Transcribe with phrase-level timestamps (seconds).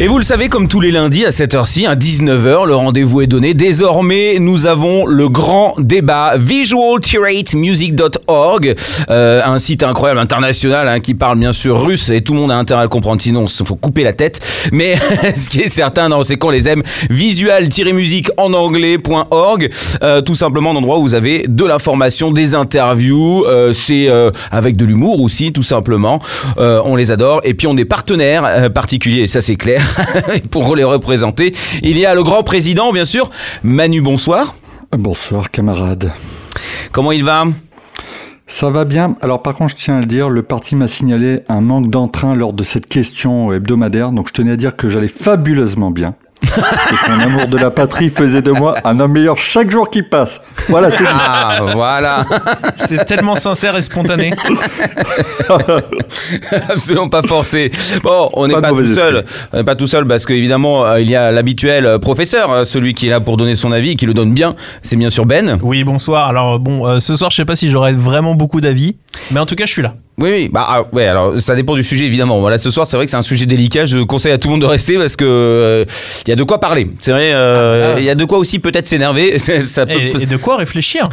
[0.00, 3.20] Et vous le savez, comme tous les lundis à cette heure-ci, à 19h, le rendez-vous
[3.20, 3.54] est donné.
[3.54, 8.74] Désormais, nous avons le grand débat visual-music.org,
[9.08, 12.50] euh, un site incroyable international hein, qui parle bien sûr russe et tout le monde
[12.50, 14.40] a intérêt à le comprendre, sinon il faut couper la tête.
[14.72, 14.96] Mais
[15.36, 16.82] ce qui est certain, c'est qu'on les aime.
[17.10, 19.70] Visual-music en anglais.org,
[20.02, 24.32] euh, tout simplement un endroit où vous avez de l'information, des interviews, euh, c'est euh,
[24.50, 26.20] avec de l'humour aussi, tout simplement.
[26.58, 27.42] Euh, on les adore.
[27.44, 29.83] Et puis on est partenaires euh, particuliers, ça c'est clair,
[30.50, 31.54] pour les représenter.
[31.82, 33.30] Il y a le grand président, bien sûr.
[33.62, 34.54] Manu, bonsoir.
[34.96, 36.12] Bonsoir camarade.
[36.92, 37.44] Comment il va?
[38.46, 39.16] Ça va bien.
[39.20, 42.34] Alors par contre, je tiens à le dire, le parti m'a signalé un manque d'entrain
[42.34, 46.14] lors de cette question hebdomadaire, donc je tenais à dire que j'allais fabuleusement bien.
[47.08, 50.40] Mon amour de la patrie faisait de moi un homme meilleur chaque jour qui passe.
[50.68, 51.04] Voilà, c'est.
[51.06, 52.24] Ah, voilà.
[52.76, 54.32] C'est tellement sincère et spontané.
[56.68, 57.70] Absolument pas forcé.
[58.02, 59.24] Bon, on n'est Pas tout seul.
[59.52, 62.64] On n'est pas tout seul parce qu'évidemment, euh, il y a l'habituel euh, professeur, euh,
[62.64, 64.54] celui qui est là pour donner son avis, et qui le donne bien.
[64.82, 65.58] C'est bien sûr Ben.
[65.62, 66.28] Oui, bonsoir.
[66.28, 68.96] Alors bon, euh, ce soir, je sais pas si j'aurai vraiment beaucoup d'avis,
[69.30, 69.94] mais en tout cas, je suis là.
[70.16, 72.38] Oui, oui, bah ah, ouais, alors ça dépend du sujet évidemment.
[72.38, 73.84] Voilà, ce soir, c'est vrai que c'est un sujet délicat.
[73.84, 75.84] Je conseille à tout le monde de rester parce que euh,
[76.26, 76.86] il y a de quoi parler.
[77.00, 78.00] C'est vrai, euh, Ah, ah.
[78.00, 79.38] il y a de quoi aussi peut-être s'énerver.
[79.38, 81.04] C'est- Ça peut, Et, et de quoi réfléchir?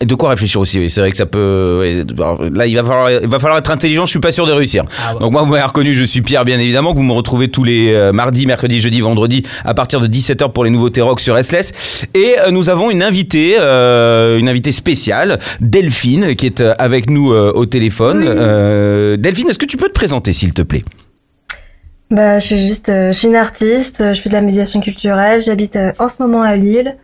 [0.00, 0.78] Et de quoi réfléchir aussi.
[0.78, 2.04] Oui, c'est vrai que ça peut.
[2.52, 4.04] là, il va falloir, il va falloir être intelligent.
[4.04, 4.84] Je suis pas sûr de réussir.
[5.02, 5.20] Ah ouais.
[5.20, 5.94] Donc moi, vous m'avez reconnu.
[5.94, 6.92] Je suis Pierre, bien évidemment.
[6.92, 10.52] Que vous me retrouvez tous les euh, mardis, mercredis, jeudi, vendredi à partir de 17h
[10.52, 12.04] pour les nouveautés rock sur SLS.
[12.14, 17.08] Et euh, nous avons une invitée, euh, une invitée spéciale, Delphine, qui est euh, avec
[17.08, 18.22] nous euh, au téléphone.
[18.26, 20.84] Euh, Delphine, est-ce que tu peux te présenter, s'il te plaît?
[22.10, 25.42] Bah, je suis juste, euh, je suis une artiste, je fais de la médiation culturelle,
[25.42, 26.96] j'habite euh, en ce moment à Lille.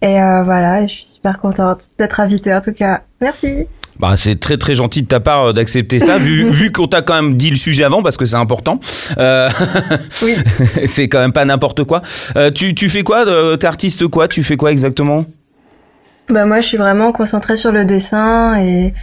[0.00, 3.02] Et euh, voilà, je suis super contente d'être invitée en tout cas.
[3.20, 3.66] Merci.
[3.98, 7.02] Bah, c'est très très gentil de ta part euh, d'accepter ça, vu, vu qu'on t'a
[7.02, 8.80] quand même dit le sujet avant, parce que c'est important.
[9.18, 9.50] Euh,
[10.22, 10.34] Oui.
[10.86, 12.00] c'est quand même pas n'importe quoi.
[12.36, 13.26] Euh, tu, tu fais quoi
[13.58, 14.28] T'es artiste quoi?
[14.28, 15.26] Tu fais quoi exactement?
[16.30, 18.94] Bah moi, je suis vraiment concentrée sur le dessin et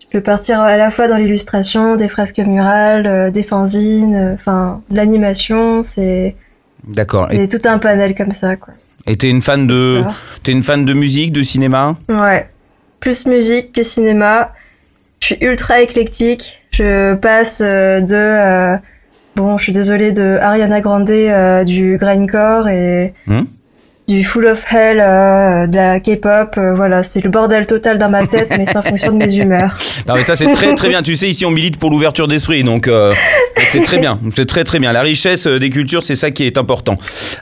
[0.00, 4.96] je peux partir à la fois dans l'illustration, des fresques murales, des fanzines, enfin de
[4.96, 5.82] l'animation.
[5.82, 6.36] C'est
[6.86, 7.32] D'accord.
[7.32, 8.74] Et tout un panel comme ça, quoi.
[9.06, 10.02] Et t'es une fan de,
[10.42, 12.48] t'es une fan de musique, de cinéma Ouais.
[13.00, 14.52] Plus musique que cinéma.
[15.20, 16.60] Je suis ultra éclectique.
[16.70, 18.76] Je passe euh, de euh,
[19.36, 23.42] bon, je suis désolée de Ariana Grande euh, du grindcore et Hmm?
[24.06, 26.58] du Full of Hell euh, de la K-pop.
[26.74, 29.78] voilà, c'est le bordel total dans ma tête, mais c'est en fonction de mes humeurs.
[30.06, 31.02] Non mais ça c'est très très bien.
[31.02, 32.90] Tu sais ici on milite pour l'ouverture d'esprit, donc
[33.70, 34.20] c'est très bien.
[34.36, 34.92] C'est très très bien.
[34.92, 36.98] La richesse des cultures, c'est ça qui est important.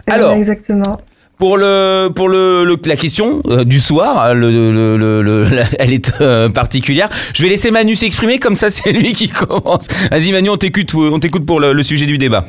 [0.07, 0.35] Alors.
[0.35, 1.01] Exactement.
[1.43, 5.65] Pour le pour le, le- la question euh, du soir, le, le- le- le- la-
[5.81, 7.09] elle est euh, particulière.
[7.35, 9.89] Je vais laisser Manu s'exprimer comme ça, c'est lui qui commence.
[10.13, 12.47] Vas-y Manu, on t'écoute, on t'écoute pour le, le sujet du débat.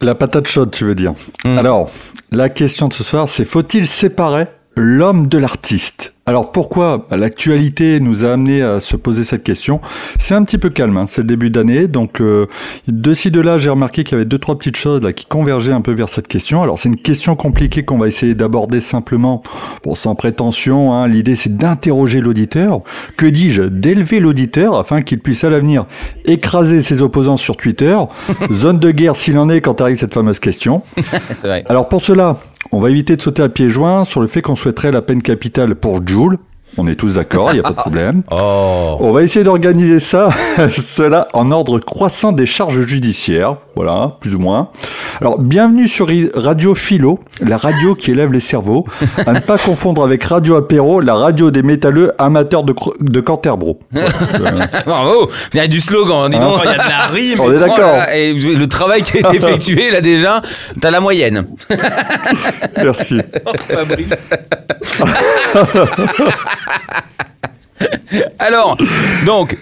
[0.00, 1.12] La patate chaude, tu veux dire.
[1.44, 1.58] Mm.
[1.58, 1.90] Alors,
[2.32, 4.46] la question de ce soir, c'est faut-il séparer
[4.76, 6.14] l'homme de l'artiste?
[6.28, 9.80] Alors pourquoi L'actualité nous a amené à se poser cette question?
[10.18, 12.46] C'est un petit peu calme, hein, c'est le début d'année, donc euh,
[12.88, 15.24] de ci de là, j'ai remarqué qu'il y avait deux trois petites choses là qui
[15.24, 16.64] convergeaient un peu vers cette question.
[16.64, 19.40] Alors c'est une question compliquée qu'on va essayer d'aborder simplement,
[19.84, 20.92] bon sans prétention.
[20.92, 22.80] Hein, L'idée c'est d'interroger l'auditeur.
[23.16, 23.62] Que dis-je?
[23.62, 25.86] D'élever l'auditeur afin qu'il puisse à l'avenir
[26.24, 27.96] écraser ses opposants sur Twitter.
[28.50, 30.82] Zone de guerre s'il en est quand arrive cette fameuse question.
[31.44, 31.62] Vrai.
[31.68, 32.36] Alors pour cela,
[32.72, 35.22] on va éviter de sauter à pieds joints sur le fait qu'on souhaiterait la peine
[35.22, 36.38] capitale pour Joule.
[36.78, 38.22] On est tous d'accord, il n'y a pas de problème.
[38.38, 38.96] Oh.
[39.00, 40.30] On va essayer d'organiser ça,
[40.70, 44.70] cela en ordre croissant des charges judiciaires, voilà, plus ou moins.
[45.20, 48.84] Alors, bienvenue sur Radio Philo, la radio qui élève les cerveaux,
[49.26, 53.80] à ne pas confondre avec Radio Apéro, la radio des métalleux amateurs de, de Canterbro.
[54.86, 55.30] Bravo.
[55.54, 56.30] Il y a du slogan.
[56.30, 57.40] Dis donc, il y a de la rime.
[57.40, 58.02] On est d'accord.
[58.14, 60.42] Et le travail qui a été effectué là déjà,
[60.80, 61.46] t'as la moyenne.
[62.76, 63.20] Merci.
[63.68, 64.30] Fabrice.
[68.38, 68.76] Alors,
[69.24, 69.56] donc.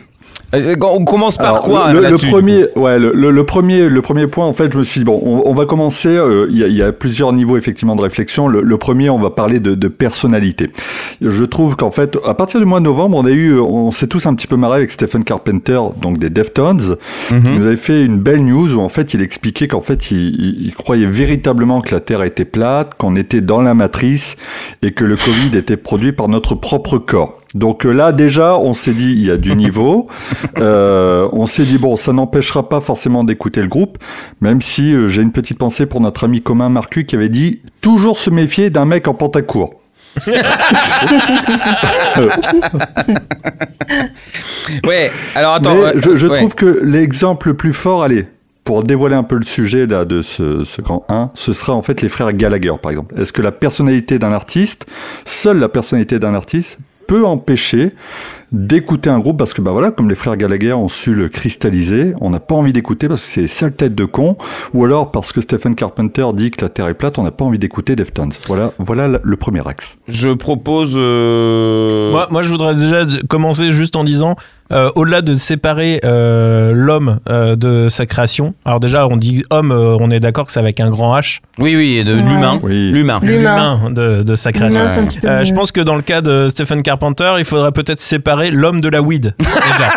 [0.54, 4.02] Euh, On commence par Alors, quoi le, le premier, ouais, le, le- le premier, le
[4.02, 6.08] premier point, en fait, je me suis dit bon, on, on va commencer.
[6.08, 8.48] euh, Il y, a, il y a plusieurs niveaux effectivement de réflexion.
[8.48, 10.70] Le, premier, on va parler de, de personnalité.
[11.20, 14.06] Je trouve qu'en fait, à partir du mois de novembre, on a eu, on s'est
[14.06, 16.96] tous un petit peu marré avec Stephen Carpenter, donc des Deftones,
[17.28, 20.18] qui nous avait fait une belle news où en fait, il expliquait qu'en fait, il,
[20.18, 24.36] il- il croyait véritablement que la Terre était plate, qu'on était dans la matrice
[24.82, 27.36] et que le Covid était produit par notre propre corps.
[27.54, 30.08] Donc euh, là déjà, on s'est dit il y a du niveau.
[30.58, 33.98] Euh, on s'est dit bon, ça n'empêchera pas forcément d'écouter le groupe,
[34.40, 37.60] même si euh, j'ai une petite pensée pour notre ami commun Marcu qui avait dit
[37.80, 39.74] toujours se méfier d'un mec en pantacourt.
[44.86, 45.74] Ouais, alors attends.
[45.74, 46.38] Mais je, je ouais.
[46.38, 48.26] trouve que l'exemple le plus fort, allez,
[48.64, 51.82] pour dévoiler un peu le sujet là, de ce, ce grand 1, ce sera en
[51.82, 53.18] fait les frères Gallagher, par exemple.
[53.20, 54.86] Est-ce que la personnalité d'un artiste,
[55.24, 57.92] seule la personnalité d'un artiste, peut empêcher
[58.54, 62.14] d'écouter un groupe parce que bah voilà comme les frères Gallagher ont su le cristalliser
[62.20, 64.36] on n'a pas envie d'écouter parce que c'est sale tête de con
[64.72, 67.44] ou alors parce que Stephen Carpenter dit que la terre est plate on n'a pas
[67.44, 70.94] envie d'écouter Deftones voilà voilà le- premier axe Je propose.
[70.96, 74.36] euh, Moi, moi, je voudrais déjà commencer juste en disant,
[74.72, 79.72] euh, au-delà de séparer euh, l'homme euh, de sa création, alors déjà, on dit homme,
[79.72, 82.22] euh, on est d'accord que c'est avec un grand H, Oui, oui, de Ouais.
[82.22, 82.58] l'humain.
[82.62, 82.90] Oui.
[82.90, 83.18] L'humain.
[83.22, 83.90] L'humain.
[83.90, 84.80] de, de sa création.
[85.24, 88.80] Euh, je pense que dans le cas de Stephen Carpenter, il faudrait peut-être séparer l'homme
[88.80, 89.88] de la weed, déjà.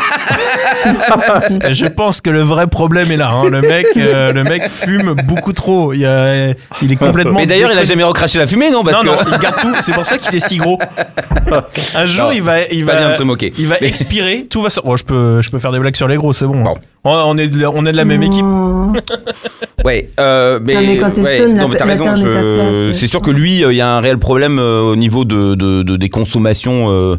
[1.27, 3.29] Parce que je pense que le vrai problème est là.
[3.31, 3.49] hein.
[3.49, 5.93] Le, mec, euh, le mec fume beaucoup trop.
[5.93, 6.49] Il, y a-
[6.81, 7.39] il est complètement.
[7.39, 9.57] Mais d'ailleurs, il a jamais recraché la fumée, non Parce non, que- non, il garde
[9.59, 9.73] tout.
[9.81, 10.79] C'est pour ça qu'il est si gros.
[11.95, 13.53] Un jour, Non, il va, il va, bien de se moquer.
[13.57, 14.47] il va expirer.
[14.49, 14.69] Tout va.
[14.69, 16.61] se- Bon, je peux, je peux faire des blagues sur les gros, c'est bon.
[16.61, 16.75] Bon.
[17.09, 18.45] On, on est, de, la- on est de la même équipe.
[19.85, 22.03] Ouais, euh, mais, Non, mais quand t'es ouais, stone, non, la- mais t'as la raison.
[22.05, 22.91] terre n'est pas je-.
[22.93, 25.55] C'est sûr que lui, euh, il y a un réel problème euh, au niveau de,
[25.55, 27.15] de- de- des consommations euh,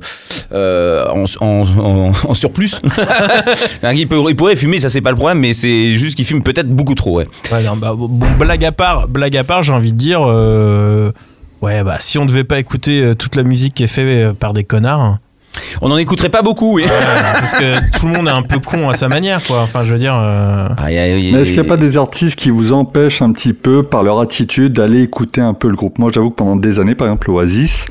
[0.52, 2.72] euh, en, en- en- en surplus.
[3.94, 6.42] il, peut- il pourrait fumer, ça c'est pas le problème, mais c'est juste qu'il fume
[6.42, 7.18] peut-être beaucoup trop.
[7.18, 7.26] Ouais.
[7.52, 8.08] Ouais, non, bah, bon,
[8.38, 10.20] blague à part, blague à part, j'ai envie de dire.
[10.26, 11.10] euh,
[11.62, 14.64] ouais, bah si on devait pas écouter toute la musique qui est faite par des
[14.64, 15.18] connards.
[15.80, 16.84] On n'en écouterait pas beaucoup, oui.
[16.84, 19.60] euh, parce que tout le monde est un peu con à sa manière, quoi.
[19.62, 20.14] Enfin, je veux dire.
[20.16, 20.66] euh,
[21.32, 24.02] Mais est-ce qu'il n'y a pas des artistes qui vous empêchent un petit peu, par
[24.02, 25.98] leur attitude, d'aller écouter un peu le groupe?
[25.98, 27.86] Moi, j'avoue que pendant des années, par exemple, Oasis,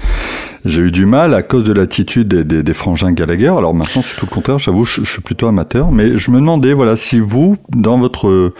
[0.67, 3.53] j'ai eu du mal à cause de l'attitude des, des- des frangins Gallagher.
[3.57, 4.59] Alors maintenant, c'est tout le contraire.
[4.59, 5.91] J'avoue, je, je suis plutôt amateur.
[5.91, 8.51] Mais je me demandais, voilà, si vous, dans votre,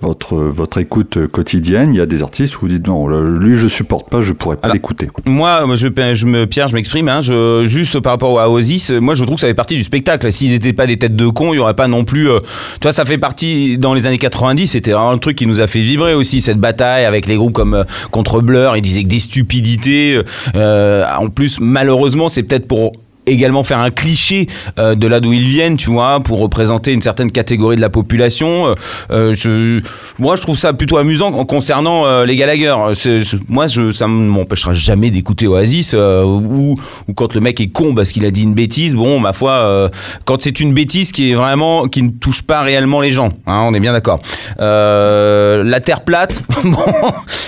[0.00, 3.66] votre, votre écoute quotidienne, il y a des artistes où vous dites non, lui, je
[3.66, 5.08] supporte pas, je pourrais pas l'écouter.
[5.26, 7.08] Moi, je, je me, Pierre, je m'exprime.
[7.08, 9.82] Hein, je, juste par rapport à Oasis, moi, je trouve que ça fait partie du
[9.84, 10.30] spectacle.
[10.32, 12.30] S'ils n'étaient pas des têtes de cons, il y aurait pas non plus.
[12.30, 14.66] euh, tu vois, ça fait partie dans les années 90.
[14.68, 17.74] C'était le truc qui nous a fait vibrer aussi cette bataille avec les groupes comme
[17.74, 18.76] euh, contre Blur.
[18.76, 20.20] Ils disaient que des stupidités.
[20.54, 22.92] euh, en plus, malheureusement, c'est peut-être pour
[23.26, 24.46] également faire un cliché
[24.78, 27.90] euh, de là d'où ils viennent, tu vois, pour représenter une certaine catégorie de la
[27.90, 28.68] population.
[28.68, 28.74] Euh,
[29.10, 29.80] euh, je,
[30.18, 32.74] moi, je trouve ça plutôt amusant en concernant les Gallagher.
[32.94, 36.76] C'est- moi, je, ça m'empêchera jamais d'écouter Oasis ou,
[37.14, 38.94] quand le mec est con parce qu'il a dit une bêtise.
[38.94, 39.90] Bon, ma foi,
[40.24, 43.60] quand c'est une bêtise qui est vraiment qui ne touche pas réellement les gens, hein,
[43.68, 44.20] on est bien d'accord.
[44.58, 46.78] La Terre plate, bon,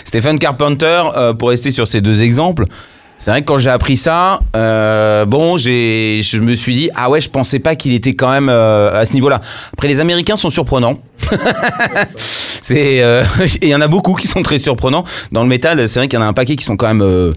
[0.05, 1.03] Stephen Carpenter,
[1.39, 2.67] pour rester sur ces deux exemples.
[3.25, 7.09] C'est vrai que quand j'ai appris ça, euh, bon, j'ai, je me suis dit ah
[7.09, 9.41] ouais, je pensais pas qu'il était quand même euh, à ce niveau-là.
[9.73, 10.99] Après, les Américains sont surprenants.
[12.17, 13.23] c'est, euh,
[13.63, 15.89] et il y en a beaucoup qui sont très surprenants dans le métal.
[15.89, 17.33] C'est vrai qu'il y en a un paquet qui sont quand même,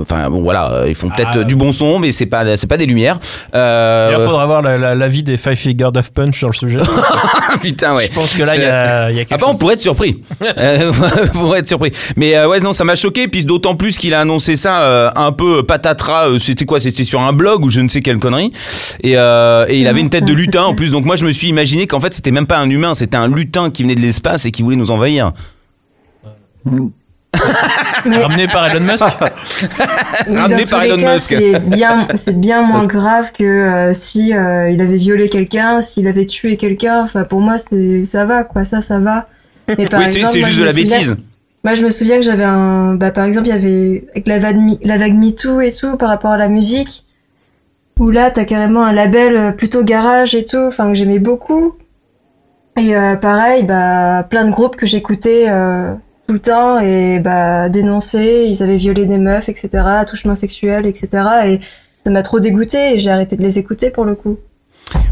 [0.00, 1.44] enfin bon voilà, ils font peut-être Ah.
[1.44, 3.18] du bon son, mais c'est pas, c'est pas des lumières.
[3.52, 6.78] Il faudra voir la- la- l'avis des Five Finger Death Punch sur le sujet.
[7.60, 8.06] putain ouais.
[8.10, 9.58] Je pense que là, il y a, y a quelque Après, on chose.
[9.60, 10.22] pourrait être surpris.
[10.40, 11.92] On pourrait être surpris.
[12.16, 13.28] Mais ouais, non, ça m'a choqué.
[13.28, 16.28] Puis d'autant plus qu'il a annoncé ça euh, un peu patatras.
[16.28, 18.52] euh, C'était quoi C'était sur un blog ou je ne sais quelle connerie.
[19.02, 20.92] Et, euh, et il avait une tête de lutin en plus.
[20.92, 22.94] Donc moi, je me suis imaginé qu'en fait, c'était même pas un humain.
[22.94, 25.32] C'était un lutin qui venait de l'espace et qui voulait nous envahir.
[28.06, 29.04] Mais, Ramené par Elon Musk.
[30.28, 31.28] mais Ramené par Elon cas, Musk.
[31.38, 36.08] c'est bien, c'est bien moins grave que euh, si euh, il avait violé quelqu'un, s'il
[36.08, 37.02] avait tué quelqu'un.
[37.02, 38.64] Enfin, pour moi, c'est ça va, quoi.
[38.64, 39.28] Ça, ça va.
[39.68, 41.16] Mais par oui, c'est exemple, c'est moi, juste de la souviens- bêtise.
[41.66, 42.94] Moi, je me souviens que j'avais un.
[42.94, 44.04] Bah, par exemple, il y avait.
[44.12, 47.02] Avec la vague, la vague MeToo et tout, par rapport à la musique.
[47.98, 51.74] Où là, t'as carrément un label euh, plutôt garage et tout, enfin, que j'aimais beaucoup.
[52.78, 55.92] Et euh, pareil, bah, plein de groupes que j'écoutais euh,
[56.28, 61.08] tout le temps et bah, dénoncés, ils avaient violé des meufs, etc., attouchement sexuel, etc.
[61.46, 61.60] Et
[62.04, 64.38] ça m'a trop dégoûté et j'ai arrêté de les écouter pour le coup.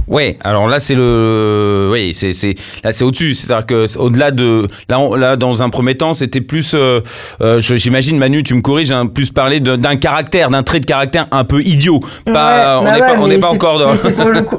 [0.06, 2.54] Ouais, alors là c'est le, oui, c'est c'est
[2.84, 6.42] là c'est au-dessus, c'est-à-dire que au-delà de là on- là dans un premier temps c'était
[6.42, 7.00] plus, euh,
[7.40, 11.26] euh, j'imagine Manu, tu me corriges, hein, plus parler d'un caractère, d'un trait de caractère
[11.32, 12.00] un peu idiot.
[12.26, 13.94] Pas, Ouais, on bah n'est ouais, pas, on n'est pas encore dans.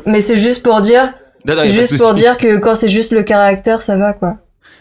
[0.06, 1.14] Mais c'est juste pour dire,
[1.48, 4.38] Non, juste pour dire que quand c'est juste le caractère, ça va quoi.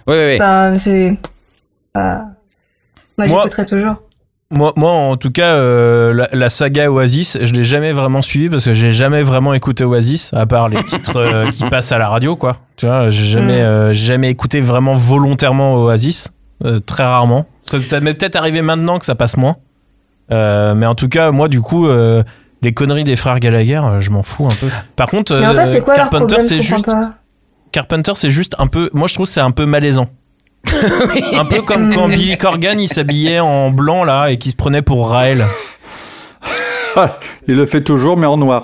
[0.08, 0.38] Ouais, ouais, ouais.
[0.40, 1.12] Enfin, c'est.
[1.94, 2.18] bah,
[3.18, 3.94] Moi, Moi- j'écouterai toujours.
[4.56, 8.48] Moi, moi, en tout cas, euh, la, la saga Oasis, je l'ai jamais vraiment suivi
[8.48, 11.98] parce que j'ai jamais vraiment écouté Oasis, à part les titres euh, qui passent à
[11.98, 12.58] la radio, quoi.
[12.76, 13.66] Tu vois, j'ai jamais, Mm.
[13.66, 16.28] euh, jamais écouté vraiment volontairement Oasis,
[16.86, 17.46] très rarement.
[17.64, 19.56] Ça, ça m'est peut-être arrivé maintenant que ça passe moins.
[20.30, 21.88] Mais en tout cas, moi, du coup,
[22.62, 24.68] Les conneries des frères Gallagher, je m'en fous un peu.
[24.96, 26.90] Par contre, en fait, quoi Carpenter, c'est juste.
[27.72, 28.88] Carpenter, c'est juste un peu.
[28.94, 30.06] Moi, je trouve c'est un peu malaisant.
[31.38, 34.82] un peu comme quand Billy Corgan il s'habillait en blanc là et qui se prenait
[34.82, 35.44] pour Raël.
[37.48, 38.62] Il le fait toujours, mais en noir.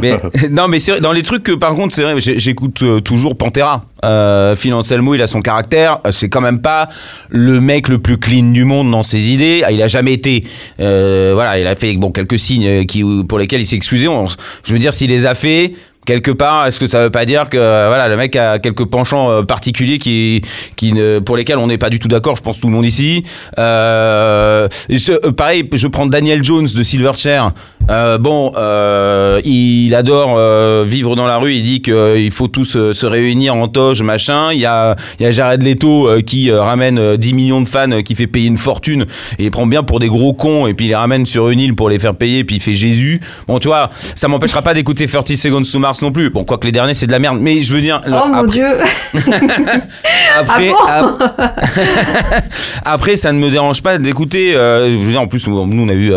[0.00, 0.16] Mais,
[0.50, 3.36] non, mais c'est vrai, dans les trucs que par contre, c'est vrai, j'écoute euh, toujours
[3.36, 3.84] Pantera.
[4.04, 5.98] Euh, Phil Anselmo, il a son caractère.
[6.06, 6.88] Euh, C'est quand même pas
[7.28, 9.62] le mec le plus clean du monde dans ses idées.
[9.66, 10.44] Ah, Il a jamais été.
[10.78, 14.06] euh, voilà, il a fait bon quelques signes euh, qui, pour lesquels il s'est excusé.
[14.06, 14.28] On-
[14.64, 15.72] je veux dire, s'il les a fait.
[16.06, 18.86] Quelque part, est-ce que ça veut pas dire que euh, voilà le mec a quelques
[18.86, 20.40] penchants euh, particuliers qui,
[20.74, 22.86] qui ne, pour lesquels on n'est pas du tout d'accord Je pense tout le monde
[22.86, 23.22] ici.
[23.58, 27.52] Euh, euh, pareil, je prends Daniel Jones de Silverchair.
[27.90, 31.54] Euh, bon, euh, il adore euh, vivre dans la rue.
[31.54, 34.52] Il dit qu'il faut tous se réunir en toge, machin.
[34.52, 38.02] Il y a, il y a Jared Leto qui ramène euh, 10 millions de fans,
[38.04, 39.06] qui fait payer une fortune
[39.38, 41.58] et il prend bien pour des gros cons et puis il les ramène sur une
[41.58, 42.44] île pour les faire payer.
[42.44, 43.20] Puis il fait Jésus.
[43.48, 46.30] Bon, tu vois, ça m'empêchera pas d'écouter 30 Seconds to Mars non plus.
[46.30, 47.38] Bon, quoique les derniers c'est de la merde.
[47.40, 48.66] Mais je veux dire, Oh mon après- dieu
[50.38, 52.44] après, Ah ap-
[52.84, 54.52] après, ça ne me dérange pas d'écouter.
[54.52, 56.12] je veux dire, en plus, nous, on a eu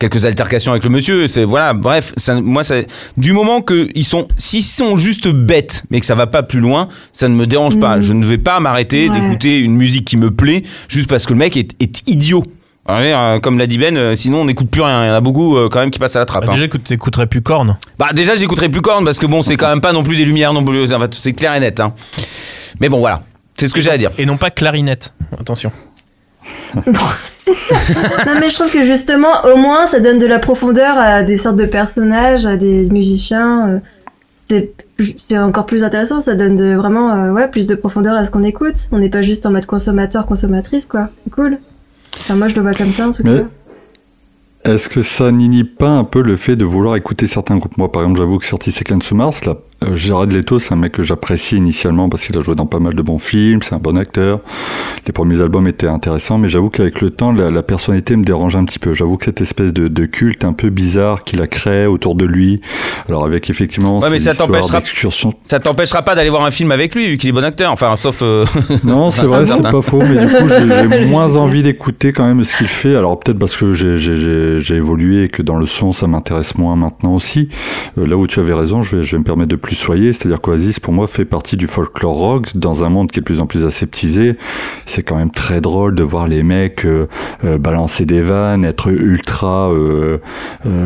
[0.00, 1.28] quelques altercations avec le monsieur.
[1.28, 2.76] C'est voilà, bref, ça, moi, ça,
[3.16, 6.60] du moment que ils sont, s'ils sont juste bêtes, mais que ça va pas plus
[6.60, 7.96] loin, ça ne me dérange pas.
[7.96, 8.02] Mhm.
[8.02, 9.20] Je ne vais pas m'arrêter Ouais.
[9.20, 12.42] d'écouter une musique qui me plaît juste parce que le mec est, est idiot.
[12.88, 15.04] Alors, euh, comme l'a dit Ben, euh, sinon on n'écoute plus rien.
[15.04, 16.44] Il y en a beaucoup euh, quand même qui passent à la trappe.
[16.46, 16.54] Bah, hein.
[16.54, 17.76] déjà, écoute, t'écouterais plus Korn.
[17.98, 20.24] Bah déjà j'écouterai plus Korn parce que bon c'est quand même pas non plus des
[20.24, 21.80] lumières non plus, c'est clair et net.
[21.80, 21.94] hein.
[22.80, 23.22] Mais bon voilà,
[23.56, 24.12] c'est ce que j'ai à dire.
[24.18, 25.12] Et non pas clarinette.
[25.38, 25.72] Attention.
[26.86, 31.36] Non mais je trouve que justement, au moins, ça donne de la profondeur à des
[31.36, 33.68] sortes de personnages, à des musiciens.
[33.68, 33.78] euh,
[34.48, 34.70] C'est
[35.18, 38.30] c'est encore plus intéressant, ça donne de, vraiment euh, ouais, plus de profondeur à ce
[38.30, 38.88] qu'on écoute.
[38.92, 41.10] On n'est pas juste en mode consommateur, consommatrice, quoi.
[41.24, 41.58] C'est cool.
[42.20, 43.44] Enfin, moi, je le vois comme ça, en tout Mais- cas.
[44.72, 47.76] Est-ce que ça n'inhibe pas un peu le fait de vouloir écouter certains groupes?
[47.76, 50.92] Moi, par exemple, j'avoue que sur to Mars, là, euh, Gérard Leto, c'est un mec
[50.92, 53.78] que j'apprécie initialement parce qu'il a joué dans pas mal de bons films, c'est un
[53.78, 54.40] bon acteur.
[55.06, 58.56] Les premiers albums étaient intéressants, mais j'avoue qu'avec le temps, la, la personnalité me dérange
[58.56, 58.94] un petit peu.
[58.94, 62.24] J'avoue que cette espèce de, de culte un peu bizarre qu'il a créé autour de
[62.24, 62.60] lui,
[63.08, 66.72] alors avec effectivement Ouais, mais ça t'empêchera- d'excursion Ça t'empêchera pas d'aller voir un film
[66.72, 67.70] avec lui vu qu'il est bon acteur.
[67.72, 68.20] Enfin sauf.
[68.22, 68.44] euh,
[68.84, 72.26] Non, c'est Ça, vrai, c'est pas faux, mais du coup, j'ai moins envie d'écouter quand
[72.26, 72.96] même ce qu'il fait.
[72.96, 77.14] Alors peut-être parce que j'ai évolué et que dans le son, ça m'intéresse moins maintenant
[77.14, 77.48] aussi.
[77.98, 80.12] Euh, là où tu avais raison, je vais, je vais me permettre de plus soyer,
[80.12, 83.24] c'est-à-dire qu'Oasis, pour moi, fait partie du folklore rock dans un monde qui est de
[83.24, 84.36] plus en plus aseptisé.
[84.86, 87.06] C'est quand même très drôle de voir les mecs euh,
[87.44, 90.18] euh, balancer des vannes, être ultra, euh,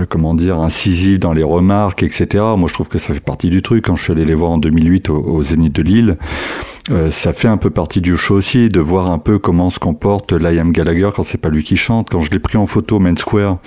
[0.09, 2.44] comment dire, incisifs dans les remarques, etc.
[2.56, 3.87] Moi, je trouve que ça fait partie du truc.
[3.87, 6.16] Quand je suis allé les voir en 2008 au, au Zénith de Lille,
[6.90, 9.78] euh, ça fait un peu partie du show aussi, de voir un peu comment se
[9.78, 12.09] comporte Liam Gallagher quand c'est pas lui qui chante.
[12.11, 13.59] Quand je l'ai pris en photo au Main Square,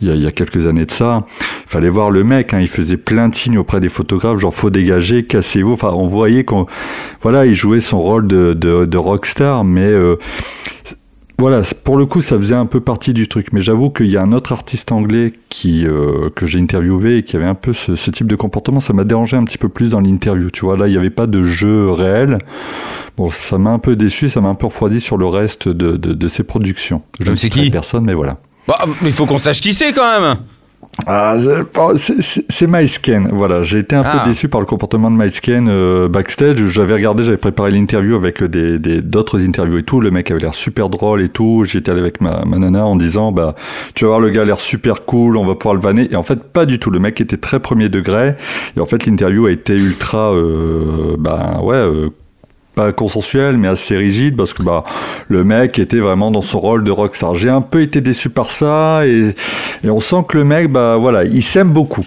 [0.00, 1.24] il y a, il y a quelques années de ça,
[1.66, 4.70] fallait voir le mec, hein, il faisait plein de signes auprès des photographes, genre faut
[4.70, 5.72] dégager, cassez-vous.
[5.72, 6.66] Enfin, on voyait qu'on,
[7.20, 10.16] voilà, il jouait son rôle de, de, de rockstar, mais euh,
[11.40, 13.48] voilà, pour le coup, ça faisait un peu partie du truc.
[13.52, 17.22] Mais j'avoue qu'il y a un autre artiste anglais qui, euh, que j'ai interviewé et
[17.22, 18.80] qui avait un peu ce, ce type de comportement.
[18.80, 20.50] Ça m'a dérangé un petit peu plus dans l'interview.
[20.50, 22.38] Tu vois, là, il n'y avait pas de jeu réel.
[23.16, 25.96] Bon, ça m'a un peu déçu, ça m'a un peu refroidi sur le reste de,
[25.96, 27.02] de, de ses productions.
[27.18, 27.70] Je ne citerai qui?
[27.70, 28.36] personne, mais voilà.
[28.68, 30.36] Bah, mais il faut qu'on sache qui c'est quand même.
[31.06, 33.28] Ah, c'est pas- c'est- c'est c'est Miles Kane.
[33.32, 34.18] Voilà, j'ai été un Ah.
[34.22, 36.66] peu déçu par le comportement de Miles Kane euh, backstage.
[36.68, 40.00] J'avais regardé, j'avais préparé l'interview avec des d'autres interviews et tout.
[40.00, 41.64] Le mec avait l'air super drôle et tout.
[41.66, 43.54] J'étais allé avec ma, ma nana en disant, bah,
[43.94, 46.08] tu vas voir, le gars a l'air super cool, on va pouvoir le vanner.
[46.12, 46.90] Et en fait, pas du tout.
[46.90, 48.34] Le mec était très premier degré.
[48.76, 51.74] Et en fait, l'interview a été ultra, euh, bah, ouais.
[51.76, 52.08] euh,
[52.96, 54.84] consensuel mais assez rigide parce que bah
[55.28, 57.34] le mec était vraiment dans son rôle de rockstar.
[57.34, 59.34] J'ai un peu été déçu par ça et,
[59.84, 62.04] et on sent que le mec bah voilà, il s'aime beaucoup.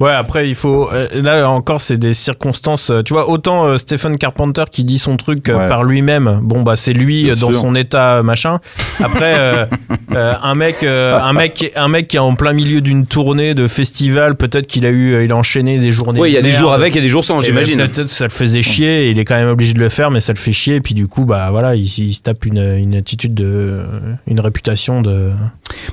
[0.00, 0.88] Ouais, après, il faut.
[0.92, 2.90] euh, Là encore, c'est des circonstances.
[2.90, 5.68] euh, Tu vois, autant euh, Stephen Carpenter qui dit son truc euh, Ouais.
[5.68, 7.60] par lui-même, bon, bah, c'est lui Bien dans sûr.
[7.60, 8.60] son état machin.
[9.02, 9.66] Après, euh,
[10.16, 13.04] euh, un, mec, euh, un, mec, qui- un mec qui est en plein milieu d'une
[13.06, 15.22] tournée de festival, peut-être qu'il a eu.
[15.24, 16.20] Il a enchaîné des journées.
[16.20, 17.76] Oui, il y a de des jours avec et des jours sans, j'imagine.
[17.76, 20.10] Peut-être que ça le faisait chier, et il est quand même obligé de le faire,
[20.10, 22.46] mais ça le fait chier, et puis du coup, bah voilà, il, il se tape
[22.46, 23.82] une, une attitude de.
[24.26, 25.30] une réputation de.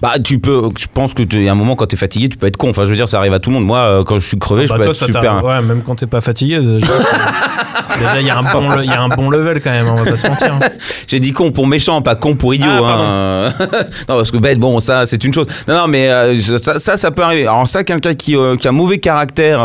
[0.01, 0.69] Bah, tu peux.
[0.77, 2.69] Je pense que tu- y a un moment quand t'es fatigué, tu peux être con.
[2.69, 3.65] Enfin, je veux dire, ça arrive à tout le monde.
[3.65, 5.43] Moi, euh, quand je suis crevé, je Bah, peux toi, être ça super.
[5.43, 6.59] Ouais, même quand t'es pas fatigué.
[6.59, 6.87] Déjà,
[7.99, 9.87] déjà, il y, a un bon le- il y a un bon level quand même,
[9.87, 10.53] on va pas se mentir.
[11.07, 12.67] J'ai dit con pour méchant, pas con pour idiot.
[12.83, 13.53] Ah, hein.
[14.09, 15.47] non, parce que bête, bon, ça, c'est une chose.
[15.67, 17.43] Non, non, mais euh, ça, ça, ça peut arriver.
[17.47, 19.61] Alors, ça, quelqu'un qui, euh, qui a un mauvais caractère.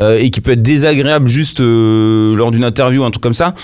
[0.00, 3.54] euh, et qui peut être désagréable juste euh, lors d'une interview, un truc comme ça.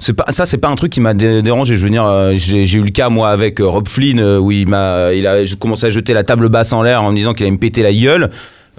[0.00, 1.76] C'est pas ça, c'est pas un truc qui m'a dé- dérangé.
[1.76, 4.38] Je veux dire, euh, j'ai j'ai eu le cas moi avec euh, Rob Flynn euh,
[4.38, 7.16] où il m'a, il a commencé à jeter la table basse en l'air en me
[7.16, 8.30] disant qu'il allait me péter la gueule.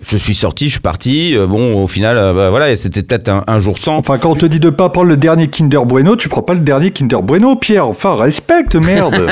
[0.01, 1.37] Je suis sorti, je suis parti.
[1.37, 3.95] Euh, bon, au final, euh, bah, voilà, c'était peut-être un, un jour sans.
[3.97, 6.55] Enfin, quand on te dit de pas prendre le dernier Kinder Bueno, tu prends pas
[6.55, 7.87] le dernier Kinder Bueno, Pierre.
[7.87, 9.27] Enfin, respecte, merde.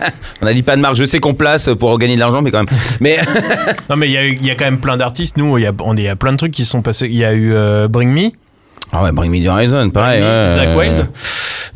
[0.42, 0.96] On a dit pas de marque.
[0.96, 2.78] Je sais qu'on place pour gagner de l'argent, mais quand même.
[3.00, 3.18] Mais
[3.90, 5.36] Non, mais il y, a y quand même plein d'artistes.
[5.36, 7.06] Nous, il y a, on, y a plein de trucs qui sont passés.
[7.06, 8.30] Il y a eu euh, Bring Me.
[8.92, 10.22] Ah ouais, Bring Me the Horizon, pareil.
[10.22, 11.06] Bring Me, euh, Wylde.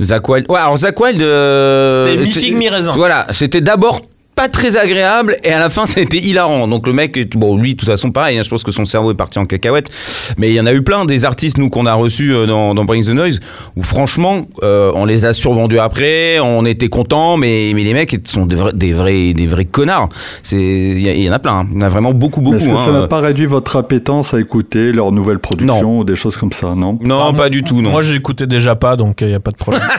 [0.00, 0.46] Zakk Wylde.
[0.50, 1.20] Ouais, alors Zakk Wylde.
[1.22, 2.92] euh, C'était mi figue, mi raisin.
[2.92, 4.00] Voilà, c'était d'abord
[4.40, 6.66] pas très agréable et à la fin c'était hilarant.
[6.66, 9.10] Donc le mec, bon lui de toute façon pareil, hein, je pense que son cerveau
[9.10, 9.90] est parti en cacahuète.
[10.38, 12.74] Mais il y en a eu plein des artistes nous qu'on a reçus euh, dans,
[12.74, 13.40] dans Bring the Noise
[13.76, 18.16] où franchement euh, on les a survendus après, on était contents, mais, mais les mecs
[18.24, 20.08] sont des vrais, des vrais, des vrais connards.
[20.42, 21.66] C'est il y, en a plein, hein.
[21.70, 22.56] il y en a vraiment beaucoup beaucoup.
[22.56, 23.00] Est-ce que ça hein.
[23.02, 26.74] n'a pas réduit votre appétence à écouter leurs nouvelles productions ou des choses comme ça,
[26.74, 26.98] non?
[27.02, 27.90] Non, Pardon pas du tout, non.
[27.90, 29.82] Moi, j'écoutais déjà pas, donc il n'y a pas de problème.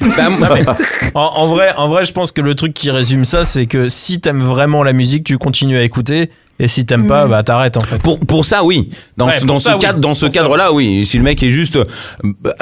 [0.00, 0.76] Bah,
[1.14, 3.88] en, en vrai, en vrai, je pense que le truc qui résume ça, c'est que
[3.88, 6.30] si t'aimes vraiment la musique, tu continues à écouter.
[6.58, 7.30] Et si t'aimes pas, Mhm.
[7.30, 7.98] bah t'arrêtes en fait.
[7.98, 8.90] Pour, pour ça, oui.
[9.16, 9.80] Dans, Ouais, ce, dans ça, ce oui.
[9.80, 11.04] cadre, dans ce Pour ça, cadre-là, oui.
[11.06, 11.84] Si le mec est juste euh,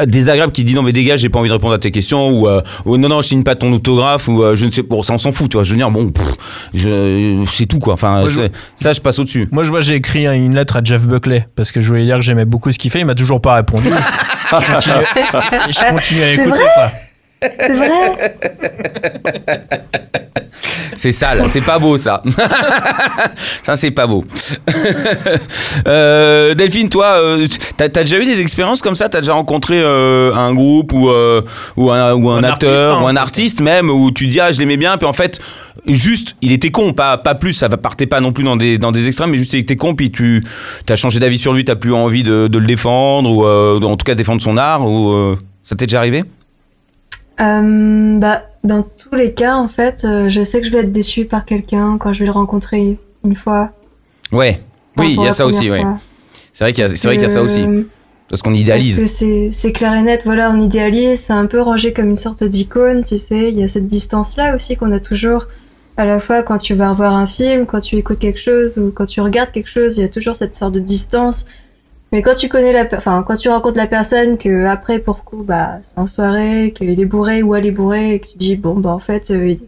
[0.07, 2.49] désagréable, qui dit non mais dégage, j'ai pas envie de répondre à tes questions, ou,
[2.49, 5.03] euh, ou non non, je signe pas ton autographe, ou euh, je ne sais pas,
[5.03, 5.65] ça on s'en fout, tu vois.
[5.65, 6.11] Je veux dire, bon,
[7.53, 7.93] c'est tout quoi.
[7.95, 8.51] Enfin, Moi, je- c'est-
[8.85, 9.49] ça je passe au dessus.
[9.51, 12.15] Moi, je vois, j'ai écrit une lettre à Jeff Buckley parce que je voulais dire
[12.17, 13.01] que j'aimais beaucoup ce qu'il fait.
[13.01, 13.91] Il m'a toujours pas répondu.
[14.51, 15.05] je, continue,
[15.69, 16.63] je continue à écouter.
[17.43, 18.37] C'est vrai
[20.97, 22.23] C'est sale, c'est pas beau ça.
[23.63, 24.25] ça c'est pas beau.
[25.87, 29.09] Euh, Delphine, toi, euh, t'as as déjà eu des expériences comme ça?
[29.09, 31.43] T'as déjà rencontré euh, un groupe ou, euh,
[31.77, 33.03] ou un, ou un Un acteur artiste, hein.
[33.03, 35.41] ou un artiste même où tu dis ah je l'aimais bien puis en fait
[35.87, 38.93] juste il était con pas pas plus ça partait pas non plus dans des dans
[38.93, 40.43] des extrêmes mais juste il était con puis tu
[40.89, 43.97] as changé d'avis sur lui t'as plus envie de, de le défendre ou euh, en
[43.97, 46.25] tout cas défendre son art ou euh, ça t'est déjà arrivé?
[47.41, 50.93] Euh, bah, dans tous les cas, en fait, euh, je sais que je vais être
[50.93, 53.71] déçue par quelqu'un quand je vais le rencontrer une fois.
[54.33, 54.61] Ouais.
[54.97, 55.83] Oui, il y a ça aussi, ouais.
[56.53, 57.65] C'est vrai qu'il y a, vrai qu'il y a ça aussi.
[58.29, 58.97] Parce qu'on Parce idéalise.
[58.97, 62.17] que c'est c'est clair et net, voilà, on idéalise, c'est un peu rangé comme une
[62.17, 65.47] sorte d'icône, tu sais, il y a cette distance-là aussi qu'on a toujours,
[65.97, 68.93] à la fois quand tu vas revoir un film, quand tu écoutes quelque chose ou
[68.93, 71.47] quand tu regardes quelque chose, il y a toujours cette sorte de distance.
[72.13, 75.45] Mais quand tu connais la, enfin, quand tu rencontres la personne, que après, pour coup,
[75.45, 78.57] bah, c'est en soirée, qu'il est bourré ou elle est bourrée, et que tu dis,
[78.57, 79.61] bon, bah, en fait, euh, il est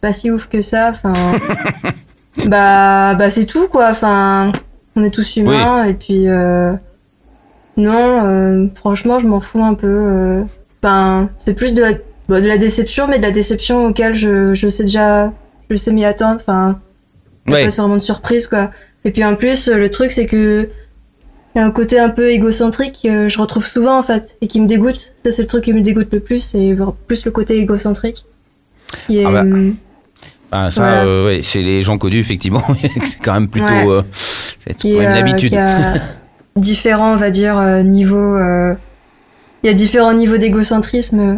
[0.00, 1.12] pas si ouf que ça, enfin,
[2.46, 4.52] bah, bah, c'est tout, quoi, enfin,
[4.94, 6.72] on est tous humains, et puis, euh,
[7.76, 9.86] non, euh, franchement, je m'en fous un peu.
[9.88, 10.42] euh.
[10.82, 11.92] Enfin, c'est plus de la,
[12.28, 15.32] bah, de la déception, mais de la déception auquel je, je sais déjà,
[15.70, 16.36] je sais m'y attendre.
[16.40, 16.78] Enfin,
[17.48, 17.64] Ouais.
[17.64, 18.70] pas vraiment de surprise, quoi.
[19.04, 20.68] Et puis en plus, le truc, c'est que
[21.58, 24.60] y a un côté un peu égocentrique que je retrouve souvent, en fait, et qui
[24.60, 25.12] me dégoûte.
[25.16, 28.24] Ça, c'est le truc qui me dégoûte le plus, c'est plus le côté égocentrique.
[29.06, 29.74] Qui est, Ah bah, hum,
[30.52, 31.04] Ah, ça, Voilà.
[31.04, 32.62] euh, ouais, chez les gens connus, effectivement,
[33.04, 33.66] c'est quand même plutôt.
[33.72, 33.86] Ouais.
[33.88, 35.52] euh, c'est est, même euh, d'habitude.
[36.56, 38.36] différents, on va dire, euh, niveaux.
[38.36, 38.74] euh,
[39.62, 41.34] Il y a différents niveaux d'égocentrisme euh,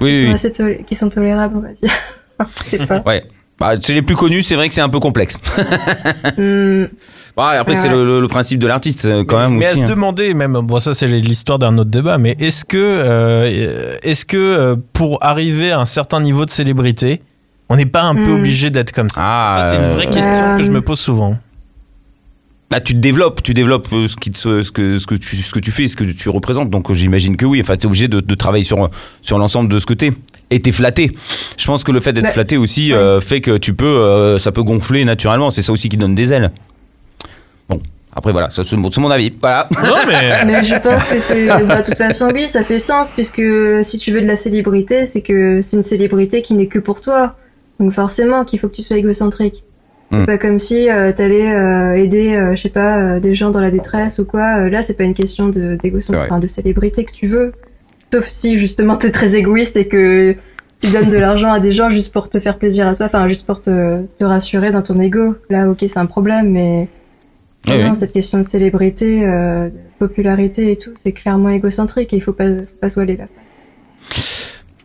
[0.00, 1.90] Oui, qui, oui, qui sont tolérables, on va dire.
[3.06, 3.22] Ouais.
[3.60, 5.36] Bah, chez les plus connus, c'est vrai que c'est un peu complexe.
[6.38, 6.88] Hum,
[7.36, 9.56] Après, Ouais, c'est le, le- le principe de l'artiste, euh, quand même.
[9.56, 9.94] mais aussi, à se hein.
[9.94, 14.36] demander, même, bon, ça c'est l'histoire d'un autre débat, mais est-ce que, euh, est-ce que
[14.36, 17.22] euh, pour arriver à un certain niveau de célébrité,
[17.70, 18.34] on n'est pas un peu Hmm.
[18.40, 19.20] obligé d'être comme ça?
[19.24, 21.38] Ah, Ça, c'est une vraie euh, question que je me pose souvent.
[22.70, 25.52] Bah, tu te développes, tu développes ce, qui te- ce, que, ce, que tu, ce
[25.52, 26.70] que tu fais, ce que tu représentes.
[26.70, 27.60] Donc j'imagine que oui.
[27.62, 28.88] Enfin, tu es obligé de, de travailler sur,
[29.20, 30.12] sur l'ensemble de ce que t'es.
[30.50, 31.12] Et t'es flatté.
[31.58, 32.98] Je pense que le fait d'être Bah, flatté aussi ouais.
[32.98, 35.50] euh, fait que tu peux, euh, ça peut gonfler naturellement.
[35.50, 36.50] C'est ça aussi qui donne des ailes.
[37.68, 37.80] Bon,
[38.14, 39.30] après voilà, ça, c'est mon avis.
[39.40, 39.68] Voilà.
[39.72, 40.44] Non, mais.
[40.46, 41.46] Mais je pense que c'est.
[41.46, 43.42] Bah, de toute façon, oui, ça fait sens, puisque
[43.82, 47.00] si tu veux de la célébrité, c'est que c'est une célébrité qui n'est que pour
[47.00, 47.36] toi.
[47.80, 49.64] Donc forcément qu'il faut que tu sois égocentrique.
[50.10, 50.20] Hmm.
[50.20, 53.50] C'est pas comme si euh, t'allais euh, aider, euh, je sais pas, euh, des gens
[53.50, 54.58] dans la détresse ou quoi.
[54.58, 57.52] Euh, là, c'est pas une question d'égocentrisme, enfin, de célébrité que tu veux.
[58.12, 60.36] Sauf si justement t'es très égoïste et que
[60.82, 63.26] tu donnes de l'argent à des gens juste pour te faire plaisir à toi, enfin
[63.26, 65.34] juste pour te, te rassurer dans ton ego.
[65.48, 66.88] Là, ok, c'est un problème, mais
[67.68, 67.96] Oui, non, oui.
[67.96, 72.32] cette question de célébrité, euh, de popularité et tout, c'est clairement égocentrique et il faut
[72.32, 73.26] pas, faut pas se voiler là.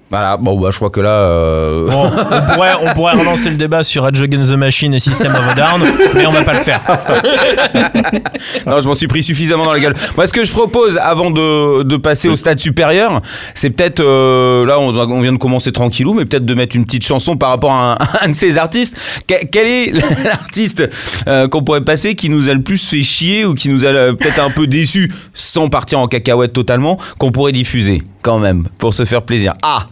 [0.10, 1.10] Voilà, bon, bah, je crois que là.
[1.10, 5.00] euh, Bon, on, pourrait, on pourrait relancer le débat sur Rage Against the Machine et
[5.02, 5.84] System of a Down,
[6.16, 6.80] mais on va pas le faire.
[8.66, 9.94] Non, je m'en suis pris suffisamment dans la gueule.
[10.16, 13.22] Moi, ce que je propose avant de, de passer au stade supérieur,
[13.54, 16.86] c'est peut-être, euh, là, on, on vient de commencer tranquillou, mais peut-être de mettre une
[16.86, 18.98] petite chanson par rapport à un, à un de ces artistes.
[19.28, 19.92] Que- quel est
[20.24, 20.84] l'artiste
[21.28, 23.92] euh, qu'on pourrait passer qui nous a le plus fait chier ou qui nous a
[24.14, 28.94] peut-être un peu déçu, sans partir en cacahuète totalement, qu'on pourrait diffuser quand même, pour
[28.94, 29.54] se faire plaisir?
[29.64, 29.88] Ah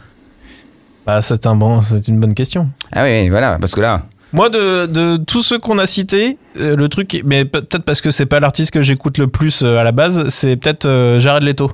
[1.05, 2.69] Bah, c'est un bon, c'est une bonne question.
[2.91, 4.03] Ah oui, voilà, parce que là.
[4.33, 8.01] Moi, de, de tous ceux qu'on a cités, euh, le truc, mais pe- peut-être parce
[8.01, 11.19] que c'est pas l'artiste que j'écoute le plus euh, à la base, c'est peut-être euh,
[11.19, 11.71] Jared Leto.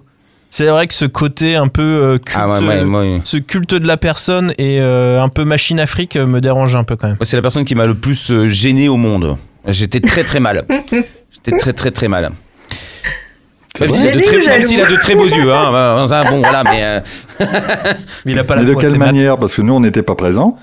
[0.50, 3.88] C'est vrai que ce côté un peu culte, Ah, ouais, ouais, moi, ce culte de
[3.88, 7.16] la personne et un peu machine afrique me dérange un peu quand même.
[7.22, 9.38] c'est la personne qui m'a le plus gêné au monde.
[9.66, 10.66] J'étais très très mal.
[11.32, 12.32] J'étais très très très mal.
[13.80, 15.54] Même s'il a, de très- a de beaux yeux.
[15.54, 16.04] Hein.
[16.04, 16.84] Enfin, Bon, voilà, mais.
[16.84, 17.00] euh,
[18.26, 19.38] Mais il a pas Mais la de quelle manière?
[19.38, 20.58] Parce que nous, on n'était pas présents.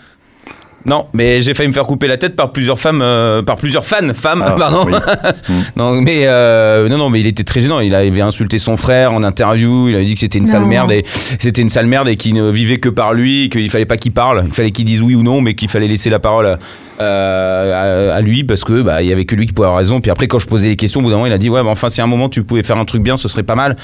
[0.86, 3.84] Non, mais j'ai failli me faire couper la tête par plusieurs femmes, euh, par plusieurs
[3.84, 4.86] fans, femmes, Ah, pardon.
[4.86, 4.94] oui.
[5.76, 7.80] non, mais euh, non, non, mais il était très gênant.
[7.80, 9.88] Il avait insulté son frère en interview.
[9.88, 12.34] Il avait dit que c'était une sale merde et c'était une sale merde et qu'il
[12.34, 14.44] ne vivait que par lui, qu'il fallait pas qu'il parle.
[14.46, 16.58] Il fallait qu'il dise oui ou non, mais qu'il fallait laisser la parole
[17.00, 19.78] euh, à, à lui parce que bah il y avait que lui qui pouvait avoir
[19.78, 20.00] raison.
[20.00, 21.62] Puis après, quand je posais les questions, au bout d'un moment, il a dit ouais,
[21.62, 23.54] mais enfin, si à un moment tu pouvais faire un truc bien, ce serait pas
[23.54, 23.76] mal.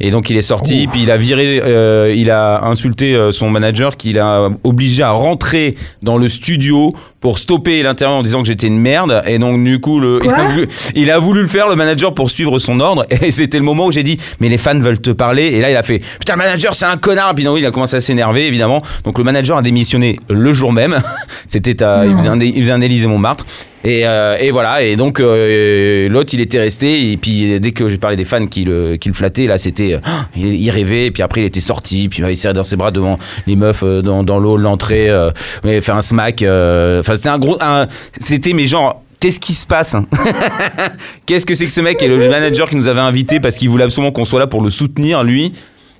[0.00, 0.86] Et donc il est sorti.
[0.86, 5.10] Puis il a viré, euh, il a insulté euh, son manager, qu'il a obligé à
[5.10, 9.22] rentrer dans le studio pour stopper l'intérieur en disant que j'étais une merde.
[9.26, 12.14] Et donc du coup, le, il, a voulu, il a voulu le faire, le manager,
[12.14, 13.06] pour suivre son ordre.
[13.22, 15.44] Et c'était le moment où j'ai dit mais les fans veulent te parler.
[15.44, 17.34] Et là, il a fait putain, le manager, c'est un connard.
[17.34, 18.82] Puis non, il a commencé à s'énerver, évidemment.
[19.04, 20.98] Donc le manager a démissionné le jour même.
[21.46, 23.44] C'était à, il faisait un, il faisait un Élysée Montmartre.
[23.84, 27.88] Et, euh, et voilà, et donc euh, l'autre il était resté, et puis dès que
[27.88, 29.94] j'ai parlé des fans qui le, qui le flattaient, là c'était.
[29.94, 29.98] euh,
[30.36, 32.90] il, il rêvait, et puis après il était sorti, puis il serrait dans ses bras
[32.90, 35.30] devant les meufs dans, dans l'eau, l'entrée, euh,
[35.62, 36.42] ouais, faire un smack.
[36.42, 37.56] Enfin, c'était un gros.
[37.60, 37.86] un-
[38.20, 39.02] c'était, mais genre.
[39.20, 40.06] Qu'est-ce qui se passe hein
[41.26, 43.68] Qu'est-ce que c'est que ce mec et le manager qui nous avait invités parce qu'il
[43.68, 45.52] voulait absolument qu'on soit là pour le soutenir, lui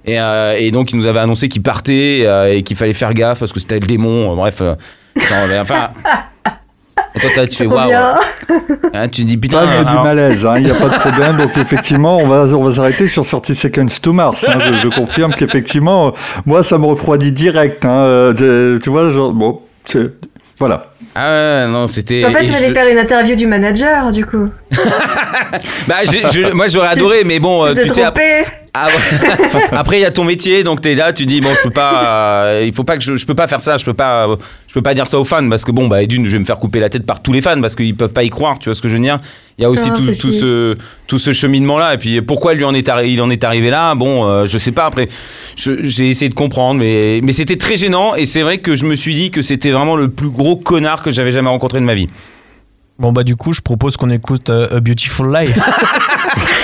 [0.07, 0.19] et,
[0.59, 3.59] et donc il nous avait annoncé qu'il partait et qu'il fallait faire gaffe parce que
[3.59, 4.35] c'était le démon.
[4.37, 4.63] bref,
[5.61, 5.91] enfin.
[7.19, 7.91] Et toi, t'as- tu fais waouh.
[8.95, 9.59] Hein, tu dis putain.
[9.59, 11.37] Pas il y a du alors- malaise, hein, il n'y a pas de problème.
[11.37, 14.45] Donc effectivement, on va, on va s'arrêter sur 30 Seconds to Mars.
[14.49, 14.59] hein.
[14.61, 16.13] Je, je confirme qu'effectivement,
[16.47, 17.85] moi, ça me refroidit direct.
[17.85, 17.91] hein.
[17.91, 20.13] Euh, de- tu vois, genre, bon, c'est-
[20.59, 20.93] voilà.
[21.15, 22.25] Ah ouais, non, c'était.
[22.25, 24.49] En fait, fallait je- faire une interview du manager, du coup.
[25.87, 28.03] Bah, j'ai- je- moi j'aurais adoré, mais bon, euh, Tu tu sais.
[28.03, 28.59] après- trompé.
[28.87, 28.89] Ah.
[29.73, 32.45] Après, il y a ton métier, donc t'es là, tu dis bon, je peux pas,
[32.45, 34.37] euh, il faut pas que je, je peux pas faire ça, je peux pas, euh,
[34.67, 36.45] je peux pas dire ça aux fans parce que bon, bah d'une, je vais me
[36.45, 38.69] faire couper la tête par tous les fans parce qu'ils peuvent pas y croire, tu
[38.69, 39.19] vois ce que je veux dire.
[39.59, 40.77] Il y a aussi Ah, tout, ce,
[41.09, 43.95] tout ce cheminement là, et puis pourquoi lui en est il en est arrivé là,
[43.95, 44.87] bon, euh, je sais pas.
[44.87, 45.09] Après,
[45.57, 48.95] j'ai essayé de comprendre, mais, mais c'était très gênant, et c'est vrai que je me
[48.95, 51.95] suis dit que c'était vraiment le plus gros connard que j'avais jamais rencontré de ma
[51.95, 52.09] vie.
[52.99, 55.53] Bon, bah, du coup, je propose qu'on écoute euh, A Beautiful Lie.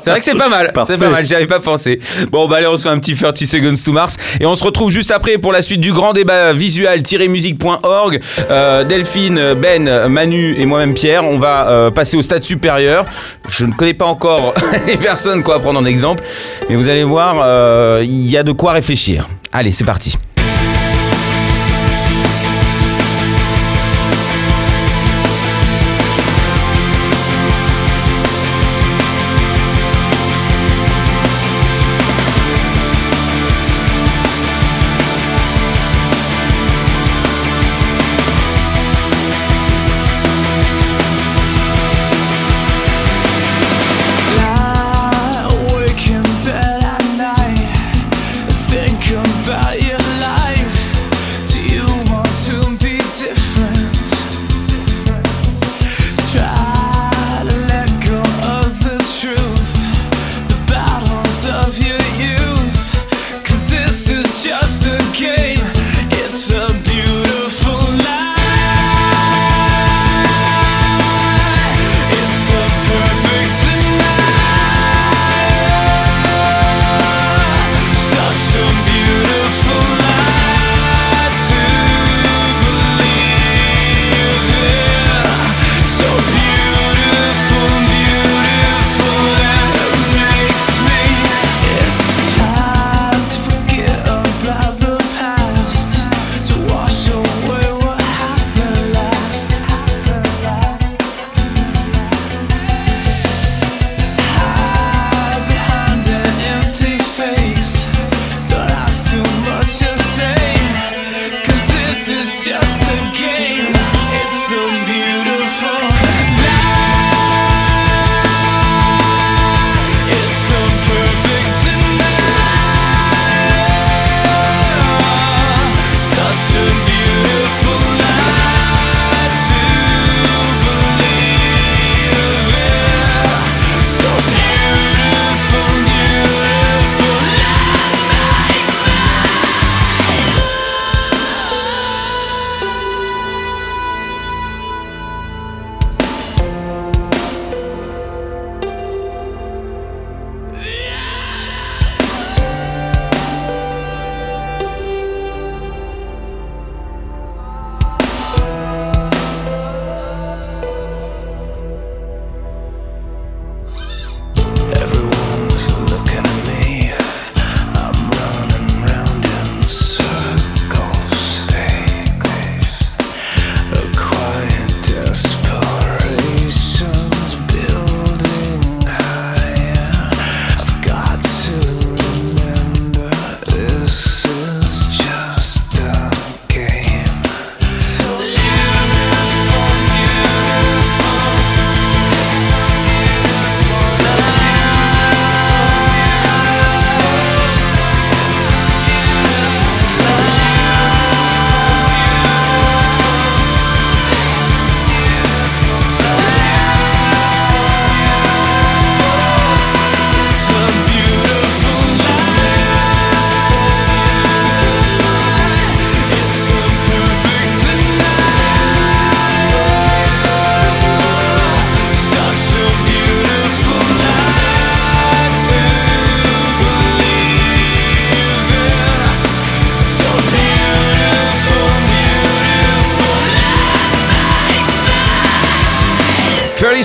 [0.00, 0.72] C'est vrai que c'est pas mal.
[0.86, 2.00] C'est pas mal, j'y avais pas pensé.
[2.30, 4.16] Bon, bah allez, on se fait un petit 30 seconds to Mars.
[4.40, 8.20] Et on se retrouve juste après pour la suite du grand débat visual-musique.org.
[8.50, 13.04] Euh, Delphine, Ben, Manu et moi-même Pierre, on va euh, passer au stade supérieur.
[13.48, 14.54] Je ne connais pas encore
[14.86, 16.22] les personnes quoi prendre en exemple.
[16.68, 19.28] Mais vous allez voir, euh, il y a de quoi réfléchir.
[19.52, 20.16] Allez, c'est parti.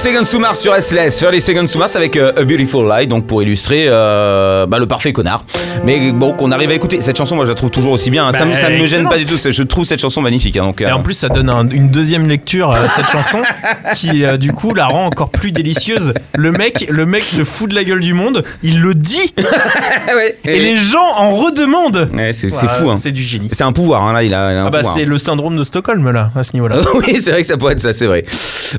[0.06, 1.18] Seconds to Mars sur SLS.
[1.20, 4.86] 30 Seconds to Mars avec euh, A Beautiful Lie, donc pour illustrer euh, bah, le
[4.86, 5.44] parfait connard.
[5.86, 7.00] Mais bon, qu'on arrive à écouter.
[7.02, 8.28] Cette chanson, moi je la trouve toujours aussi bien.
[8.28, 8.32] hein.
[8.32, 9.36] ça, Bah, me- ça ne me gêne pas du tout.
[9.38, 10.58] Je trouve cette chanson magnifique.
[10.58, 13.40] hein, donc, Et euh, en plus, ça donne un- une deuxième lecture à cette chanson
[13.96, 16.14] qui, euh, du coup, la rend encore plus délicieuse.
[16.36, 19.34] Le mec, le mec se fout de la gueule du monde, il le dit
[20.16, 22.10] ouais, et les gens en redemandent.
[22.14, 22.90] Ouais, c'est c'est Voilà, fou.
[22.92, 22.98] hein.
[23.00, 23.50] C'est du génie.
[23.52, 25.56] C'est un pouvoir, hein, là, il a, il a un Ah bah, c'est le syndrome
[25.58, 26.78] de Stockholm, là, à ce niveau-là.
[26.96, 28.26] oui, c'est vrai que ça pourrait être ça, c'est vrai.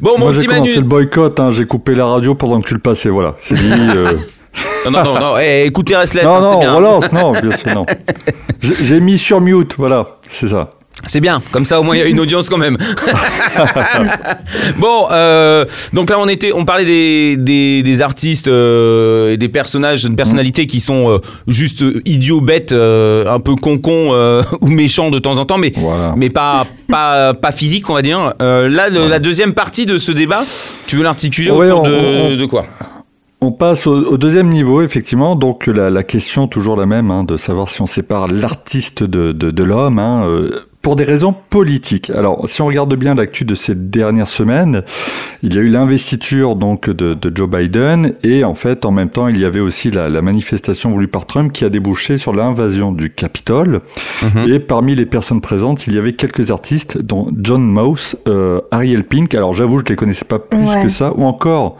[0.01, 0.75] Bon, mon Moi, j'ai petit commencé Manu.
[0.83, 3.35] le boycott, hein, j'ai coupé la radio pendant que tu le passais, voilà.
[3.41, 3.73] C'est dit.
[3.97, 4.13] euh,
[4.91, 5.39] Non, non, non, non.
[5.39, 6.75] Eh, écoutez Restless, non, hein, non, bien.
[6.75, 7.87] relance, non, bien sûr, non.
[8.61, 10.71] J'ai mis sur mute, voilà, c'est ça.
[11.07, 12.79] C'est bien, comme ça au moins il y a une audience quand même.
[14.79, 19.49] bon, euh, donc là on était, on parlait des, des, des artistes euh, et des
[19.51, 21.19] personnages, de personnalités qui sont euh,
[21.49, 25.59] juste euh, idiots, bêtes, euh, un peu concons euh, ou méchants de temps en temps,
[25.59, 26.15] mais Voilà.
[26.17, 28.33] mais pas pas pas physique on va dire.
[28.41, 30.45] Euh, là, le- la deuxième partie de ce débat,
[30.87, 32.65] tu veux l'articuler Ouais, autour on- de, on- de quoi?
[33.43, 35.37] On passe au, au deuxième niveau, effectivement.
[35.37, 39.33] Donc la, la question toujours la même, hein, de savoir si on sépare l'artiste de,
[39.33, 42.11] de, de l'homme, hein, euh, pour des raisons politiques.
[42.11, 44.83] Alors, si on regarde bien l'actu de ces dernières semaines,
[45.43, 49.11] il y a eu l'investiture donc de, de Joe Biden et en fait, en même
[49.11, 52.33] temps, il y avait aussi la, la manifestation voulue par Trump qui a débouché sur
[52.33, 53.81] l'invasion du Capitole.
[54.23, 54.49] Mhm.
[54.49, 59.03] Et parmi les personnes présentes, il y avait quelques artistes, dont John Mouse, euh, Ariel
[59.05, 59.35] Pink.
[59.35, 60.83] Alors, j'avoue, je ne les connaissais pas plus Ouais.
[60.85, 61.77] que ça, ou encore.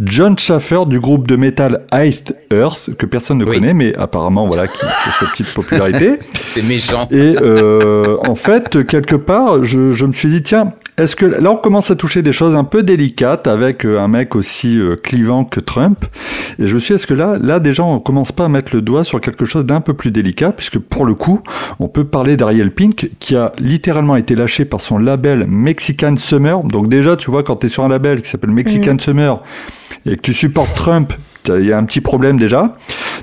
[0.00, 3.56] John Schaffer du groupe de métal Iced Earth, que personne ne Oui.
[3.56, 6.18] connaît, mais apparemment, voilà, qui, a cette petite popularité.
[6.54, 7.08] C'est méchant.
[7.10, 11.52] Et euh, en fait, quelque part, je, je me suis dit, tiens, est-ce que là,
[11.52, 14.96] on commence à toucher des choses un peu délicates avec euh, un mec aussi euh,
[14.96, 16.04] clivant que Trump
[16.58, 18.74] Et je me suis dit, est-ce que là, là, déjà, on commence pas à mettre
[18.74, 21.40] le doigt sur quelque chose d'un peu plus délicat, puisque pour le coup,
[21.78, 26.64] on peut parler d'Ariel Pink, qui a littéralement été lâché par son label Mexican Summer.
[26.64, 29.40] Donc déjà, tu vois, quand tu es sur un label qui s'appelle Mexican Summer
[30.04, 31.12] et que tu supportes Trump,
[31.46, 32.74] il y a un petit problème déjà.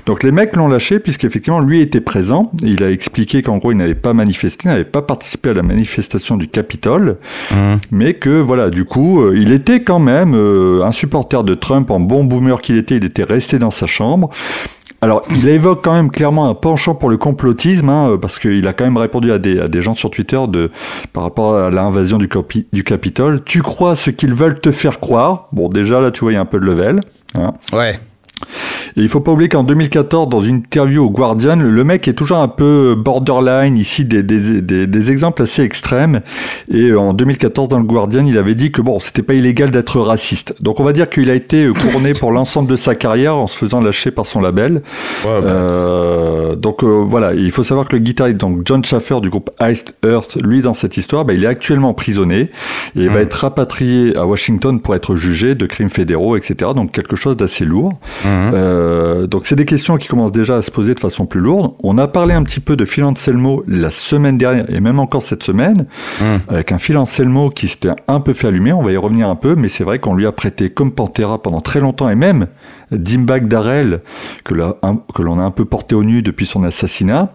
[0.06, 2.52] Donc les mecs l'ont lâché puisqu'effectivement lui était présent.
[2.62, 6.36] Il a expliqué qu'en gros il n'avait pas manifesté, n'avait pas participé à la manifestation
[6.36, 7.18] du Capitole,
[7.90, 11.90] mais que voilà du coup euh, il était quand même euh, un supporter de Trump
[11.90, 12.96] en bon boomer qu'il était.
[12.96, 14.30] Il était resté dans sa chambre.
[15.02, 18.72] Alors, il évoque quand même clairement un penchant pour le complotisme, hein, parce qu'il a
[18.72, 20.40] quand même répondu à des, gens sur Twitter
[21.12, 23.44] par rapport à l'invasion du Capitole.
[23.44, 25.48] Tu crois ce qu'ils veulent te faire croire?
[25.52, 27.00] Bon, déjà, là, tu vois, il y a un peu de level.
[27.34, 27.52] hein.
[27.72, 28.00] Ouais.
[28.96, 32.12] Et il faut pas oublier qu'en 2014, dans une interview au Guardian, le mec est
[32.12, 36.20] toujours un peu borderline, ici des, des, des, des exemples assez extrêmes.
[36.70, 40.00] Et en 2014, dans le Guardian, il avait dit que bon, c'était pas illégal d'être
[40.00, 40.54] raciste.
[40.60, 43.46] Donc on va dire qu'il a été euh, couronné pour l'ensemble de sa carrière en
[43.46, 44.82] se faisant lâcher par son label.
[45.24, 45.30] Ouais.
[45.42, 49.50] Euh, donc euh, voilà, il faut savoir que le guitariste, donc John Schaffer du groupe
[49.60, 52.50] Iced Earth, lui dans cette histoire, bah, il est actuellement emprisonné et
[52.94, 56.70] il va être rapatrié à Washington pour être jugé de crimes fédéraux, etc.
[56.74, 57.98] Donc quelque chose d'assez lourd.
[58.26, 58.75] Euh,
[59.26, 61.72] donc c'est des questions qui commencent déjà à se poser de façon plus lourde.
[61.82, 65.22] On a parlé un petit peu de Phil Anselmo la semaine dernière et même encore
[65.22, 65.86] cette semaine
[66.48, 68.72] avec un Phil Anselmo qui s'était un peu fait allumer.
[68.72, 71.42] On va y revenir un peu, mais c'est vrai qu'on lui a prêté comme Pantera
[71.42, 72.46] pendant très longtemps et même
[72.90, 74.00] Dimbag Darrell
[74.44, 77.32] que l'on a, que l'on a un peu porté au nu depuis son assassinat.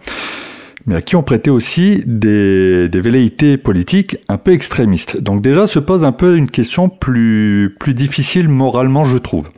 [0.87, 5.21] Mais à qui on prêtait aussi des, des velléités politiques un peu extrémistes.
[5.21, 9.49] Donc déjà se pose un peu une question plus, plus difficile moralement, je trouve.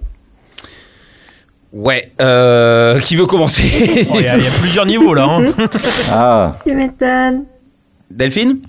[1.74, 2.12] Ouais.
[2.22, 3.64] Euh, qui veut commencer
[4.12, 5.24] Oh, Il y, a il y a plusieurs niveaux là.
[5.28, 5.42] hein.
[6.12, 7.46] Ah, Tu m'étonnes.
[8.12, 8.60] Delphine?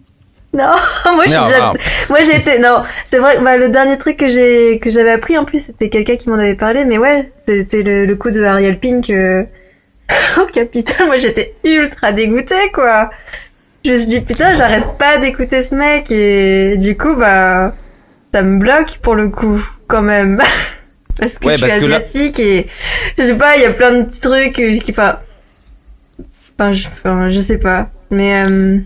[0.55, 0.71] Non,
[1.15, 1.57] moi j'ai Non, déjà...
[1.61, 1.73] ah.
[2.09, 5.37] moi j'ai été non, c'est vrai bah, le dernier truc que j'ai que j'avais appris
[5.37, 8.43] en plus c'était quelqu'un qui m'en avait parlé mais ouais, c'était le, le coup de
[8.43, 9.43] Ariel Pink euh,
[10.41, 11.07] au Capitole.
[11.09, 13.11] Moi j'étais ultra dégoûtée quoi.
[13.85, 17.75] Je me suis dit putain, j'arrête pas d'écouter ce mec et du coup bah
[18.33, 20.41] ça me bloque pour le coup quand même.
[21.19, 22.67] Parce que Ouais, je suis parce que là- asiatique et
[23.19, 25.19] je sais pas, il y a plein de petits trucs euh, qui enfin
[26.59, 28.79] enfin je, enfin, je sais pas mais euh,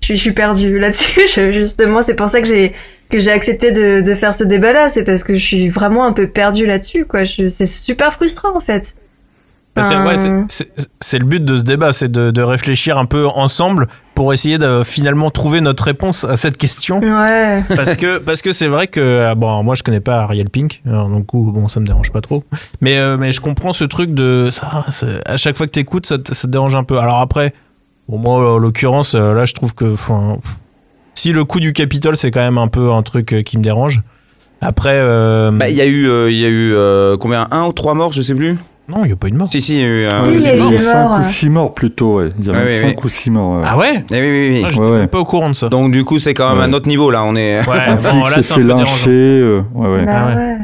[0.00, 1.22] je suis, je suis perdue là-dessus.
[1.52, 2.72] Justement, c'est pour ça que j'ai
[3.10, 4.88] que j'ai accepté de, de faire ce débat-là.
[4.90, 7.20] C'est parce que je suis vraiment un peu perdue là-dessus, quoi.
[7.26, 8.94] C'est super frustrant, en fait.
[9.76, 13.88] Bah, c'est, ouais, le but de ce débat, c'est de, de réfléchir un peu ensemble
[14.14, 17.00] pour essayer de finalement trouver notre réponse à cette question.
[17.00, 17.62] Ouais.
[17.74, 20.80] parce que parce que c'est vrai que ah, bon moi je connais pas Ariel Pink
[20.86, 22.44] alors donc bon ça me dérange pas trop.
[22.80, 24.84] Mais euh, mais je comprends ce truc de ça
[25.26, 26.98] à chaque fois que t'écoutes ça, te- ça te dérange un peu.
[26.98, 27.52] Alors après
[28.08, 30.38] bon moi en l'occurrence euh, là je trouve que enfin,
[31.16, 33.62] si le coup du Capitole c'est quand même un peu un truc euh, qui me
[33.64, 34.02] dérange.
[34.60, 37.48] Après euh, Bah, il y a eu, euh, il y a eu euh, combien?
[37.50, 38.56] Un ou trois morts, je sais plus?
[38.88, 39.48] Non, il n'y a pas eu de mort.
[39.48, 40.26] Si, si, il y a eu un.
[40.28, 41.20] Oui, il y a eu Il y a des 5 morts.
[41.20, 42.30] ou 6 morts plutôt, ouais.
[42.38, 43.04] Il y a Ouais, même ouais, 5 ouais.
[43.04, 43.58] ou 6 morts.
[43.60, 43.64] ouais.
[43.66, 44.62] Ah ouais Eh oui, oui, oui.
[44.64, 44.98] Ah, J'étais Ouais, ouais.
[44.98, 45.68] même pas au courant de ça.
[45.70, 46.64] Donc, du coup, c'est quand même Ouais.
[46.64, 47.24] un autre niveau là.
[47.24, 47.66] On est.
[47.66, 49.10] ouais, un bon, flic là, s'est c'est un fait peu lyncher.
[49.10, 49.10] dérangeant.
[49.10, 50.04] euh, ouais, ouais.
[50.04, 50.34] Bah Ah ouais.
[50.36, 50.56] ouais.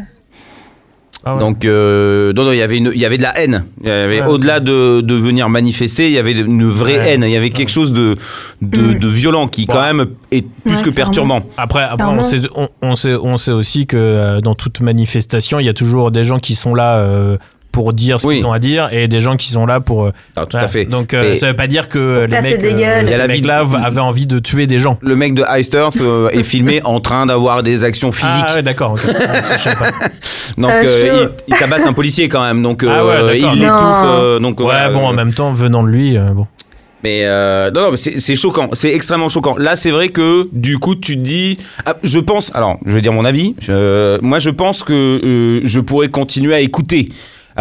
[1.23, 1.41] Ah ouais.
[1.41, 3.65] Donc, euh, non, non, il y avait une, il y avait de la haine.
[3.83, 4.27] Il y avait Ouais.
[4.27, 7.09] au-delà de, de venir manifester, il y avait une vraie Ouais.
[7.13, 7.25] haine.
[7.27, 8.17] Il y avait quelque chose de,
[8.63, 8.95] de, Mm.
[8.99, 11.41] de violent qui, quand même, est plus Ouais, que perturbant.
[11.59, 12.21] Après, après Clairement.
[12.21, 15.69] on, sait, on, on sait, on sait aussi que euh, dans toute manifestation, il y
[15.69, 17.37] a toujours des gens qui sont là euh,
[17.73, 18.37] pour dire ce Oui.
[18.37, 20.05] qu'ils ont à dire et des gens qui sont là pour.
[20.07, 20.67] euh, Ah, tout voilà.
[20.67, 20.85] à fait.
[20.87, 23.65] Donc, euh, ça veut pas dire que les mecs, a ces la vie de- mecs-là
[23.85, 24.99] avaient envie de tuer des gens.
[25.03, 28.45] Le mec de Ice Turf euh, est filmé en train d'avoir des actions physiques.
[28.49, 28.97] Ah ouais, d'accord.
[30.59, 32.63] Donc Ah, euh, il, il tabasse un policier quand même.
[32.63, 34.05] Donc Ah ouais, euh, il l'étouffe.
[34.05, 36.47] Euh, donc Ouais, voilà, bon, euh, en même temps, venant de lui, euh, bon.
[37.03, 39.57] Mais euh, non, non, mais c'est c'est choquant, c'est extrêmement choquant.
[39.57, 41.57] Là, c'est vrai que du coup, tu te dis,
[41.87, 43.55] ah, je pense, alors, je vais dire mon avis.
[43.61, 47.09] Je- moi, je pense que euh, je pourrais continuer à écouter.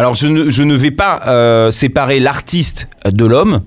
[0.00, 3.60] Alors, je ne, je ne vais pas euh, séparer l'artiste de l'homme.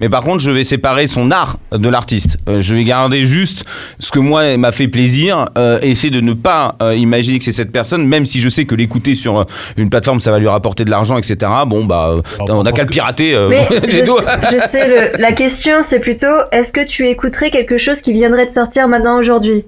[0.00, 2.38] Mais par contre, je vais séparer son art de l'artiste.
[2.48, 3.66] Euh, je vais garder juste
[3.98, 7.52] ce que moi m'a fait plaisir, euh, essayer de ne pas euh, imaginer que c'est
[7.52, 9.44] cette personne, même si je sais que l'écouter sur
[9.76, 11.36] une plateforme, ça va lui rapporter de l'argent, etc.
[11.66, 13.34] Bon, bah, Alors, on n'a qu'à le pirater.
[13.34, 14.04] euh, Mais je, sais-
[14.52, 18.46] je sais, le, la question c'est plutôt est-ce que tu écouterais quelque chose qui viendrait
[18.46, 19.64] de sortir maintenant aujourd'hui?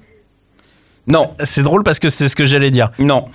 [1.07, 2.91] Non, C'est drôle parce que c'est ce que j'allais dire.
[2.99, 3.27] non.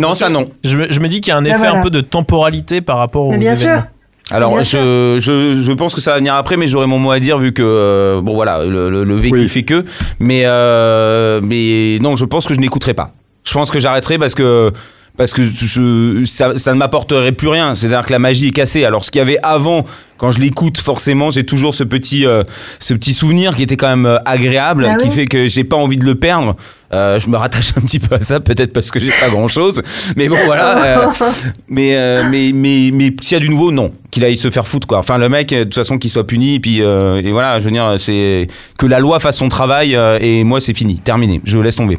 [0.00, 0.50] Non, ça non.
[0.64, 1.78] Je me, je me dis qu'il y a un Ah, effet voilà.
[1.78, 3.76] un peu de temporalité par rapport aux Mais bien événements.
[3.80, 3.84] sûr.
[4.30, 7.18] Alors, je, je, je pense que ça va venir après, mais j'aurai mon mot à
[7.18, 9.48] dire vu que, euh, bon voilà, le, le, le vécu Oui.
[9.48, 9.86] fait que.
[10.18, 13.10] Mais, euh, mais non, je pense que je n'écouterai pas.
[13.44, 14.70] Je pense que j'arrêterai parce que,
[15.16, 17.74] parce que je, ça, ça ne m'apporterait plus rien.
[17.74, 18.84] C'est-à-dire que la magie est cassée.
[18.84, 19.84] Alors, ce qu'il y avait avant,
[20.18, 22.42] quand je l'écoute, forcément, j'ai toujours ce petit, euh,
[22.80, 25.14] ce petit souvenir qui était quand même agréable, Ah qui oui.
[25.14, 26.54] fait que j'ai pas envie de le perdre.
[26.94, 29.82] Euh, je me rattache un petit peu à ça, peut-être parce que j'ai pas grand-chose.
[30.16, 31.02] Mais bon, voilà.
[31.02, 31.06] euh,
[31.68, 33.92] mais, euh, mais, mais, mais s'il y a du nouveau, non.
[34.10, 34.98] Qu'il aille se faire foutre, quoi.
[34.98, 36.54] Enfin, le mec, de toute façon, qu'il soit puni.
[36.54, 38.46] Et puis, euh, et voilà, je veux dire, c'est
[38.78, 39.94] que la loi fasse son travail.
[39.96, 41.42] euh, et moi, c'est fini, terminé.
[41.44, 41.98] Je laisse tomber.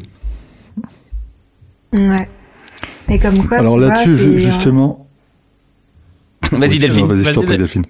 [1.93, 2.27] Ouais.
[3.09, 3.57] Et comme quoi.
[3.59, 5.07] Alors là-dessus, justement.
[6.51, 7.05] Vas-y, Delphine.
[7.07, 7.85] Vas-y, je Vas-y, t'en prie, Del- Delphine.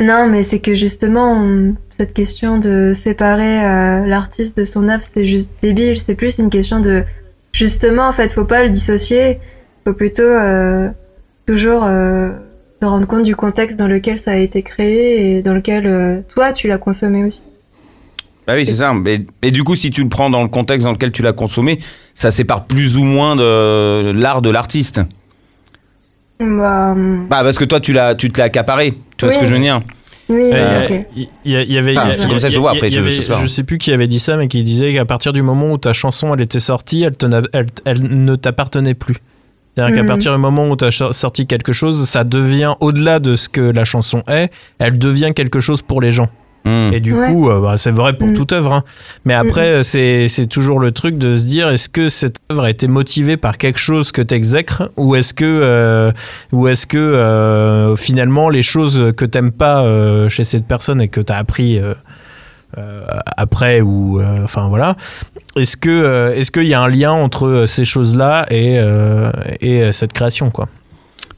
[0.00, 5.04] Non, mais c'est que justement, on- cette question de séparer euh, l'artiste de son œuvre,
[5.04, 6.00] c'est juste débile.
[6.00, 7.04] C'est plus une question de.
[7.52, 9.38] Justement, en fait, faut pas le dissocier.
[9.84, 10.88] Faut plutôt euh,
[11.46, 12.30] toujours euh,
[12.80, 16.20] te rendre compte du contexte dans lequel ça a été créé et dans lequel euh,
[16.28, 17.44] toi, tu l'as consommé aussi.
[18.48, 18.92] Bah oui, c'est ça.
[18.92, 21.32] Mais, et du coup, si tu le prends dans le contexte dans lequel tu l'as
[21.32, 21.78] consommé,
[22.14, 25.00] ça sépare plus ou moins de l'art de l'artiste.
[26.40, 28.94] Bah, hum, Bah, parce que toi, tu l'as, tu te l'as accaparé.
[29.16, 29.34] Tu vois Oui.
[29.34, 29.80] ce que je veux dire?
[30.28, 31.06] Oui, ouais, euh, ok.
[31.44, 31.94] Il y, il avait.
[31.96, 33.22] Ah, il c'est comme ça que je il vois, après, il y je- avait- je
[33.22, 33.40] sais pas.
[33.42, 35.78] je sais plus qui avait dit ça, mais qui disait qu'à partir du moment où
[35.78, 39.16] ta chanson elle était sortie, elle ne t'appartenait plus.
[39.74, 40.08] C'est-à-dire qu'à Mhm.
[40.08, 43.62] partir du moment où tu as sorti quelque chose, ça devient au-delà de ce que
[43.62, 46.28] la chanson est, elle devient quelque chose pour les gens.
[46.64, 46.90] Hmm.
[46.92, 47.26] Et du Ouais.
[47.28, 48.32] coup, euh, bah, c'est vrai pour Mm.
[48.34, 48.72] toute œuvre.
[48.72, 48.84] hein.
[49.24, 52.70] Mais après, euh, c'est toujours le truc de se dire est-ce que cette œuvre a
[52.70, 56.12] été motivée par quelque chose que tu exècres ou est-ce que, euh,
[56.52, 61.08] ou est-ce que euh, finalement les choses que t'aimes pas euh, chez cette personne et
[61.08, 61.94] que tu as appris euh,
[62.78, 63.04] euh,
[63.36, 64.96] après ou euh, enfin voilà
[65.56, 69.92] est-ce que euh, est-ce qu'il y a un lien entre ces choses-là et, euh, et
[69.92, 70.68] cette création quoi?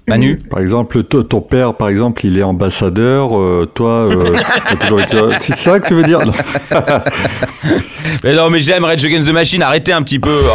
[0.07, 3.38] Manu Par exemple, to- ton père, par exemple, il est ambassadeur.
[3.38, 4.34] euh, toi, euh,
[4.68, 6.32] t'as toujours été- c'est ça que tu veux dire Non.
[8.22, 9.62] Mais non, mais j'aime Rage Against the Machine.
[9.62, 10.40] Arrêtez un petit peu.
[10.44, 10.50] Oh.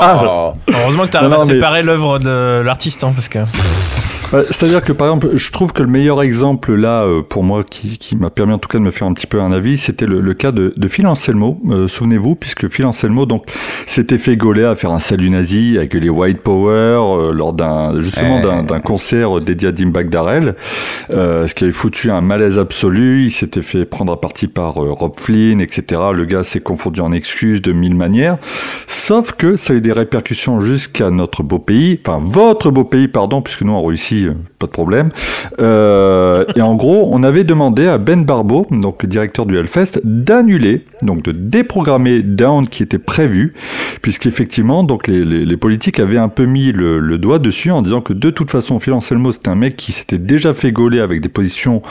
[0.00, 0.52] Ah.
[0.72, 3.40] heureusement que tu à non, mais- séparer l'œuvre de l'artiste hein, parce que
[4.50, 7.98] C'est-à-dire que par exemple, je trouve que le meilleur exemple là, euh, pour moi, qui,
[7.98, 10.06] qui m'a permis en tout cas de me faire un petit peu un avis, c'était
[10.06, 11.60] le, le cas de, de Phil Anselmo.
[11.70, 13.44] Euh, Souvenez-vous, puisque Phil Anselmo donc
[13.86, 18.00] s'était fait gauler à faire un salut nazi avec les White Power euh, lors d'un
[18.00, 20.54] justement d'un concert dédié à Dimebag Darrell,
[21.10, 23.24] euh, ce qui avait foutu un malaise absolu.
[23.24, 26.00] Il s'était fait prendre à partie par Rob Flynn, etc.
[26.14, 28.38] Le gars s'est confondu en excuses de mille manières.
[28.86, 33.08] Sauf que ça a eu des répercussions jusqu'à notre beau pays, enfin votre beau pays,
[33.08, 35.10] pardon, puisque nous en Russie, euh, pas de problème.
[35.60, 40.84] Euh, et en gros, on avait demandé à Ben Barbeau, donc directeur du Hellfest, d'annuler,
[41.02, 43.54] donc de déprogrammer Down qui était prévu,
[44.02, 48.12] puisqu'effectivement, donc les, politiques avaient un peu mis le, le doigt dessus en disant que
[48.12, 51.28] de toute façon, Phil Anselmo, c'était un mec qui s'était déjà fait gauler avec des
[51.28, 51.82] positions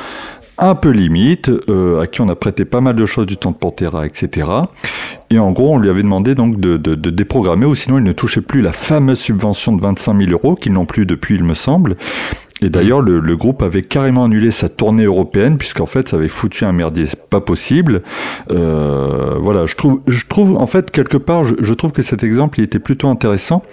[0.61, 3.51] un peu limite, euh, à qui on a prêté pas mal de choses du temps
[3.51, 4.47] de Pantera, etc.
[5.29, 8.03] Et en gros, on lui avait demandé donc de, de, de déprogrammer, ou sinon il
[8.03, 11.43] ne touchait plus la fameuse subvention de 25 000 euros, qu'ils n'ont plus depuis, il
[11.43, 11.97] me semble.
[12.63, 16.27] Et d'ailleurs, le, le groupe avait carrément annulé sa tournée européenne, puisqu'en fait, ça avait
[16.27, 18.03] foutu un merdier pas possible.
[18.51, 22.23] Euh, voilà, je trouve, je trouve, en fait, quelque part, je, je trouve que cet
[22.23, 23.63] exemple, il était plutôt intéressant,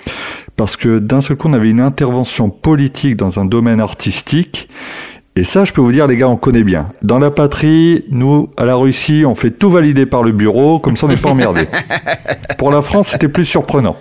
[0.57, 4.71] parce que d'un seul coup, on avait une intervention politique dans un domaine artistique,
[5.39, 6.89] et ça, je peux vous dire, les gars, on connaît bien.
[7.03, 10.97] Dans la patrie, nous, à la Russie, on fait tout valider par le bureau, comme
[10.97, 11.67] ça on n'est pas emmerdé.
[12.59, 13.97] Pour la France, c'était plus surprenant.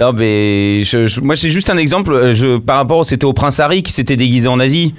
[0.00, 2.12] Non, mais je- je- moi, c'est juste un exemple.
[2.12, 4.94] euh, Je, par rapport, c'était au prince Harry qui s'était déguisé en Asie.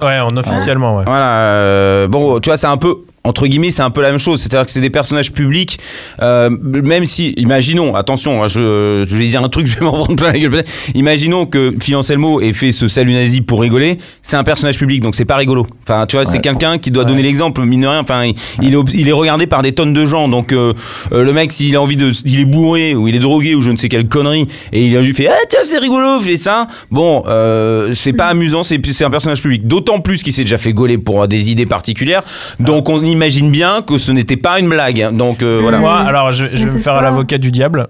[0.00, 1.04] Ouais, en officiellement, ouais.
[1.06, 1.40] Voilà.
[1.42, 2.98] euh, bon, tu vois, c'est un peu.
[3.24, 4.40] Entre guillemets, c'est un peu la même chose.
[4.40, 5.78] C'est-à-dire que c'est des personnages publics,
[6.22, 9.92] euh, même si, imaginons, attention, hein, je, je vais dire un truc, je vais m'en
[9.92, 10.64] prendre plein la gueule.
[10.94, 13.96] Imaginons que Phil Anselmo ait fait ce salut nazi pour rigoler.
[14.22, 15.66] C'est un personnage public, donc c'est pas rigolo.
[15.84, 18.00] Enfin, tu vois, c'est quelqu'un qui doit donner l'exemple, mine de rien.
[18.00, 20.28] Enfin, il, il est, ob- il est regardé par des tonnes de gens.
[20.28, 20.72] Donc, euh,
[21.12, 23.60] euh, le mec, s'il a envie de, il est bourré ou il est drogué ou
[23.60, 26.36] je ne sais quelle connerie, et il a lui fait, ah tiens, c'est rigolo, fais
[26.36, 26.66] ça.
[26.90, 29.66] Bon, euh, c'est pas amusant, c'est c'est un personnage public.
[29.68, 32.22] D'autant plus qu'il s'est déjà fait gauler pour des idées particulières.
[32.58, 35.14] Donc, on imagine bien que ce n'était pas une blague.
[35.16, 35.78] Donc, euh, voilà.
[35.78, 37.88] Moi, alors, je, vais me faire l'avocat du diable.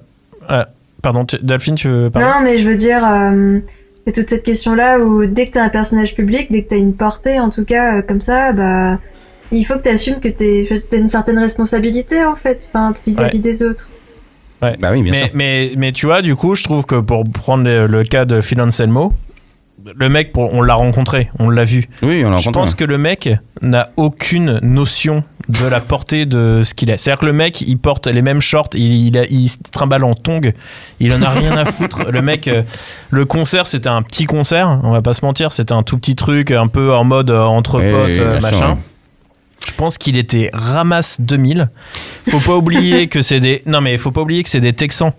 [0.51, 0.65] Euh,
[1.03, 2.29] pardon, tu- Delphine, tu veux parler?
[2.29, 3.59] Non, mais je veux dire, euh,
[4.07, 6.95] c'est toute cette question-là où dès que t'es un personnage public, dès que t'as une
[6.95, 8.99] portée, en tout cas, euh, comme ça, bah,
[9.53, 13.63] il faut que t'assumes que t'es- t'as une certaine responsabilité, en fait, enfin, vis-à-vis des
[13.63, 13.89] autres.
[14.63, 14.77] Ouais.
[14.79, 15.23] Bah oui, bien sûr.
[15.35, 18.25] mais, mais, mais tu vois, du coup, je trouve que pour prendre le, le cas
[18.25, 19.13] de Phil Anselmo,
[19.97, 21.89] le mec, on l'a rencontré, on l'a vu.
[22.03, 22.55] Oui, on l'a Je entendu.
[22.67, 23.29] pense que le mec
[23.63, 26.99] n'a aucune notion de la portée de ce qu'il est.
[26.99, 30.05] C'est-à-dire que le mec, il porte les mêmes shorts, il, il, a- il se trimballe
[30.05, 30.53] en tongs,
[31.01, 32.11] il en a rien à foutre.
[32.11, 32.63] Le mec, euh,
[33.11, 36.15] le concert, c'était un petit concert, on va pas se mentir, c'était un tout petit
[36.15, 38.79] truc, un peu en mode euh, entre potes, euh, machin.
[39.67, 41.71] Je pense qu'il était ramasse 2000.
[42.31, 45.13] Faut pas oublier que c'est des non mais faut pas oublier que c'est des Texans.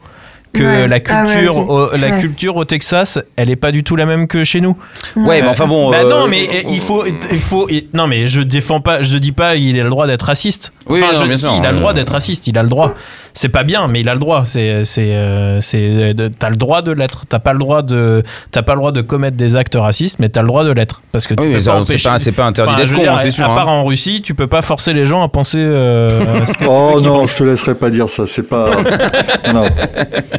[0.53, 0.87] Que Ouais.
[0.87, 2.19] la Ah ouais, culture, au, la Ouais.
[2.19, 4.77] culture au Texas, elle est pas du tout la même que chez nous.
[5.15, 5.89] Ouais, mais enfin bon.
[5.89, 9.17] Bah euh, non, mais il faut, il faut, il- non, mais je défends pas, je
[9.17, 10.71] dis pas, il a le droit d'être raciste.
[10.87, 12.55] Oui, enfin, non, je- bien si, sûr, il a le droit euh, d'être raciste, il
[12.57, 12.93] a le droit.
[13.33, 14.43] C'est pas bien, mais il a le droit.
[14.45, 17.23] C'est, c'est, euh, c'est, t'as le droit de l'être.
[17.27, 20.29] T'as pas le droit de, t'as pas le droit de commettre des actes racistes, mais
[20.29, 21.97] t'as le droit de l'être parce que tu Oui, peux mais pas empêcher.
[21.97, 23.45] c'est pas, c'est pas interdit d'être je veux con, dire, hein, c'est sûr.
[23.45, 23.55] À hein.
[23.55, 25.57] part en Russie, tu peux pas forcer les gens à penser.
[25.59, 28.47] euh, à ce que tu veux Oh non, je te laisserai pas dire ça, c'est
[28.47, 28.69] pas.
[29.51, 29.63] non,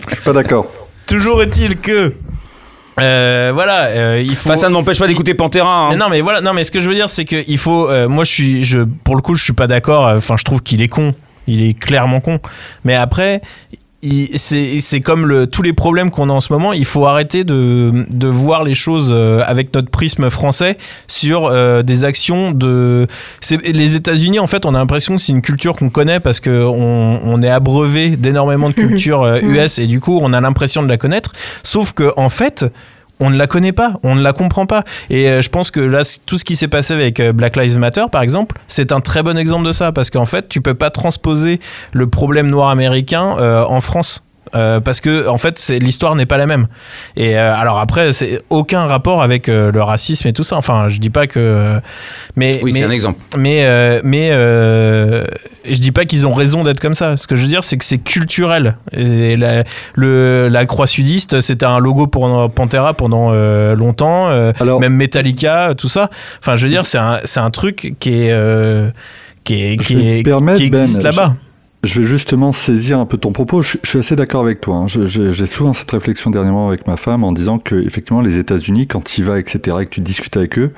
[0.09, 0.67] je suis pas d'accord.
[1.07, 2.15] Toujours est-il que,
[3.01, 4.49] euh, voilà, euh, il faut.
[4.51, 5.89] Enfin, ça ne m'empêche pas d'écouter Pantera.
[5.89, 5.91] hein.
[5.91, 7.89] Mais non, mais voilà, non, mais ce que je veux dire, c'est que il faut.
[7.91, 10.07] euh, moi, je suis, je, pour le coup, je suis pas d'accord.
[10.07, 11.15] euh, Enfin, je trouve qu'il est con.
[11.47, 12.39] Il est clairement con.
[12.85, 13.43] Mais après,
[14.37, 16.73] c'est c'est comme le, tous les problèmes qu'on a en ce moment.
[16.73, 20.77] Il faut arrêter de, de voir les choses euh, avec notre prisme français
[21.07, 23.07] sur euh, des actions de.
[23.65, 26.65] Les États-Unis, en fait, on a l'impression que c'est une culture qu'on connaît parce que
[26.65, 30.83] on, on est abreuvé d'énormément de culture euh, US et du coup, on a l'impression
[30.83, 31.33] de la connaître.
[31.63, 32.67] Sauf que, en fait
[33.21, 34.85] on ne la connaît pas, on ne la comprend pas.
[35.11, 37.79] Et euh, je pense que là, tout ce qui s'est passé avec euh, Black Lives
[37.79, 40.75] Matter, par exemple, c'est un très bon exemple de ça, parce qu'en fait, tu peux
[40.75, 41.61] pas transposer
[41.93, 44.27] le problème noir américain euh, en France.
[44.55, 46.69] Euh, parce que en fait c'est l'histoire n'est pas la même
[47.17, 50.89] et euh, alors après c'est aucun rapport avec euh, le racisme et tout ça enfin
[50.89, 51.81] je dis pas que
[52.37, 53.19] mais Oui, c'est un exemple.
[53.37, 55.25] mais euh, mais euh,
[55.69, 57.17] je dis pas qu'ils ont raison d'être comme ça.
[57.17, 58.77] Ce que je veux dire, c'est que c'est culturel.
[58.93, 64.29] Et la, le, la croix sudiste, c'était un logo pour Pantera pendant euh, longtemps.
[64.31, 66.11] euh, Alors- même Metallica, tout ça.
[66.41, 68.91] Enfin, je veux dire, c'est un, c'est un truc qui est euh,
[69.43, 71.35] qui est qui, vais est, te permettre, qui Ben, existe là-bas.
[71.35, 71.54] Je
[72.01, 73.63] vais justement saisir un peu ton propos.
[73.63, 74.77] Je, je suis assez d'accord avec toi.
[74.77, 74.87] hein.
[74.87, 78.87] Je- J'ai souvent cette réflexion dernièrement avec ma femme en disant que effectivement les États-Unis,
[78.87, 80.73] quand tu y vas, etc., et que tu discutes avec eux,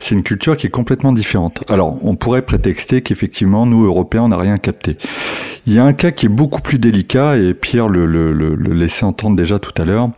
[0.00, 1.64] c'est une culture qui est complètement différente.
[1.68, 4.96] Alors, on pourrait prétexter qu'effectivement nous Européens, on n'a rien capté.
[5.66, 8.06] Il y a un cas qui est beaucoup plus délicat et Pierre le
[8.72, 10.08] laissait entendre déjà tout à l'heure.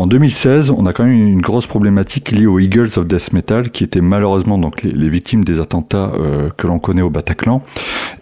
[0.00, 3.68] En 2016, on a quand même une grosse problématique liée aux Eagles of Death Metal,
[3.68, 7.64] qui étaient malheureusement donc les, victimes des attentats euh, que l'on connaît au Bataclan.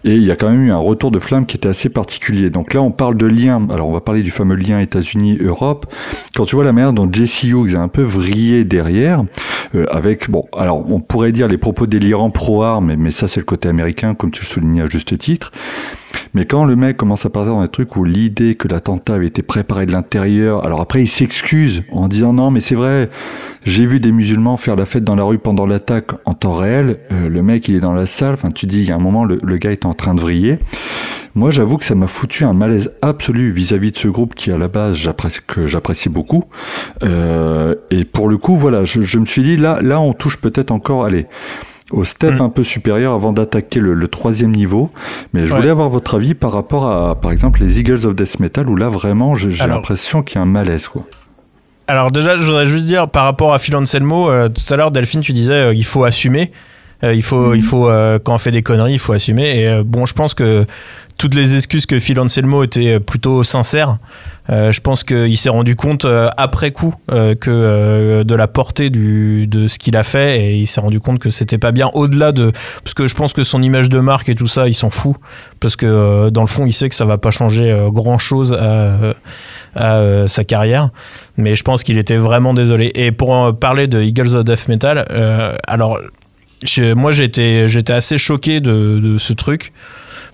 [0.03, 2.49] Et il y a quand même eu un retour de flamme qui était assez particulier.
[2.49, 3.67] Donc là, on parle de lien.
[3.71, 5.85] Alors, on va parler du fameux lien États-Unis-Europe.
[6.35, 9.23] Quand tu vois la manière dont Jesse Hughes a un peu vrillé derrière,
[9.75, 13.39] euh, avec, bon, alors, on pourrait dire les propos délirants pro-armes, mais, mais ça, c'est
[13.39, 15.51] le côté américain, comme tu le soulignais à juste titre.
[16.33, 19.27] Mais quand le mec commence à partir dans des trucs où l'idée que l'attentat avait
[19.27, 23.09] été préparé de l'intérieur, alors après il s'excuse en disant non mais c'est vrai,
[23.63, 26.99] j'ai vu des musulmans faire la fête dans la rue pendant l'attaque en temps réel,
[27.11, 28.99] euh, le mec il est dans la salle, enfin tu dis il y a un
[28.99, 30.59] moment le, gars est en train de vriller.
[31.35, 34.57] Moi j'avoue que ça m'a foutu un malaise absolu vis-à-vis de ce groupe qui à
[34.57, 34.97] la base
[35.45, 36.45] que j'apprécie beaucoup.
[37.03, 40.37] Euh, et pour le coup voilà, je, je me suis dit là, là on touche
[40.37, 41.27] peut-être encore, allez
[41.91, 42.41] au step Mm.
[42.41, 44.91] un peu supérieur avant d'attaquer le, le troisième niveau.
[45.33, 45.57] Mais je Ouais.
[45.59, 48.75] voulais avoir votre avis par rapport à, par exemple, les Eagles of Death Metal, où
[48.75, 51.03] là, vraiment, j'ai l'impression qu'il y a un malaise, quoi.
[51.89, 54.91] Alors déjà, je voudrais juste dire par rapport à Phil Anselmo, euh, tout à l'heure,
[54.91, 56.51] Delphine, tu disais euh, il faut assumer.
[57.03, 59.61] Euh, il faut, il faut euh, quand on fait des conneries, il faut assumer.
[59.61, 60.65] Et bon, je pense que
[61.17, 63.97] toutes les excuses que Phil Anselmo étaient plutôt sincères.
[64.49, 68.47] Euh, je pense qu'il s'est rendu compte euh, après coup euh, que euh, de la
[68.47, 71.89] portée de ce qu'il a fait et il s'est rendu compte que c'était pas bien.
[71.93, 72.51] Au-delà de
[72.83, 75.15] parce que je pense que son image de marque et tout ça il s'en fout.
[75.59, 78.53] Parce que euh, dans le fond il sait que ça va pas changer grand chose
[78.53, 79.13] à,
[79.75, 80.91] euh, sa carrière.
[81.35, 82.91] Mais je pense qu'il était vraiment désolé.
[82.95, 85.99] Et pour parler de Eagles of Death Metal euh, alors
[86.95, 89.73] moi j'étais j'étais assez choqué de ce truc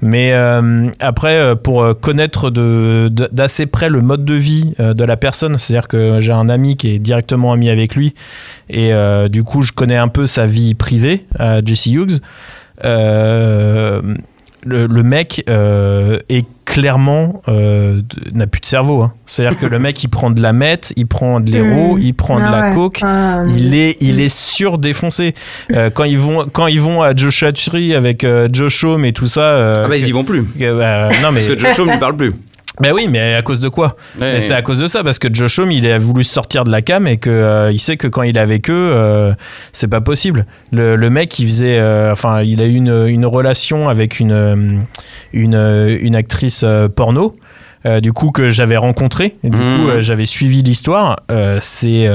[0.03, 4.73] mais euh, après, euh, pour euh, connaître de- de- d'assez près le mode de vie
[4.77, 8.13] de la personne, c'est-à-dire que j'ai un ami qui est directement ami avec lui,
[8.69, 8.91] et
[9.29, 11.25] du coup, je connais un peu sa vie privée,
[11.65, 12.19] Jesse Hughes.
[14.65, 19.01] Le, le mec euh, est clairement euh, de- n'a plus de cerveau.
[19.01, 19.13] hein.
[19.25, 22.01] C'est-à-dire que le mec, il prend de la meth, il prend de l'héros, Mm.
[22.01, 22.75] il prend de Ah la ouais.
[22.75, 24.19] coke, Ah, il est, il Mm.
[24.21, 25.35] est surdéfoncé.
[25.73, 29.13] Euh, quand ils vont, quand ils vont à Joe Chattery avec euh, Joe Chaume et
[29.13, 29.41] tout ça.
[29.41, 30.43] euh, Ah bah ils y vont plus.
[30.45, 31.41] que- bah, non mais.
[31.41, 32.33] Parce que Joe Chaume ne parle plus.
[32.79, 34.41] Bah oui, mais à cause de quoi Ouais.
[34.41, 37.05] C'est à cause de ça, parce que Chaume, il a voulu sortir de la cam
[37.05, 39.33] et que euh, il sait que quand il est avec eux, euh,
[39.71, 40.45] c'est pas possible.
[40.71, 44.31] Le, le mec, il faisait, euh, enfin, il a eu une, une relation avec une
[44.31, 44.79] euh,
[45.33, 46.65] une, une actrice
[46.95, 47.35] porno.
[47.85, 52.07] Euh, du coup que j'avais rencontré et du coup euh, j'avais suivi l'histoire Euh, c'est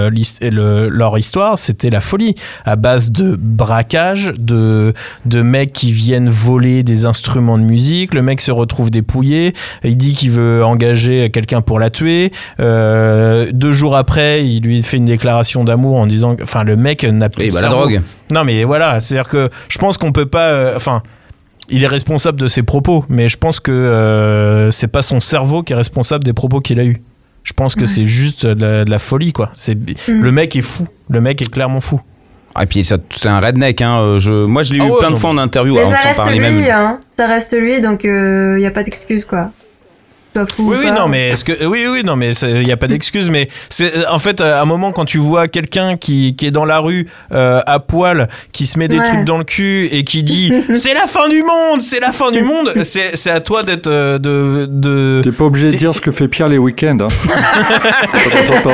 [0.50, 4.92] le- leur histoire c'était la folie à base de braquage de
[5.24, 9.54] de mecs qui viennent voler des instruments de musique le mec se retrouve dépouillé
[9.84, 12.32] il dit qu'il veut engager quelqu'un pour la tuer.
[12.58, 17.04] Deux jours après, il lui fait une déclaration d'amour en disant, que- enfin, le mec
[17.04, 18.00] n'a plus Et de bah la drogue.
[18.32, 21.02] Non, mais voilà, c'est-à-dire que je pense qu'on peut pas, enfin.
[21.70, 25.62] Il est responsable de ses propos, mais je pense que euh, c'est pas son cerveau
[25.62, 27.00] qui est responsable des propos qu'il a eus.
[27.44, 29.50] Je pense que c'est juste de la, de la folie, quoi.
[29.54, 30.20] C'est Mm.
[30.22, 30.86] le mec est fou.
[31.08, 32.00] Le mec est clairement fou.
[32.54, 33.80] Ah, et puis c'est un redneck.
[33.80, 33.98] Hein.
[34.00, 35.74] euh, Je, moi, je l'ai Ah eu ouais, plein de fois en interview.
[35.74, 36.64] Mais ça reste lui, même.
[36.70, 36.98] hein.
[37.16, 39.50] Ça reste lui, donc il n'y a pas d'excuse, quoi.
[40.46, 40.92] Fou Oui, ou oui, pas.
[40.92, 43.30] non, mais est-ce que oui, oui, non, mais il n'y a pas d'excuse.
[43.30, 46.50] Mais c'est euh, en fait à un moment quand tu vois quelqu'un qui, qui est
[46.50, 49.04] dans la rue euh, à poil, qui se met des Ouais.
[49.04, 52.30] trucs dans le cul et qui dit c'est la fin du monde, c'est la fin
[52.30, 52.72] du monde.
[52.82, 55.20] C'est c'est à toi d'être euh, de de.
[55.22, 56.98] T'es pas obligé de dire ce que fait Pierre les week-ends.
[57.00, 57.08] Hein.
[57.08, 58.70] De temps en temps.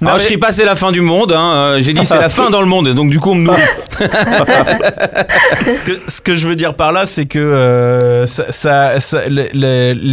[0.00, 1.32] Non, Alors, mais- je crie pas c'est la fin du monde.
[1.32, 1.52] Hein.
[1.54, 2.88] euh, J'ai dit c'est la fin dans le monde.
[2.94, 3.60] Donc du coup on me nourrit.
[5.70, 9.28] ce que, ce que je veux dire par là, c'est que euh, ça, ça- ça-
[9.28, 10.09] les- les- les-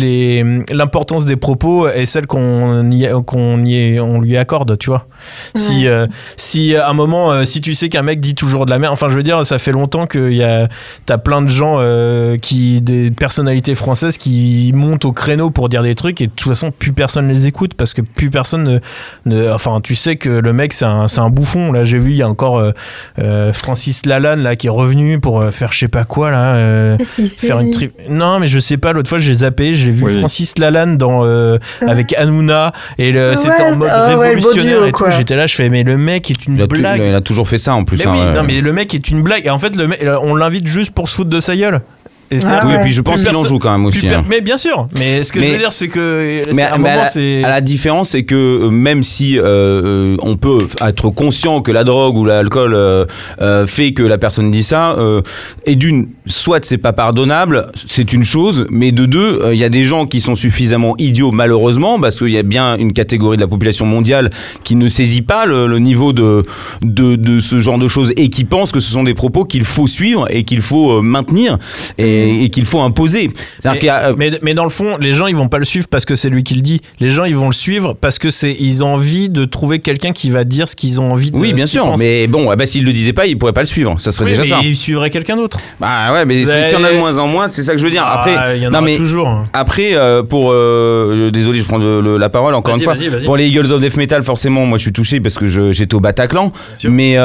[0.71, 5.07] l'importance des propos est celle qu'on y, qu'on y on lui accorde, tu vois.
[5.55, 6.07] Si, euh,
[6.37, 8.93] si à un moment, euh, si tu sais qu'un mec dit toujours de la merde,
[8.93, 10.67] enfin, je veux dire, ça fait longtemps que y a,
[11.05, 15.83] t'as plein de gens euh, qui, des personnalités françaises qui montent au créneau pour dire
[15.83, 18.79] des trucs et de toute façon, plus personne les écoute parce que plus personne ne,
[19.25, 21.71] ne- enfin, tu sais que le mec, c'est un, c'est un bouffon.
[21.71, 22.71] Là, j'ai vu, il y a encore euh,
[23.19, 26.55] euh, Francis Lalanne là qui est revenu pour euh, faire je sais pas quoi là.
[26.55, 26.97] euh,
[27.37, 27.71] faire une lui?
[27.71, 27.91] tri...
[28.09, 28.93] Non, mais je sais pas.
[28.93, 29.75] L'autre fois, j'ai zappé.
[29.75, 30.17] J'ai vu Oui.
[30.19, 34.39] Francis Lalanne dans euh, avec Hanouna et le- Ouais, c'était en mode ah ouais, le
[34.41, 34.97] beau révolutionnaire et tout.
[35.17, 37.01] J'étais là, je fais mais le mec est une Il a, tu- blague.
[37.05, 37.97] il a toujours fait ça en plus.
[37.97, 39.45] Mais hein, oui, non, mais le mec est une blague.
[39.45, 41.81] Et en fait, le mec, on l'invite juste pour se foutre de sa gueule.
[42.29, 42.81] Et Ah Oui, ouais.
[42.83, 44.07] puis je pense qu'il en joue quand même aussi.
[44.09, 44.23] hein.
[44.29, 44.87] Mais bien sûr.
[44.97, 47.09] Mais ce que je veux dire, c'est que Mais, à un mais à, moment, la,
[47.09, 47.43] c'est.
[47.43, 51.71] à la différence, c'est que euh, même si euh, euh, on peut être conscient que
[51.71, 53.05] la drogue ou l'alcool euh,
[53.41, 55.21] euh, fait que la personne dit ça, euh,
[55.65, 59.63] et d'une, soit c'est pas pardonnable, c'est une chose, mais de deux, euh, il y
[59.63, 63.37] a des gens qui sont suffisamment idiots malheureusement, parce qu'il y a bien une catégorie
[63.37, 64.31] de la population mondiale
[64.65, 66.43] qui ne saisit pas le, le niveau de,
[66.81, 69.63] de, de ce genre de choses et qui pense que ce sont des propos qu'il
[69.63, 71.57] faut suivre et qu'il faut euh, maintenir
[71.97, 73.29] et, et qu'il faut imposer.
[73.65, 75.87] Mais, a, euh, mais, mais dans le fond, les gens ils vont pas le suivre
[75.89, 76.81] parce que c'est lui qui le dit.
[76.99, 80.11] Les gens ils vont le suivre parce que c'est ils ont envie de trouver quelqu'un
[80.11, 81.99] qui va dire ce qu'ils ont envie de Oui, bien sûr, pensent.
[81.99, 83.95] mais bon, ah bah, s'il le disait pas, il pourrait pas le suivre.
[83.99, 84.59] Ça serait Oui, déjà mais ça.
[84.63, 85.59] il suivrait quelqu'un d'autre.
[85.79, 87.83] Bah ouais, mais si- y en a de moins en moins, c'est ça que je
[87.85, 88.05] veux dire.
[88.05, 89.27] Après, Ah, il y en non aura mais toujours.
[89.27, 89.45] hein.
[89.53, 92.93] après, euh, pour euh, désolé, je prends le- le- la parole encore une fois.
[93.25, 95.99] Pour les Eagles of Death Metal, forcément, moi je suis touché parce que j'étais au
[95.99, 96.51] Bataclan,
[96.89, 97.17] mais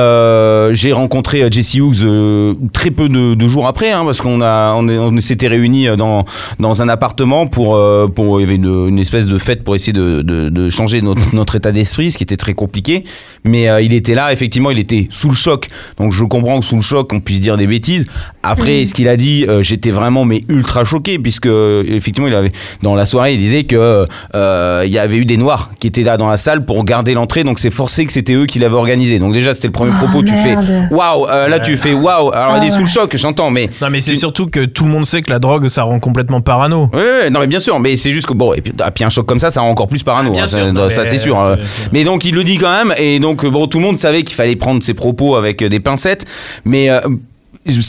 [0.75, 5.21] j'ai rencontré Jesse Hughes très peu de, de jours après, hein, parce qu'on a on,
[5.21, 6.25] s'était réunis euh, dans
[6.59, 9.93] dans un appartement pour euh, pour il y avait une, espèce de fête pour essayer
[9.93, 13.05] de, de, changer notre, notre état d'esprit, ce qui était très compliqué.
[13.45, 15.69] Mais euh, il était là, effectivement, il était sous le choc.
[15.99, 18.07] Donc je comprends que sous le choc, on puisse dire des bêtises.
[18.43, 22.35] Après, ce qu'il a dit, euh, j'étais vraiment mais ultra choqué puisque euh, effectivement, il
[22.35, 25.87] avait dans la soirée, il disait que euh, il y avait eu des noirs qui
[25.87, 28.59] étaient là dans la salle pour garder l'entrée, donc c'est forcé que c'était eux qui
[28.59, 29.19] l'avaient organisé.
[29.19, 30.23] Donc déjà, c'était le premier Oh, propos.
[30.23, 30.57] Tu fais
[30.91, 32.31] waouh, euh, là tu fais waouh.
[32.33, 34.65] Alors il est Ah sous le choc, j'entends, mais Non, mais c'est Tu- surtout que
[34.65, 36.89] tout le monde sait que la drogue, ça rend complètement parano.
[36.93, 39.05] Ouais, ouais, non mais bien sûr, mais c'est juste que bon, et puis, ah, puis
[39.05, 41.39] un choc comme ça, ça rend encore plus parano, Bien hein, sûr, ça, c'est sûr.
[41.39, 41.57] hein.
[41.93, 44.35] Mais donc il le dit quand même, et donc bon, tout le monde savait qu'il
[44.35, 46.25] fallait prendre ses propos avec des pincettes,
[46.65, 47.01] mais euh,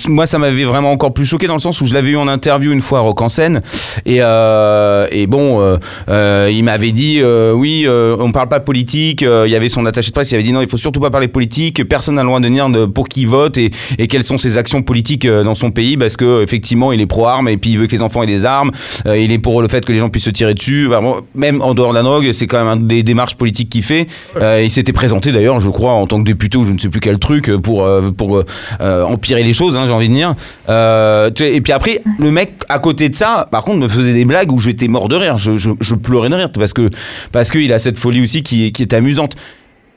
[0.07, 2.27] moi ça m'avait vraiment encore plus choqué dans le sens où je l'avais eu en
[2.27, 3.61] interview une fois à Rock en scène,
[4.05, 5.77] et, euh, et bon, euh,
[6.09, 7.21] euh, il m'avait dit
[7.55, 10.53] oui, on parle pas politique, il y avait son attaché de presse, il avait dit
[10.53, 13.21] non, il faut surtout pas parler politique, personne n'a le droit de dire pour qui
[13.21, 13.71] il vote et,
[14.07, 17.57] quelles sont ses actions politiques dans son pays, parce que effectivement il est pro-armes et
[17.57, 18.71] puis il veut que les enfants aient des armes,
[19.05, 20.89] il est pour le fait que les gens puissent se tirer dessus.
[21.35, 24.07] Même en dehors de la drogue, c'est quand même des démarches politiques qu'il fait.
[24.39, 26.99] Il s'était présenté d'ailleurs, je crois, en tant que député ou je ne sais plus
[26.99, 28.43] quel truc pour, pour
[28.79, 30.35] empirer les choses, hein, j'ai envie de dire.
[30.69, 34.25] Euh, et puis après, le mec à côté de ça, par contre, me faisait des
[34.25, 35.37] blagues où j'étais mort de rire.
[35.37, 36.89] Je, pleurais de rire parce que
[37.31, 39.35] parce qu'il a cette folie aussi qui, est- amusante.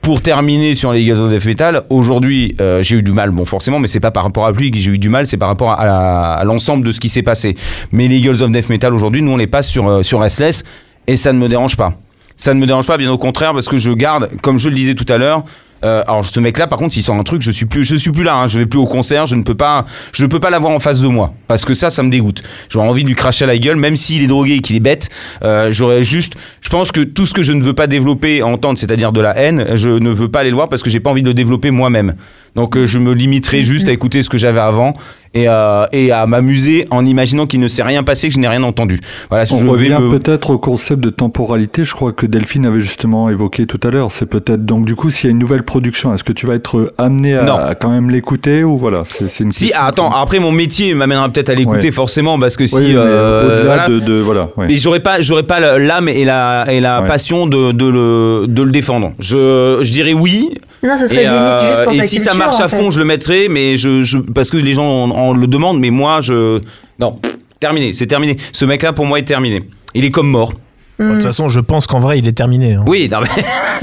[0.02, 3.80] Pour terminer sur les of Death Metal, aujourd'hui, euh, j'ai eu du mal, bon forcément,
[3.80, 5.72] mais c'est pas par rapport à lui que j'ai eu du mal, c'est par rapport
[5.72, 7.56] à l'ensemble de ce qui s'est passé.
[7.90, 10.62] Mais les Eagles of Death Metal aujourd'hui, nous on les passe sur, euh, sur Restless
[11.08, 11.94] et ça ne me dérange pas.
[12.36, 14.76] Ça ne me dérange pas, bien au contraire, parce que je garde, comme je le
[14.76, 15.44] disais tout à l'heure,
[15.84, 18.10] euh, alors ce mec-là, par contre, s'il sort un truc, je suis plus, je suis
[18.10, 18.34] plus là.
[18.36, 19.26] hein, je vais plus au concert.
[19.26, 21.74] Je ne peux pas, je ne peux pas l'avoir en face de moi parce que
[21.74, 22.42] ça, ça me dégoûte.
[22.68, 24.80] J'aurais envie de lui cracher à la gueule, même s'il est drogué et qu'il est
[24.80, 25.08] bête.
[25.42, 28.78] euh, J'aurais juste, je pense que tout ce que je ne veux pas développer, entendre,
[28.78, 31.10] c'est-à-dire de la haine, je ne veux pas aller le voir parce que j'ai pas
[31.10, 32.14] envie de le développer moi-même.
[32.54, 34.94] Donc euh, je me limiterai juste à écouter ce que j'avais avant
[35.36, 38.48] et, euh, et à m'amuser en imaginant qu'il ne s'est rien passé, que je n'ai
[38.48, 39.00] rien entendu.
[39.30, 42.66] Voilà, On je vais revient me- peut-être au concept de temporalité, je crois que Delphine
[42.66, 44.10] avait justement évoqué tout à l'heure.
[44.10, 46.54] C'est peut-être donc du coup s'il y a une nouvelle production, est-ce que tu vas
[46.54, 50.38] être amené à, quand même l'écouter ou voilà, c'est c'est une Si, ah, attends, après
[50.38, 51.92] mon métier m'amènera peut-être à l'écouter Ouais.
[51.92, 52.74] forcément parce que si.
[52.76, 53.86] Oui, mais euh, voilà.
[53.88, 54.66] de, de- voilà, ouais.
[54.68, 57.08] Mais j'aurais pas, j'aurais pas l'âme et la, et la Ouais.
[57.08, 59.12] passion de, de, le, de le défendre.
[59.18, 60.54] Je, je dirais oui.
[60.86, 62.68] Non, ce serait Et, limite euh, juste pour et ta si ça marche en à
[62.68, 62.76] fait.
[62.78, 65.80] fond, je le mettrai, mais je, je, parce que les gens en, en le demandent,
[65.80, 66.60] mais moi, je.
[66.98, 67.16] Non,
[67.60, 68.36] terminé, c'est terminé.
[68.52, 69.62] Ce mec-là, pour moi, est terminé.
[69.94, 70.52] Il est comme mort.
[70.98, 72.72] De toute façon, je pense qu'en vrai, il est terminé.
[72.74, 72.84] hein.
[72.86, 73.28] Oui, non, mais,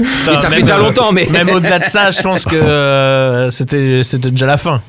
[0.00, 1.28] mais ça fait déjà euh, longtemps, mais.
[1.30, 4.82] Même au-delà de ça, je pense que euh, c'était c'était déjà la fin.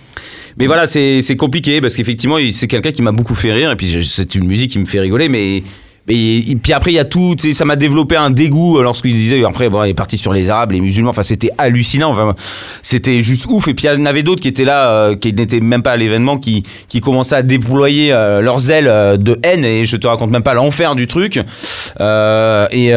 [0.57, 3.69] Mais voilà, c'est c'est compliqué parce qu'effectivement, il- c'est quelqu'un qui m'a beaucoup fait rire.
[3.71, 5.61] Et puis, j'ai- c'est une musique qui me fait rigoler, mais.
[6.07, 9.43] Et puis après, il y a tout, ça m'a développé un dégoût euh, lorsqu'il disait,
[9.43, 12.35] après, il est parti sur les Arabes, les musulmans, enfin, c'était hallucinant,
[12.83, 13.67] c'était juste ouf.
[13.67, 15.93] Et puis, il y en avait d'autres qui étaient là, euh, qui n'étaient même pas
[15.93, 16.63] à l'événement, qui,
[17.01, 20.93] commençaient à déployer euh, leurs ailes de haine, et je te raconte même pas l'enfer
[20.93, 21.37] du truc.
[21.37, 22.91] Et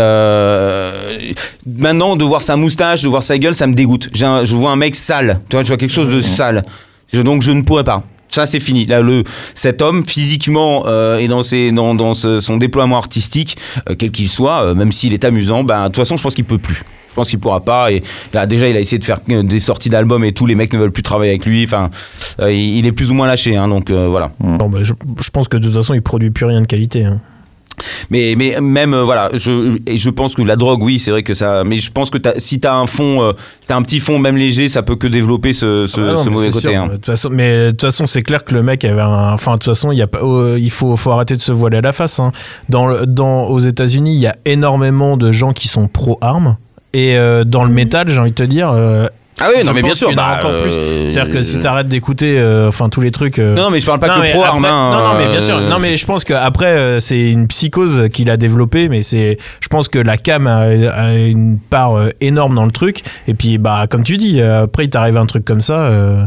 [1.66, 4.08] maintenant, de voir sa moustache, de voir sa gueule, ça me dégoûte.
[4.12, 6.62] Je vois un mec sale, tu vois, je vois quelque chose de sale.
[7.14, 8.02] Donc, je ne pourrais pas.
[8.30, 8.84] Ça, c'est fini.
[8.84, 9.22] Là, le,
[9.54, 13.56] cet homme, physiquement euh, et dans, ses, dans, son déploiement artistique,
[13.88, 16.34] euh, quel qu'il soit, euh, même s'il est amusant, ben, de toute façon, je pense
[16.34, 16.82] qu'il peut plus.
[17.10, 17.90] Je pense qu'il pourra pas.
[17.90, 18.02] Et
[18.32, 20.46] là, déjà, il a essayé de faire euh, des sorties d'albums et tout.
[20.46, 21.64] Les mecs ne veulent plus travailler avec lui.
[21.64, 21.90] Enfin,
[22.40, 23.56] euh, il, est plus ou moins lâché.
[23.56, 24.30] hein, donc euh, voilà.
[24.40, 27.04] Bon, je, je pense que de toute façon, il produit plus rien de qualité.
[27.04, 27.20] hein.
[28.10, 31.34] Mais, mais même, euh, voilà, je, je pense que la drogue, oui, c'est vrai que
[31.34, 31.64] ça.
[31.64, 33.32] Mais je pense que si t'as un fond, euh,
[33.66, 36.28] t'as un petit fond, même léger, ça peut que développer ce, ce, Ah non, ce
[36.28, 36.74] mais mauvais côté.
[36.74, 36.86] hein.
[36.88, 39.32] De toute façon, mais de toute façon, c'est clair que le mec avait un.
[39.32, 40.20] Enfin, de toute façon, il y a pas.
[40.22, 42.18] euh, il faut, faut arrêter de se voiler à la face.
[42.20, 42.32] hein.
[42.68, 46.56] Dans, le- dans, aux États-Unis, il y a énormément de gens qui sont pro-armes.
[46.94, 48.70] Et euh, dans le métal, j'ai envie de te dire.
[49.40, 50.08] Ah oui, je non, mais bien sûr.
[50.08, 50.74] en bah, encore plus.
[50.78, 53.38] euh, C'est-à-dire que si t'arrêtes d'écouter, euh, enfin, tous les trucs.
[53.38, 55.40] euh, Non, mais je parle pas non, que pro après- hein, non, non, mais bien
[55.40, 55.56] sûr.
[55.58, 59.38] euh, Non, mais je pense qu'après, euh, c'est une psychose qu'il a développée, mais c'est,
[59.60, 63.02] je pense que la cam a, a une part énorme dans le truc.
[63.28, 66.24] Et puis, bah, comme tu dis, après, il t'arrive un truc comme ça, euh,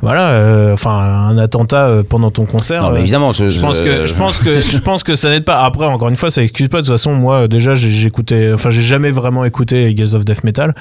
[0.00, 2.82] voilà, euh, enfin, un attentat pendant ton concert.
[2.82, 5.44] Non, mais évidemment, je, je pense que je pense que je pense que ça n'aide
[5.44, 5.62] pas.
[5.64, 6.78] Après, encore une fois, ça excuse pas.
[6.82, 10.44] De toute façon, moi, déjà, j'ai j'écoutais, enfin, j'ai jamais vraiment écouté Gaze of Death
[10.44, 10.74] Metal.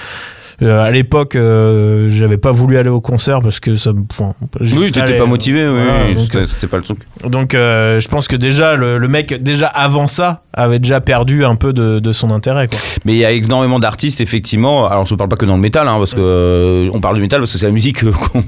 [0.61, 3.93] Euh, à l'époque, euh, j'avais pas voulu aller au concert parce que ça.
[3.93, 6.99] me- enfin, Oui, t'étais pas euh, motivé, oui, voilà, oui, donc, c'était- pas le truc.
[7.27, 11.45] donc euh, je pense que déjà le, le mec déjà avant ça avait déjà perdu
[11.45, 12.77] un peu de, de son intérêt quoi.
[13.05, 14.87] Mais il y a énormément d'artistes, effectivement.
[14.87, 17.15] Alors, je ne parle pas que dans le métal, hein, parce que euh, on parle
[17.15, 18.43] du métal parce que c'est la musique euh, qu'on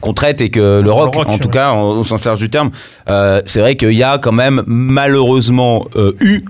[0.00, 1.52] qu'on traite et que le rock, rock, en tout ouais.
[1.54, 2.70] cas, en- au sens large du terme,
[3.10, 6.44] euh, c'est vrai qu'il y a quand même malheureusement euh, eu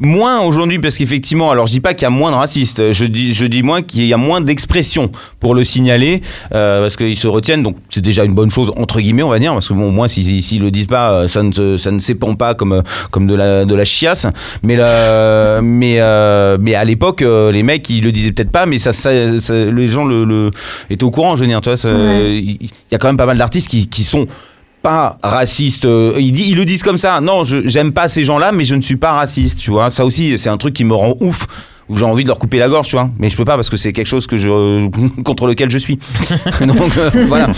[0.00, 3.04] moins aujourd'hui parce qu'effectivement alors je dis pas qu'il y a moins de racistes je
[3.04, 6.22] dis je dis moins qu'il y a moins d'expression pour le signaler
[6.54, 9.40] euh, parce qu'ils se retiennent donc c'est déjà une bonne chose entre guillemets on va
[9.40, 11.90] dire parce que bon au moins s'ils s'ils le disent pas euh, ça ne ça
[11.90, 14.26] ne s'épand pas comme euh, comme de la de la chiasse
[14.62, 18.66] mais la- mais euh, mais à l'époque euh, les mecs ils le disaient peut-être pas
[18.66, 20.52] mais ça, ça- ça- les gens le, le
[20.90, 22.36] étaient au courant je veux dire tu vois Ouais.
[22.38, 24.26] il y a quand même pas mal d'artistes qui, qui sont
[24.82, 25.84] pas raciste.
[25.84, 27.20] Euh, Ils, dit- ils le disent comme ça.
[27.20, 29.58] Non, j'aime pas ces gens-là, mais je ne suis pas raciste.
[29.58, 31.46] Tu vois, ça aussi, c'est un truc qui me rend ouf.
[31.88, 33.08] Où j'ai envie de leur couper la gorge, tu vois.
[33.18, 34.88] Mais je peux pas parce que c'est quelque chose que je
[35.22, 35.98] contre lequel je suis.
[36.60, 37.48] Donc euh, voilà.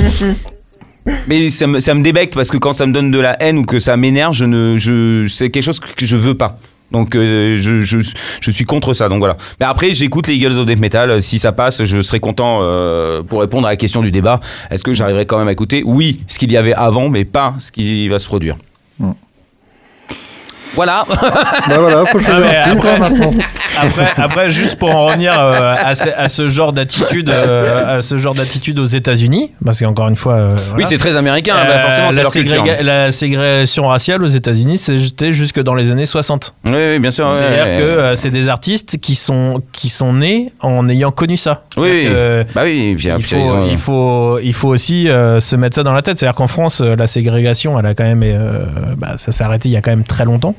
[1.27, 3.59] Mais ça me, ça me débecte parce que quand ça me donne de la haine
[3.59, 6.59] ou que ça m'énerve, je ne, je, c'est quelque chose que je veux pas.
[6.93, 9.09] Donc euh, je, je, suis contre ça.
[9.09, 9.37] Donc voilà.
[9.59, 11.23] Mais après, j'écoute les Eagles of Death Metal.
[11.23, 14.41] Si ça passe, je serai content euh, pour répondre à la question du débat.
[14.71, 15.83] Est-ce que j'arriverai quand même à écouter?
[15.85, 18.57] Oui, ce qu'il y avait avant, mais pas ce qui va se produire.
[20.75, 21.05] Voilà.
[21.69, 23.31] Bah voilà, faut choisir Ah, un après- maintenant.
[23.81, 28.01] Après, après, juste pour en revenir euh, à, ce, à ce genre d'attitude, euh, à
[28.01, 30.75] ce genre d'attitude aux États-Unis, parce qu'encore une fois, euh, voilà.
[30.77, 31.55] Oui, c'est très américain.
[31.67, 32.65] bah, forcément, c'est la, leur culture.
[32.83, 36.55] la ségrégation raciale aux États-Unis, c'était jusque dans les années 60.
[36.67, 37.31] Oui, oui, bien sûr.
[37.33, 37.79] C'est-à-dire ouais.
[37.79, 41.63] que euh, c'est des artistes qui sont, qui sont nés en ayant connu ça.
[41.77, 42.95] Oui, que, Bah oui.
[42.97, 46.19] puis, il, faut, il, faut, il faut aussi euh, se mettre ça dans la tête.
[46.19, 48.65] C'est-à-dire qu'en France, la ségrégation, elle a quand même, euh,
[48.97, 50.55] bah, ça s'est arrêté il y a quand même très longtemps.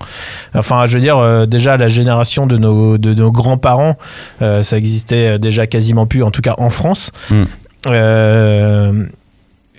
[0.56, 3.97] Enfin, je veux dire, euh, déjà, la génération de nos, de nos grands-parents,
[4.41, 7.12] euh, ça existait déjà quasiment plus, en tout cas en France.
[7.30, 7.43] Mm.
[7.88, 9.04] Euh,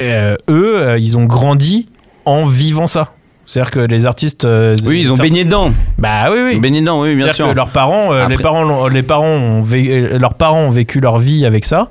[0.00, 1.88] euh, eux, euh, ils ont grandi
[2.24, 3.12] en vivant ça.
[3.46, 4.44] C'est-à-dire que les artistes.
[4.44, 5.72] euh, Oui, ils ont baigné dedans.
[5.98, 6.56] Bah oui, Ils oui.
[6.56, 7.48] ont baigné dedans, oui, bien sûr.
[7.48, 11.00] que leurs parents, euh, les parents, les parents ont vé- euh, leurs parents ont vécu
[11.00, 11.90] leur vie avec ça.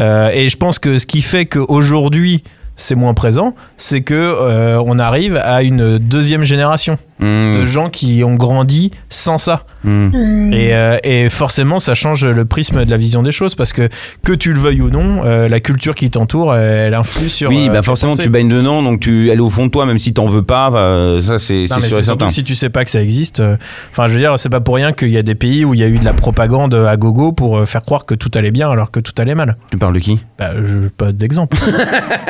[0.00, 2.42] Euh, et je pense que ce qui fait qu'aujourd'hui
[2.76, 7.90] c'est moins présent, c'est que euh, on arrive à une deuxième génération Mmh, de gens
[7.90, 9.64] qui ont grandi sans ça.
[9.84, 9.88] mmh.
[10.08, 10.52] Hmm.
[10.52, 13.88] Et, euh, et forcément, ça change le prisme de la vision des choses parce que
[14.24, 17.50] que tu le veuilles ou non, euh, la culture qui t'entoure, elle influe sur.
[17.50, 19.84] Oui, euh, bah forcément, tu baignes dedans, donc tu, elle est au fond de toi,
[19.86, 20.70] même si t'en veux pas.
[20.70, 22.30] bah, ça, c'est sûr c'est et surtout certain.
[22.30, 23.56] si tu sais pas que ça existe, euh,
[23.90, 25.80] enfin, je veux dire, c'est pas pour rien qu'il y a des pays où il
[25.80, 28.50] y a eu de la propagande à gogo pour euh, faire croire que tout allait
[28.52, 29.56] bien alors que tout allait mal.
[29.72, 30.20] Tu parles de qui?
[30.38, 31.56] Bah, je pas d'exemple.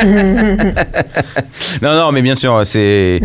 [1.83, 3.21] Non, non, mais bien sûr, c'est.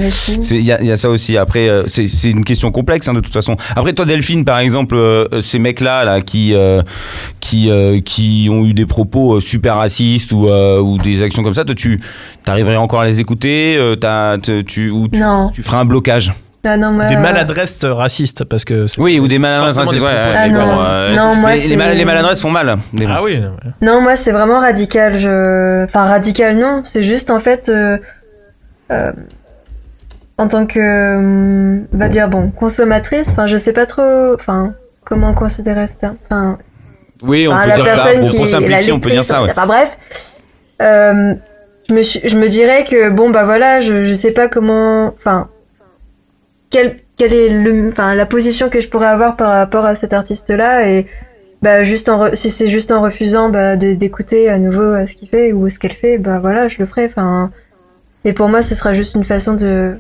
[0.52, 1.38] Il y, y a ça aussi.
[1.38, 3.56] Après, euh, c'est une question complexe hein, de toute façon.
[3.76, 6.82] Après, toi, Delphine, par exemple, euh, ces mecs-là, là, qui, euh,
[7.40, 11.44] qui, euh, qui ont eu des propos euh, super racistes ou, euh, ou des actions
[11.44, 12.00] comme ça, toi, tu
[12.48, 13.96] arriverais encore à les écouter euh,
[14.68, 15.50] tu, Ou tu, Non.
[15.54, 16.34] tu ferais un blocage
[16.64, 18.88] Ah non, moi, des euh, maladresses racistes parce que.
[18.88, 19.78] c'est- Oui, ou des maladresses.
[19.78, 20.00] ouais,
[20.36, 22.78] Ah non, bon, euh, non, moi, les, mal- les maladresses font mal.
[22.94, 23.40] Les- Ah oui.
[23.82, 25.18] Non, moi, c'est vraiment radical.
[25.20, 25.84] Je...
[25.86, 26.84] Enfin, radical, non.
[26.86, 27.98] C'est juste, en fait, euh,
[28.92, 29.12] euh,
[30.38, 31.18] en tant que,
[31.94, 34.74] on va dire, bon, consommatrice, enfin, je sais pas trop, enfin,
[35.04, 36.16] comment considérer ce terme.
[36.26, 36.58] Enfin,
[37.22, 37.94] Oui, on enfin, peut la dire ça.
[37.96, 39.44] personne Pour, simplifier, on peut dire ça.
[39.44, 39.52] Ouais.
[39.52, 39.98] Enfin, bref,
[40.82, 41.36] euh,
[41.88, 45.50] je, me je me dirais que, bon, bah voilà, je, je sais pas comment, enfin,
[46.70, 50.14] quelle, quelle est le, enfin, la position que je pourrais avoir par rapport à cet
[50.14, 51.08] artiste-là et,
[51.62, 55.30] bah, juste en si c'est juste en refusant bah, d'écouter à nouveau euh, ce qu'il
[55.30, 57.06] fait ou ce qu'elle fait, bah voilà, je le ferai.
[57.06, 57.52] Enfin,
[58.26, 59.94] et pour moi, ce sera juste une façon de,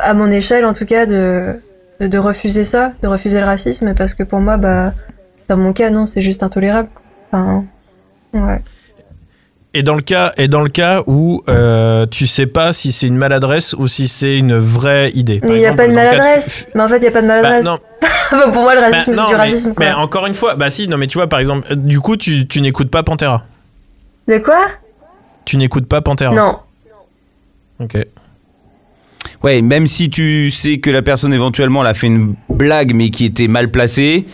[0.00, 1.54] à mon échelle en tout cas, de,
[2.00, 4.92] de, refuser ça, de refuser le racisme, parce que pour moi, bah,
[5.48, 6.88] dans mon cas, non, c'est juste intolérable.
[7.30, 7.64] Enfin,
[8.34, 8.60] ouais.
[9.74, 13.06] Et dans le cas, et dans le cas où euh, tu sais pas si c'est
[13.06, 15.40] une maladresse ou si c'est une vraie idée.
[15.40, 16.68] Par Mais il n'y a pas de maladresse.
[16.74, 17.64] Mais en fait, il n'y a pas de Bah, maladresse.
[17.64, 17.78] non,
[18.52, 19.74] pour moi, le bah, racisme, c'est du mais- racisme.
[19.74, 19.86] Quoi.
[19.86, 22.18] mais encore une fois, bah si, non mais tu vois par exemple, euh, du coup
[22.18, 23.44] tu, tu n'écoutes pas Pantera.
[24.28, 24.66] De quoi?
[25.46, 26.34] Tu n'écoutes pas Pantera.
[26.34, 26.58] Non.
[27.80, 27.96] Ok.
[29.44, 33.10] Ouais, même si tu sais que la personne éventuellement elle a fait une blague mais
[33.10, 34.24] qui était mal placée,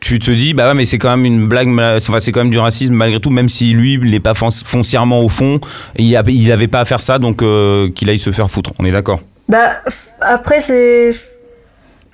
[0.00, 2.50] tu te dis bah ouais mais c'est quand même une blague, enfin c'est quand même
[2.50, 5.60] du racisme malgré tout, même si lui il n'est pas fon- foncièrement au fond,
[5.96, 8.72] il, a- il avait pas à faire ça donc euh, qu'il aille se faire foutre.
[8.78, 9.20] On est d'accord?
[9.48, 9.82] Bah,
[10.22, 11.10] après, c'est.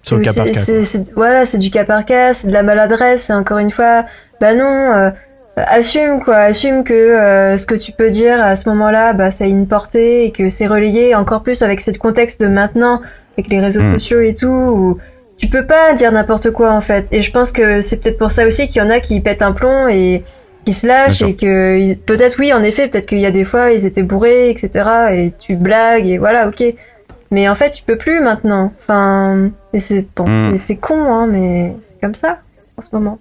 [0.03, 0.61] C'est au cas par cas.
[1.14, 4.05] Voilà, c'est du cas par cas, c'est de la maladresse, et encore une fois,
[4.40, 5.11] bah non, euh,
[5.57, 9.44] assume quoi, assume que euh, ce que tu peux dire à ce moment-là, bah ça
[9.44, 13.03] a une portée et que c'est relayé encore plus avec ce contexte de maintenant,
[13.36, 13.92] avec les réseaux Mm.
[13.94, 14.98] sociaux et tout, où
[15.36, 17.07] tu peux pas dire n'importe quoi en fait.
[17.12, 19.42] Et je pense que c'est peut-être pour ça aussi qu'il y en a qui pètent
[19.42, 20.22] un plomb et
[20.64, 23.72] qui se lâchent et que peut-être oui en effet, peut-être qu'il y a des fois
[23.72, 24.70] ils étaient bourrés, etc.
[25.12, 26.62] Et tu blagues et voilà, ok.
[27.32, 28.72] Mais en fait, tu peux plus maintenant.
[28.82, 30.59] Enfin, c'est bon, Mm.
[30.59, 32.38] c'est con, hein, mais c'est comme ça
[32.76, 33.18] en ce moment.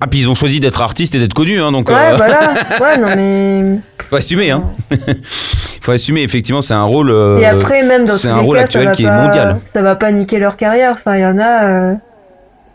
[0.00, 2.54] Ah puis ils ont choisi d'être artistes et d'être connus hein, donc Ouais, euh, voilà.
[2.80, 3.78] Ouais, non mais.
[4.08, 4.64] faut assumer hein.
[5.80, 7.10] faut assumer effectivement c'est un rôle.
[7.10, 9.22] euh, Et après, même dans tous les rôle cas, actuel ça va qui est pas,
[9.22, 9.60] mondial.
[9.66, 10.92] Ça va pas niquer leur carrière.
[10.94, 11.64] Enfin, il y en a.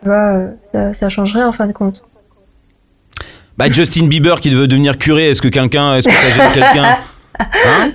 [0.07, 2.01] Euh, ça, ça change rien en fin de compte.
[3.57, 6.97] Bah Justin Bieber qui veut devenir curé, est-ce que quelqu'un, est-ce que ça gêne quelqu'un?
[7.39, 7.91] Hein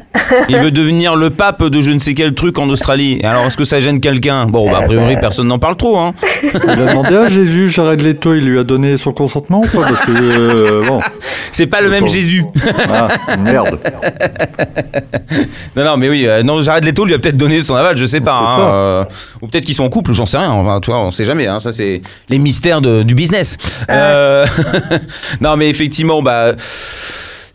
[0.49, 3.21] il veut devenir le pape de je ne sais quel truc en Australie.
[3.25, 4.47] Alors, est-ce que ça gêne quelqu'un?
[4.47, 5.99] Bon, bah, a priori, personne n'en parle trop.
[5.99, 6.15] Hein.
[6.43, 9.87] Il a demandé à Jésus, Jared Leto, il lui a donné son consentement ou pas?
[9.87, 10.99] Parce que, euh, bon.
[11.53, 12.09] C'est pas le même.
[12.09, 12.45] Jésus.
[12.91, 13.79] Ah, merde.
[15.77, 18.07] Non, non, mais oui, euh, non, Jared Leto lui a peut-être donné son aval, je
[18.07, 18.37] sais pas.
[18.39, 19.05] Hein, euh,
[19.43, 20.51] ou peut-être qu'ils sont en couple, j'en sais rien.
[20.51, 21.47] Enfin, tu vois, on sait jamais.
[21.47, 23.57] hein, ça, c'est les mystères de- du business.
[23.91, 24.47] Euh,
[25.41, 26.53] non, mais effectivement, bah.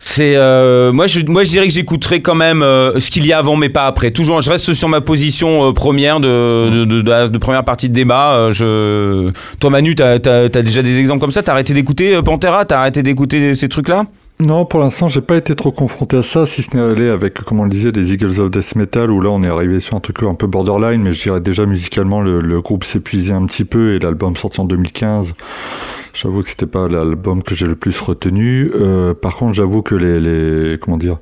[0.02, 3.34] C'est euh, moi je moi je dirais que j'écouterai quand même euh, ce qu'il y
[3.34, 4.10] a avant mais pas après.
[4.10, 8.48] Toujours je reste sur ma position euh, première de première partie de débat.
[8.50, 9.30] Je
[9.60, 11.42] toi Manu t'as as, déjà des exemples comme ça?
[11.42, 12.64] T'as arrêté d'écouter Pantera?
[12.64, 14.06] T'as arrêté d'écouter ces trucs là.
[14.40, 17.60] Non, pour l'instant, j'ai pas été trop confronté à ça, si ce n'est avec, comme
[17.60, 20.00] on le disait, des Eagles of Death Metal, où là, on est arrivé sur un
[20.00, 23.66] truc un peu borderline, mais je dirais déjà musicalement, le, le groupe s'épuisait un petit
[23.66, 25.34] peu, et l'album sorti en 2015,
[26.12, 28.70] j'avoue que c'était pas l'album que j'ai le plus retenu.
[28.74, 31.18] Euh, par contre, j'avoue que les, les, comment dire,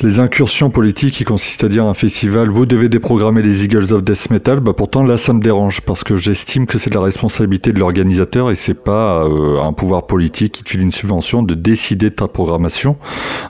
[0.00, 4.04] les incursions politiques qui consistent à dire un festival, vous devez déprogrammer les Eagles of
[4.04, 7.00] Death Metal, bah pourtant là ça me dérange parce que j'estime que c'est de la
[7.00, 11.42] responsabilité de l'organisateur et c'est pas euh, un pouvoir politique qui te file une subvention
[11.42, 12.96] de décider de ta programmation.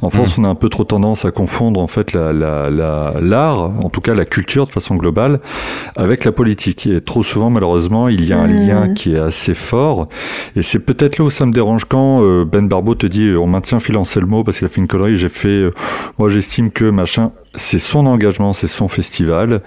[0.00, 3.14] En France, on a un peu trop tendance à confondre en fait la la la-
[3.20, 5.40] l'art, en tout cas la culture de façon globale,
[5.96, 6.86] avec la politique.
[6.86, 8.66] Et trop souvent, malheureusement, il y a un Mhm.
[8.68, 10.08] lien qui est assez fort.
[10.56, 13.38] Et c'est peut-être là où ça me dérange quand euh, Ben Barbeau te dit euh,
[13.38, 15.16] on maintient Phil Anselmo parce qu'il a fait une connerie.
[15.16, 15.72] J'ai fait, euh,
[16.18, 19.62] moi j'estime que machin, c'est son engagement, c'est son festival,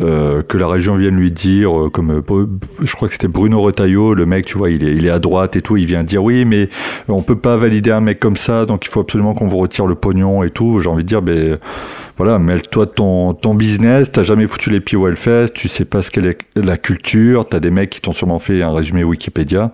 [0.00, 2.46] euh, que la région vienne lui dire, euh, comme euh,
[2.82, 5.62] je crois que c'était Bruno Retailleau, le mec, tu vois, il est, à droite et
[5.62, 6.68] tout, il vient dire oui, mais
[7.08, 9.86] on peut pas valider un mec comme ça, donc il faut absolument qu'on vous retire
[9.86, 10.80] le pognon et tout.
[10.80, 11.58] J'ai envie de dire, ben
[12.16, 16.02] voilà, mêle-toi ton, ton business, t'as jamais foutu les pieds au Hellfest, tu sais pas
[16.02, 19.70] ce qu'est la- la culture, t'as des mecs qui t'ont sûrement fait un résumé Wikipédia.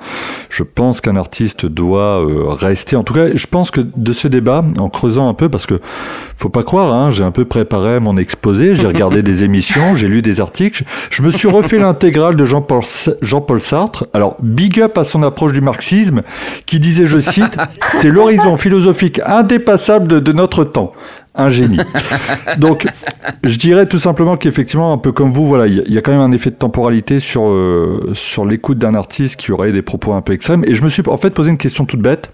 [0.50, 4.64] Je pense qu'un artiste doit rester, en tout cas, je pense que de ce débat,
[4.78, 5.80] en creusant un peu, parce que
[6.36, 10.08] faut pas croire, hein, j'ai un peu préparé mon exposé, j'ai regardé des émissions, j'ai
[10.08, 12.82] lu des articles, je me suis refait l'intégrale de Jean-Paul
[13.20, 14.06] Jean-Paul Sartre.
[14.12, 16.22] Alors, big up à son approche du marxisme,
[16.66, 17.56] qui disait, je cite,
[18.00, 20.92] c'est l'horizon philosophique indépassable de, de notre temps.
[21.34, 21.78] Un génie.
[22.58, 22.86] Donc,
[23.44, 25.98] je dirais tout simplement qu'effectivement, un peu comme vous, voilà, il y, a- il y
[25.98, 29.72] a quand même un effet de temporalité sur, euh, sur l'écoute d'un artiste qui aurait
[29.72, 30.62] des propos un peu extrêmes.
[30.66, 32.30] Et je me suis en fait posé une question toute bête.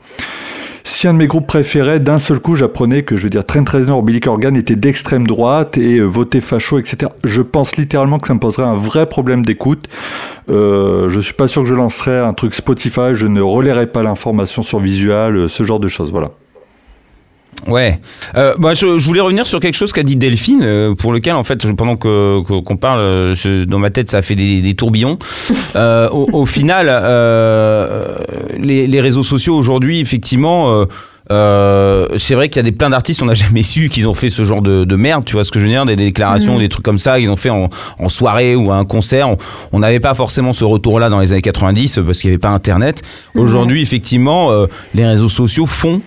[0.91, 3.63] Si un de mes groupes préférés, d'un seul coup, j'apprenais que, je veux dire, Trent
[3.71, 7.13] Reznor ou Billy Corgan était d'extrême droite et euh, votait facho, etc.
[7.23, 9.87] Je pense littéralement que ça me poserait un vrai problème d'écoute.
[10.49, 14.03] Euh, je suis pas sûr que je lancerais un truc Spotify, je ne relayerais pas
[14.03, 16.31] l'information sur Visual, euh, ce genre de choses, voilà.
[17.67, 18.01] Ouais.
[18.37, 21.35] Euh, moi, je, je voulais revenir sur quelque chose qu'a dit Delphine, euh, pour lequel,
[21.35, 24.37] en fait, pendant que- que- qu'on parle, euh, je- dans ma tête, ça a fait
[24.37, 25.19] des, des tourbillons.
[25.77, 28.17] Euh, au, au final, euh,
[28.59, 30.73] les, les réseaux sociaux aujourd'hui, effectivement.
[30.73, 30.85] euh,
[31.31, 34.15] euh, c'est vrai qu'il y a des plein d'artistes, on n'a jamais su qu'ils ont
[34.15, 36.05] fait ce genre de, de merde, tu vois ce que je veux dire, des, des
[36.07, 36.61] déclarations, Mhm.
[36.61, 39.29] des trucs comme ça, qu'ils ont fait en, en soirée ou à un concert.
[39.73, 42.49] On- n'avait pas forcément ce retour-là dans les années 90 parce qu'il n'y avait pas
[42.49, 43.03] Internet.
[43.35, 46.01] Aujourd'hui, effectivement, euh, les réseaux sociaux font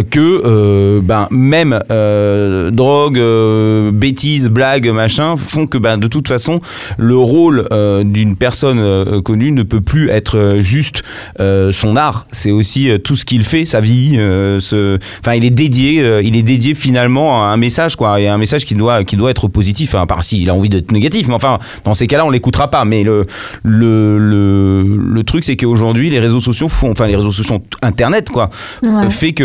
[0.00, 6.28] que euh, ben, même euh, drogue, euh, bêtises, blagues, machin, font que ben, de toute
[6.28, 6.60] façon,
[6.96, 11.02] le rôle euh, d'une personne euh, connue ne peut plus être euh, juste
[11.40, 12.26] euh, son art.
[12.32, 14.14] C'est aussi euh, tout ce qu'il fait, sa vie.
[14.16, 14.98] euh, ce...
[15.20, 18.38] Enfin, il est dédié, euh, il est dédié finalement à un message, quoi, et un
[18.38, 19.90] message qui doit, qui doit être positif.
[19.94, 22.70] Enfin, à part s'il a envie d'être négatif, mais enfin, dans ces cas-là, on l'écoutera
[22.70, 22.84] pas.
[22.84, 23.26] Mais le,
[23.62, 28.30] le, le, le truc, c'est qu'aujourd'hui, les réseaux sociaux font, enfin, les réseaux sociaux, Internet,
[28.30, 28.50] quoi,
[28.84, 29.10] Ouais.
[29.10, 29.42] fait que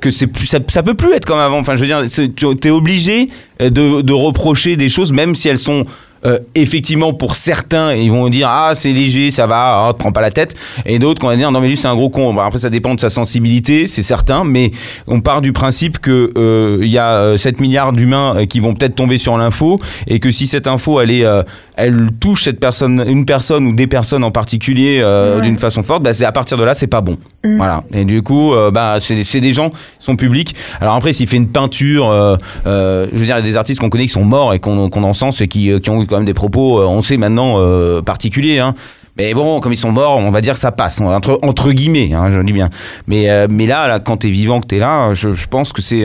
[0.00, 1.58] que c'est plus ça, ça peut plus être comme avant.
[1.58, 2.04] Enfin je veux dire
[2.36, 3.28] tu es obligé
[3.60, 5.84] euh, de reprocher des choses même si elles sont
[6.24, 10.20] euh, effectivement pour certains ils vont dire ah c'est léger ça va te prends pas
[10.22, 10.54] la tête.
[10.84, 12.36] Et d'autres qu'on va dire non mais lui c'est un gros con.
[12.38, 14.70] Après ça dépend de sa sensibilité c'est certain mais
[15.06, 18.60] on part du principe que euh, il y a euh, 7 milliards d'humains euh, qui
[18.60, 21.42] vont peut-être tomber sur l'info et que si cette info elle est euh,
[21.76, 25.42] elle touche cette personne une personne ou des personnes en particulier euh, Ouais.
[25.42, 27.16] d'une façon forte bah, c'est à partir de là c'est pas bon.
[27.44, 27.56] Mm.
[27.56, 27.82] voilà.
[27.92, 30.54] Et du coup euh, bah c'est c'est des gens sont publics.
[30.80, 32.36] Alors après s'il fait une peinture euh,
[32.66, 34.58] euh, je veux dire il y a des artistes qu'on connaît qui sont morts et
[34.60, 37.02] qu'on qu'on encense et qui, euh, qui ont eu quand même des propos euh, on
[37.02, 38.74] sait maintenant euh, particuliers hein.
[39.16, 42.12] mais bon, comme ils sont morts, on va dire que ça passe, entre, entre guillemets,
[42.12, 42.68] hein, je dis bien.
[43.06, 46.04] Mais, euh, mais là, là, quand t'es vivant, que t'es là, je, pense que c'est,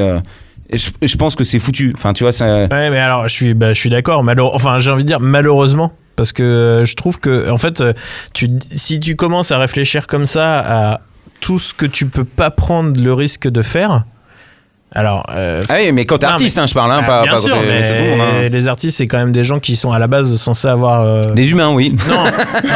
[0.71, 1.91] je, pense que c'est foutu.
[1.97, 4.23] Enfin, tu vois, ça, mais alors je suis, bah, suis d'accord.
[4.53, 5.91] Enfin, j'ai envie de dire malheureusement.
[6.15, 7.83] Parce que je trouve que, en fait,
[8.71, 11.01] si tu commences à réfléchir comme ça à
[11.41, 14.05] tout ce que tu peux pas prendre le risque de faire,
[14.93, 17.07] Alors, euh, Ah oui, mais quand t'es Non, artiste, mais- hein, je parle, hein, ah,
[17.07, 18.49] pas, bien pas sûr, mais c'est tout le monde, hein.
[18.51, 21.01] les artistes, c'est quand même des gens qui sont à la base censés avoir.
[21.01, 21.95] euh, Des humains, oui.
[22.09, 22.29] Non, non,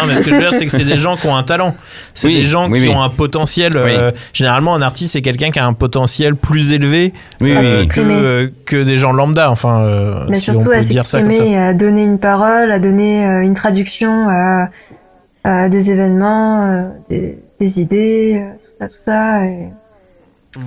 [0.08, 1.76] mais ce que je veux dire, c'est que c'est des gens qui ont un talent.
[2.14, 2.94] C'est Oui, des gens oui, qui oui.
[2.94, 3.74] ont un potentiel.
[3.76, 7.12] euh, généralement, un artiste, c'est quelqu'un qui a un potentiel plus élevé
[7.42, 9.52] Oui, euh, oui, que, euh, que des gens lambda.
[9.52, 13.26] Enfin, euh, Mais si on surtout peut à s'exprimer, à donner une parole, à donner
[13.26, 14.70] euh, une traduction à,
[15.44, 19.46] à des événements, euh, des, des idées, euh, tout ça, tout ça.
[19.48, 19.70] Et...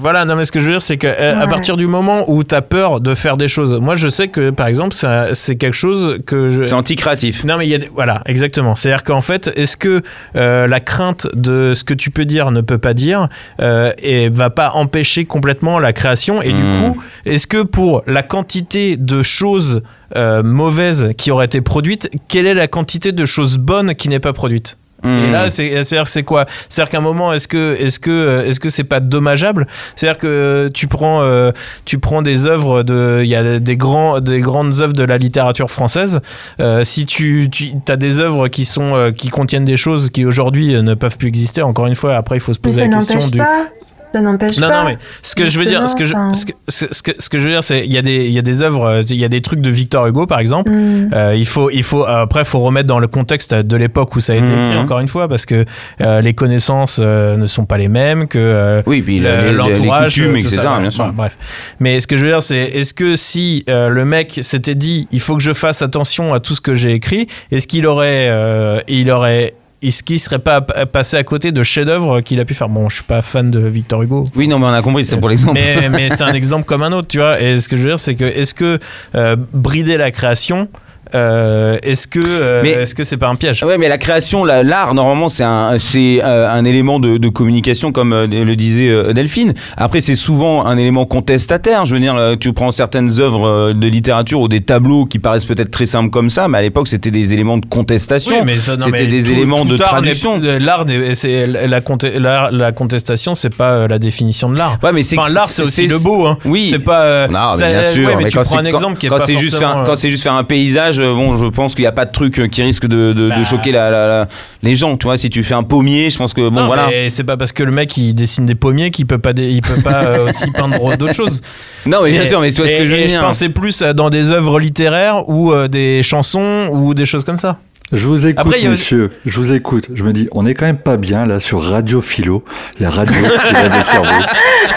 [0.00, 1.48] Voilà, non, mais ce que je veux dire, c'est que euh, à Ouais.
[1.48, 4.50] partir du moment où tu as peur de faire des choses, moi, je sais que,
[4.50, 4.94] par exemple,
[5.32, 6.66] c'est quelque chose que je.
[6.66, 7.44] C'est anti-créatif.
[7.44, 10.02] Non mais il y a des- voilà exactement c'est à dire qu'en fait est-ce que
[10.36, 13.28] euh, la crainte de ce que tu peux dire ne peut pas dire
[13.60, 16.42] euh, et va pas empêcher complètement la création?
[16.42, 16.78] Et du Hmm.
[16.92, 19.82] coup est-ce que pour la quantité de choses
[20.16, 24.20] euh, mauvaises qui auraient été produites quelle est la quantité de choses bonnes qui n'est
[24.20, 24.76] pas produite?
[25.04, 25.32] Et Hmm.
[25.32, 26.46] là, c'est c'est-à-dire c'est quoi?
[26.68, 29.68] C'est-à-dire qu'à un moment, est-ce que est-ce que euh, est-ce que c'est pas dommageable?
[29.94, 31.52] C'est-à-dire que tu prends euh,
[31.84, 35.16] tu prends des œuvres de il y a des grands des grandes œuvres de la
[35.16, 36.20] littérature française.
[36.58, 40.24] Euh, si tu tu as des œuvres qui sont euh, qui contiennent des choses qui
[40.24, 41.62] aujourd'hui euh, ne peuvent plus exister.
[41.62, 43.66] Encore une fois, après il faut se Mais poser ça la question du pas.
[44.14, 44.82] Ça n'empêche non, pas.
[44.84, 47.28] non, mais ce que je veux dire, ce que je, ce que, ce que, ce
[47.28, 49.02] que je veux dire, c'est il y a des, il y a des œuvres, euh,
[49.08, 50.70] il y a des trucs de Victor Hugo par exemple.
[50.70, 51.10] Hmm.
[51.14, 54.32] Euh, il faut, il faut après, faut remettre dans le contexte de l'époque où ça
[54.32, 54.62] a été Mhm.
[54.62, 54.78] écrit.
[54.78, 55.64] Encore une fois, parce que
[56.00, 60.18] euh, les connaissances euh, ne sont pas les mêmes que euh, Oui, puis le- l'entourage,
[60.20, 60.56] euh, tout etc.
[60.62, 61.12] ça, bien sûr.
[61.12, 61.36] Bref.
[61.80, 65.06] Mais ce que je veux dire, c'est est-ce que si euh, le mec s'était dit,
[65.12, 68.28] il faut que je fasse attention à tout ce que j'ai écrit, est-ce qu'il aurait,
[68.30, 72.54] euh, il aurait est-ce qu'il serait pas passé à côté de chefs-d'œuvre qu'il a pu
[72.54, 72.68] faire?
[72.68, 75.18] Bon, je suis pas fan de Victor Hugo, Oui, non, mais on a compris, c'était
[75.20, 75.54] pour l'exemple.
[75.54, 77.40] mais, mais c'est un exemple comme un autre, tu vois.
[77.40, 78.78] Et ce que je veux dire, c'est que est-ce que
[79.14, 80.68] euh, brider la création,
[81.14, 83.62] euh, est-ce que euh, Mais- est-ce que c'est pas un piège?
[83.62, 87.28] Ouais, mais la création, la- l'art, normalement, c'est un, c'est euh, un élément de, de
[87.28, 89.54] communication, comme le disait Delphine.
[89.76, 91.84] Après, c'est souvent un élément contestataire.
[91.86, 95.70] Je veux dire, tu prends certaines œuvres de littérature ou des tableaux qui paraissent peut-être
[95.70, 98.36] très simples comme ça, mais à l'époque, c'était des éléments de contestation.
[98.44, 100.40] Oui, c'était des tout- éléments tout de art traduction.
[100.60, 100.84] L'art,
[101.14, 101.80] c'est la,
[102.18, 104.78] la, la contestation, c'est pas la définition de l'art.
[104.82, 106.26] Ouais, mais c'est Enfin, l'art, c'est aussi le beau.
[106.26, 106.38] Hein.
[106.44, 106.68] Oui.
[106.70, 107.26] C'est pas.
[107.28, 108.06] Non, mais bien sûr.
[108.08, 109.96] ouais, mais, mais tu prends un exemple qui est quand c'est juste faire, forcément, quand
[109.96, 112.46] c'est juste faire un paysage, bon, je pense qu'il n'y a pas de truc euh,
[112.48, 113.44] qui risque de, de, de Bah.
[113.44, 114.28] choquer la, la- la-
[114.62, 114.96] les gens.
[114.96, 116.86] Tu vois, si tu fais un pommier, je pense que bon, non, voilà.
[116.88, 119.62] mais c'est pas parce que le mec il dessine des pommiers qu'il peut pas, il
[119.62, 121.40] peut pas euh, aussi peindre d'autres choses.
[121.86, 123.20] Non, mais bien Et- sûr, mais tu vois ce que je veux dire.
[123.20, 127.38] pensais plus euh, dans des œuvres littéraires ou euh, des chansons ou des choses comme
[127.38, 127.58] ça.
[127.92, 129.10] Je vous écoute, Après, a monsieur.
[129.24, 129.86] Je vous écoute.
[129.94, 132.44] Je me dis, on est quand même pas bien là sur Radio Philo,
[132.80, 134.08] la radio qui cerveaux.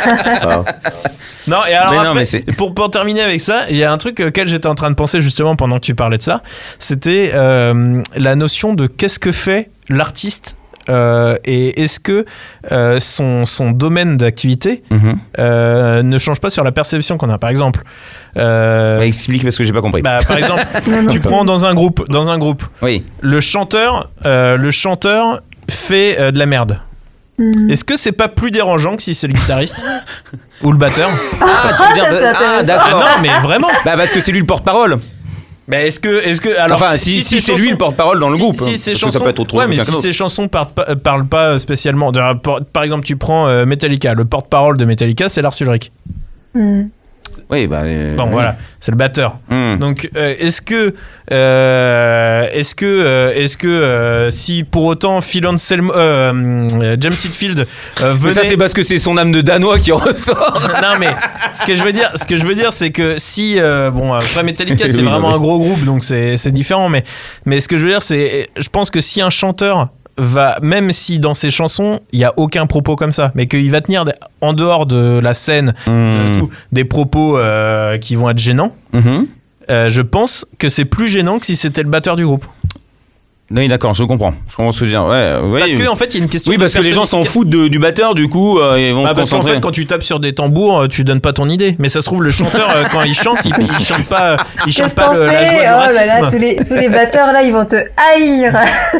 [0.03, 0.63] Ah.
[1.47, 3.83] Non, et alors Mais non, après, mais c'est- pour, pour terminer avec ça, il y
[3.83, 6.23] a un truc auquel j'étais en train de penser justement pendant que tu parlais de
[6.23, 6.41] ça.
[6.79, 10.55] C'était euh, la notion de qu'est-ce que fait l'artiste
[10.89, 12.25] euh, et est-ce que
[12.71, 15.17] euh, son, son domaine d'activité Mhm.
[15.39, 17.37] euh, ne change pas sur la perception qu'on a?
[17.37, 17.81] Par exemple,
[18.37, 20.01] euh, Bah, explique parce que j'ai pas compris.
[20.01, 20.63] bah, par exemple,
[21.11, 23.05] tu prends dans un groupe, dans un groupe, oui.
[23.21, 26.79] le chanteur, euh, le chanteur fait euh, de la merde.
[27.37, 27.69] Hmm.
[27.69, 29.83] Est-ce que c'est pas plus dérangeant que si c'est le guitariste
[30.63, 31.09] ou le batteur?
[31.41, 32.65] Ah, ah, intéressant.
[32.67, 32.99] d'accord.
[32.99, 33.69] Non, mais vraiment.
[33.85, 34.97] Bah parce que c'est lui le porte-parole.
[35.71, 38.19] Mais est-ce que, est-ce que, alors, enfin, si, si, ces c'est lui chansons- le porte-parole
[38.19, 38.57] dans le si- groupe.
[38.57, 40.71] si ces parce que chansons, ça peut être autre ouais, mais si ces chansons parlent
[40.73, 42.11] pas, parlent pas spécialement.
[42.11, 45.91] de- par, par exemple, tu prends euh, Metallica, le porte-parole de Metallica, c'est Lars Ulrich.
[46.53, 46.83] Hmm.
[47.49, 47.81] Oui, bah.
[47.83, 48.31] euh, Bon, oui.
[48.33, 49.37] voilà, c'est le batteur.
[49.49, 49.77] Hmm.
[49.77, 50.93] Donc, euh, est-ce que,
[51.31, 57.59] euh, est-ce que, est-ce que, si pour autant Phil Anselmo, James Hetfield
[58.01, 60.61] euh, Mais venait, ça, c'est parce que c'est son âme de danois qui ressort.
[60.81, 61.15] non mais
[61.53, 63.57] ce que je veux dire, ce que je veux dire, c'est que si
[63.93, 65.33] bon après Metallica c'est Oui, vraiment oui.
[65.35, 67.03] un gros groupe donc c'est c'est différent mais
[67.45, 69.89] mais ce que je veux dire c'est je pense que si un chanteur
[70.23, 73.69] va même si dans ses chansons il y a aucun propos comme ça mais qu'il
[73.71, 74.05] va tenir
[74.41, 76.37] en dehors de la scène de Hmm.
[76.39, 79.25] tout, des propos euh, qui vont être gênants Mhm.
[79.69, 82.45] euh, je pense que c'est plus gênant que si c'était le batteur du groupe
[83.53, 84.33] Oui, d'accord, je comprends.
[84.49, 85.03] Je comprends ce que tu veux dire.
[85.05, 85.59] Ouais, ouais.
[85.59, 87.05] parce que en fait il y a une question oui, de parce que les gens
[87.05, 89.55] s'en foutent de- du batteur, du coup, euh, ils vont Ah, se parce qu'en concentrer.
[89.55, 91.75] fait, quand tu tapes sur des tambours, euh, tu donnes pas ton idée.
[91.79, 94.71] Mais ça se trouve, le chanteur, euh, quand il chante, il, il chante pas, il
[94.73, 96.21] chante Qu'est-ce pas le- la joie du Oh là racisme.
[96.21, 98.53] là, tous les, tous les batteurs là, ils vont te haïr.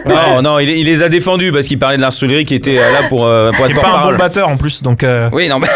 [0.06, 2.78] Non, non, il, il les a défendus parce qu'il parlait de Lars Ulrich qui était
[2.78, 4.18] euh, là pour, euh, pour Qui être pas un bon porte-parole.
[4.18, 5.04] batteur en plus, donc.
[5.04, 5.68] euh, Oui, non, mais.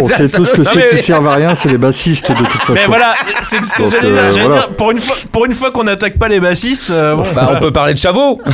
[0.00, 2.36] On Ça, sait ça- tous que ceux qui servent à rien, c'est les bassistes de
[2.36, 2.72] toute façon.
[2.74, 3.12] Mais voilà,
[3.42, 4.18] c'est ce que Donc, j'allais dire.
[4.22, 4.60] euh, J'allais voilà.
[4.62, 7.24] dire, pour une fois, pour une fois qu'on n'attaque pas les bassistes, euh, bon.
[7.34, 8.23] Bah, on peut parler de Chavot.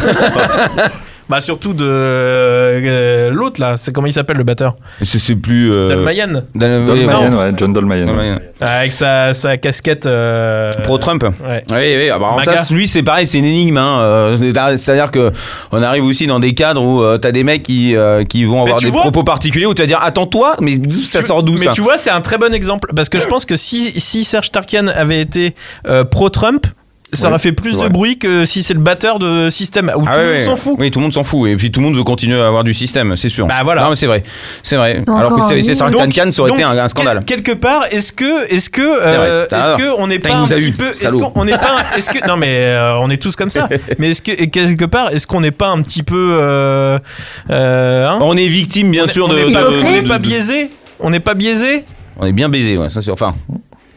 [1.28, 5.72] Bah surtout de euh, l'autre là, c'est comment il s'appelle le batteur C'est plus.
[5.72, 6.42] euh, Dalmayan.
[6.56, 7.72] Dal- ouais, John ouais.
[7.72, 8.38] Dolmayan.
[8.60, 10.06] Avec sa, sa casquette.
[10.06, 11.22] euh, Pro-Trump.
[11.22, 11.62] Ouais.
[11.70, 12.10] Oui, oui.
[12.12, 13.76] ah bah, ça, lui, c'est pareil, c'est une énigme.
[13.76, 14.00] hein.
[14.00, 15.30] Euh, c'est- C'est-à-dire que
[15.70, 18.62] on arrive aussi dans des cadres où euh, t'as des mecs qui, euh, qui vont
[18.62, 20.74] avoir des vois- propos particuliers où tu vas dire Attends-toi, mais
[21.06, 21.70] ça Tu- sort d'où Mais ça?
[21.70, 24.50] tu vois, c'est un très bon exemple parce que je pense que si, si Serge
[24.50, 25.54] Tarkian avait été
[25.86, 26.66] euh, pro-Trump,
[27.12, 30.12] ça aurait fait plus de bruit que si c'est le batteur de système où Ah
[30.14, 30.40] tout ouais, le monde ouais.
[30.46, 30.76] s'en fout.
[30.78, 31.48] Oui, tout le monde s'en fout.
[31.48, 33.46] Et puis tout le monde veut continuer à avoir du système, c'est sûr.
[33.46, 33.82] Bah, voilà.
[33.82, 34.22] Non, mais c'est vrai.
[34.62, 35.02] C'est vrai.
[35.08, 37.22] Alors que c'est un c'est Donc- Tankian, ça aurait été un, un scandale.
[37.26, 40.46] quel- quelque part, est-ce que, est-ce que, euh, est-ce Ah, que on n'est pas un
[40.46, 43.34] petit eu, peu, est-ce qu'on n'est pas, est-ce que, non mais euh, on est tous
[43.36, 43.68] comme ça.
[43.98, 46.98] mais est-ce que et quelque part, est-ce qu'on n'est pas un petit peu, euh,
[47.50, 49.44] hein On est victime, bien On sûr, on de.
[49.44, 50.70] on n'est pas biaisé?
[51.00, 51.84] On n'est pas biaisé?
[52.18, 52.90] On est bien baisé, ouais.
[52.90, 53.34] Ça, c'est enfin.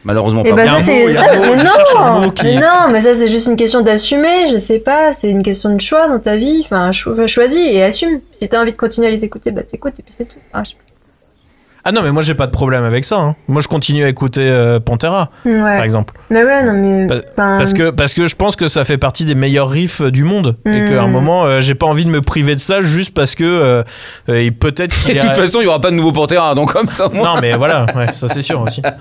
[0.06, 0.66] Malheureusement Et pas.
[0.66, 4.48] ça c'est ça, mais non, qui- mais non, mais ça c'est juste une question d'assumer,
[4.50, 7.82] je sais pas, c'est une question de choix dans ta vie, enfin cho- choisis et
[7.84, 8.20] assume.
[8.34, 10.38] Si t'as envie de continuer à les écouter, bah t'écoutes et puis c'est tout.
[10.52, 10.93] Enfin, je sais
[11.86, 13.18] Ah non, mais moi j'ai pas de problème avec ça.
[13.18, 13.36] hein.
[13.50, 15.30] Moi je continue à écouter euh, Pantera.
[15.46, 15.60] Ouais.
[15.76, 16.14] par exemple.
[16.30, 17.22] Mais ouais, non mais Pa-
[17.58, 20.24] Parce que, parce que je pense que ça fait partie des meilleurs riffs euh, du
[20.24, 20.56] monde.
[20.66, 20.90] Et Mm.
[20.90, 23.44] qu'à un moment, euh, j'ai pas envie de me priver de ça juste parce que
[23.44, 23.84] euh,
[24.30, 26.56] euh, il- peut-être Et qu'il de toute façon, il y aura pas de nouveau Pantera,
[26.56, 27.10] donc comme ça.
[27.14, 28.82] Non, mais voilà, ouais, ça c'est sûr aussi.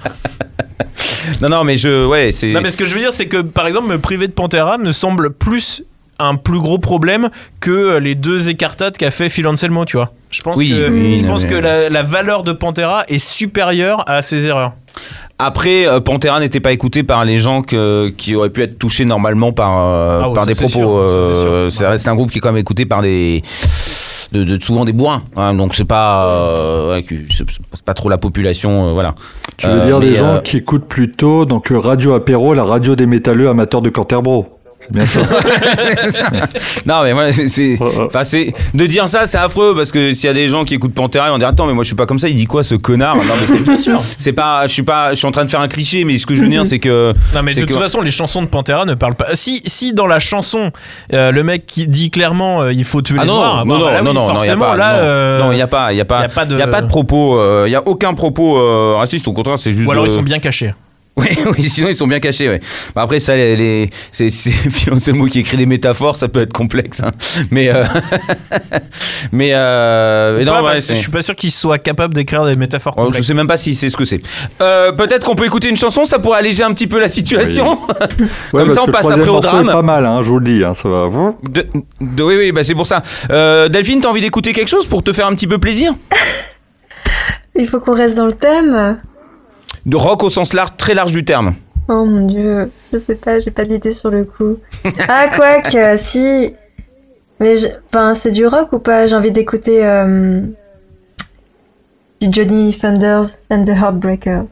[1.40, 2.48] Non, non, mais je, ouais, c'est.
[2.52, 4.76] Non, mais ce que je veux dire, c'est que par exemple, me priver de Pantera
[4.78, 5.82] me semble plus
[6.24, 7.28] un plus gros problème
[7.60, 10.12] que les deux écartades qu'a fait Phil Anselmo, tu vois.
[10.30, 13.04] Je pense Oui, que, oui, je non, pense mais- que la, la valeur de Pantera
[13.08, 14.72] est supérieure à ses erreurs.
[15.38, 19.04] Après, euh, Pantera n'était pas écouté par les gens que- qui auraient pu être touchés
[19.04, 21.06] normalement par, euh, Ah par des propos.
[21.70, 23.42] c'est euh, un groupe qui est quand même écouté par des.
[24.30, 27.02] De, de- souvent des bourrins, hein, donc c'est pas, euh,
[27.74, 29.14] c'est pas trop la population, euh, voilà.
[29.58, 32.64] Tu veux Euh, dire des gens euh, qui écoutent plutôt donc euh, Radio Apéro, la
[32.64, 34.58] radio des métalleux amateurs de Canterbro.
[34.82, 35.22] C'est bien ça.
[36.86, 38.02] non mais voilà, c'est- Oh, oh.
[38.06, 40.74] enfin c'est, de dire ça c'est affreux parce que s'il y a des gens qui
[40.74, 42.46] écoutent Pantera ils vont dire attends mais moi je suis pas comme ça, il dit
[42.46, 45.44] quoi ce connard Non mais c'est, c'est pas, je suis pas, je suis en train
[45.44, 47.60] de faire un cliché mais ce que je veux dire c'est que Non mais de
[47.62, 49.34] que- toute façon les chansons de Pantera ne parlent pas.
[49.34, 50.70] Si si dans la chanson
[51.12, 53.74] euh, le mec qui dit clairement euh, il faut tuer Ah les non, noirs, non,
[53.74, 55.38] bah, non, là, non, oui, non, non, il y a forcément pas, là non, euh,
[55.40, 56.62] non, il y a pas, il y a pas, y a pas de- il y
[56.62, 59.72] a pas de propos, euh, il y a aucun propos euh, raciste, au contraire, c'est
[59.72, 59.86] juste.
[59.86, 60.74] ou alors ils sont bien cachés.
[61.18, 62.48] Oui, oui, sinon ils sont bien cachés.
[62.48, 62.58] Ouais.
[62.94, 64.28] Bah, après ça, les, les- c'est
[65.30, 67.00] qui écrit des métaphores, ça peut être complexe.
[67.00, 67.10] hein.
[67.50, 67.84] Mais euh,
[69.32, 73.00] mais euh, non, Ouais, je suis pas sûr qu'ils soient capables d'écrire des métaphores Oh,
[73.02, 73.26] je complexes.
[73.26, 74.22] sais même pas si c'est ce que c'est.
[74.62, 77.78] Euh, Peut-être qu'on peut écouter une chanson, ça pourrait alléger un petit peu la situation.
[78.50, 79.68] Comme ça, on passe après au drame.
[79.68, 80.64] est pas mal, hein, je vous le dis.
[80.64, 81.08] Hein, ça va.
[81.42, 81.66] De,
[82.00, 83.02] de- oui, oui, bah c'est pour ça.
[83.30, 85.92] Euh, Delphine, t'as envie d'écouter quelque chose pour te faire un petit peu plaisir?
[87.54, 88.98] Il faut qu'on reste dans le thème.
[89.86, 91.54] De rock au sens large, très large du terme.
[91.88, 94.58] Oh mon dieu, je sais pas, j'ai pas d'idée sur le coup.
[95.08, 96.54] Ah quoi que si,
[97.40, 99.06] mais je- enfin c'est du rock ou pas?
[99.08, 100.42] J'ai envie d'écouter euh,
[102.20, 104.46] Johnny Thunders and the Heartbreakers.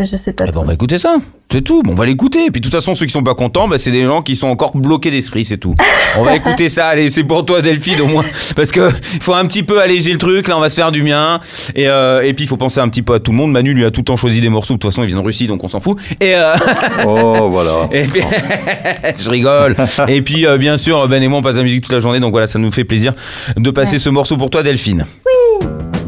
[0.00, 0.44] Mais je sais pas.
[0.48, 1.16] Eh ben, on va écouter ça.
[1.52, 1.82] C'est tout.
[1.82, 2.46] Bon, on va l'écouter.
[2.46, 4.34] Et puis, de toute façon, ceux qui sont pas contents, bah, c'est des gens qui
[4.34, 5.74] sont encore bloqués d'esprit, c'est tout.
[6.16, 6.88] On va écouter ça.
[6.88, 8.24] Allez, c'est pour toi, Delphine, au moins.
[8.56, 10.48] Parce que il faut un petit peu alléger le truc.
[10.48, 11.38] Là, on va se faire du bien.
[11.74, 13.52] Et, euh, et puis, il faut penser un petit peu à tout le monde.
[13.52, 14.72] Manu, lui, a tout le temps choisi des morceaux.
[14.74, 15.98] De toute façon, il vient de Russie, donc on s'en fout.
[16.18, 16.54] Et, euh,
[17.06, 17.86] Oh, voilà.
[17.92, 18.22] et puis-
[19.18, 19.76] je rigole.
[20.08, 22.20] Et puis, euh, bien sûr, Ben et moi, on passe la musique toute la journée.
[22.20, 23.12] Donc voilà, ça nous fait plaisir
[23.54, 25.04] de passer ce morceau pour toi, Delphine.
[25.26, 25.99] Ten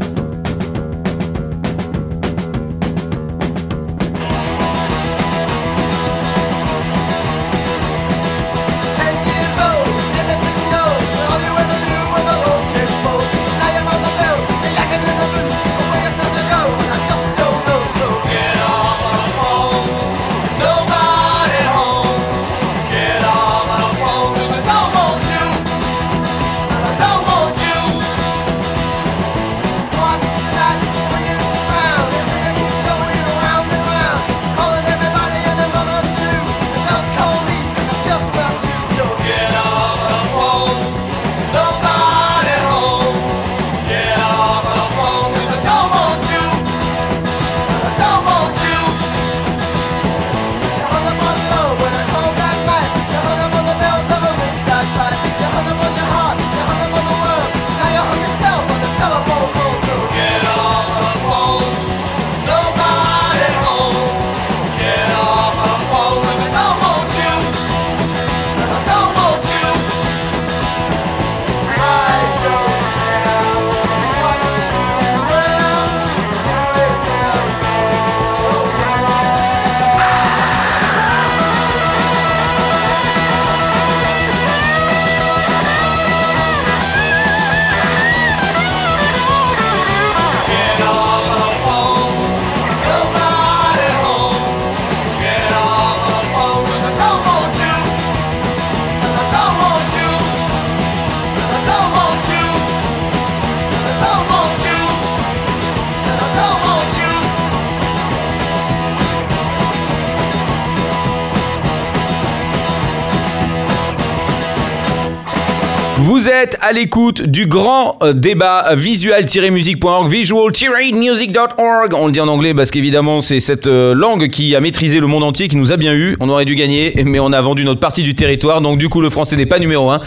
[116.63, 121.93] à l'écoute du grand euh, débat euh, visual-music.org, visual-music.org.
[121.93, 125.07] On le dit en anglais parce qu'évidemment, c'est cette euh, langue qui a maîtrisé le
[125.07, 126.15] monde entier, qui nous a bien eu.
[126.21, 128.61] On aurait dû gagner, mais on a vendu notre partie du territoire.
[128.61, 129.97] Donc, du coup, le français n'est pas numéro 1.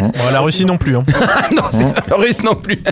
[0.00, 0.96] Bon, la Russie non plus.
[0.96, 1.04] hein.
[1.54, 2.82] non, c'est pas le russe non plus.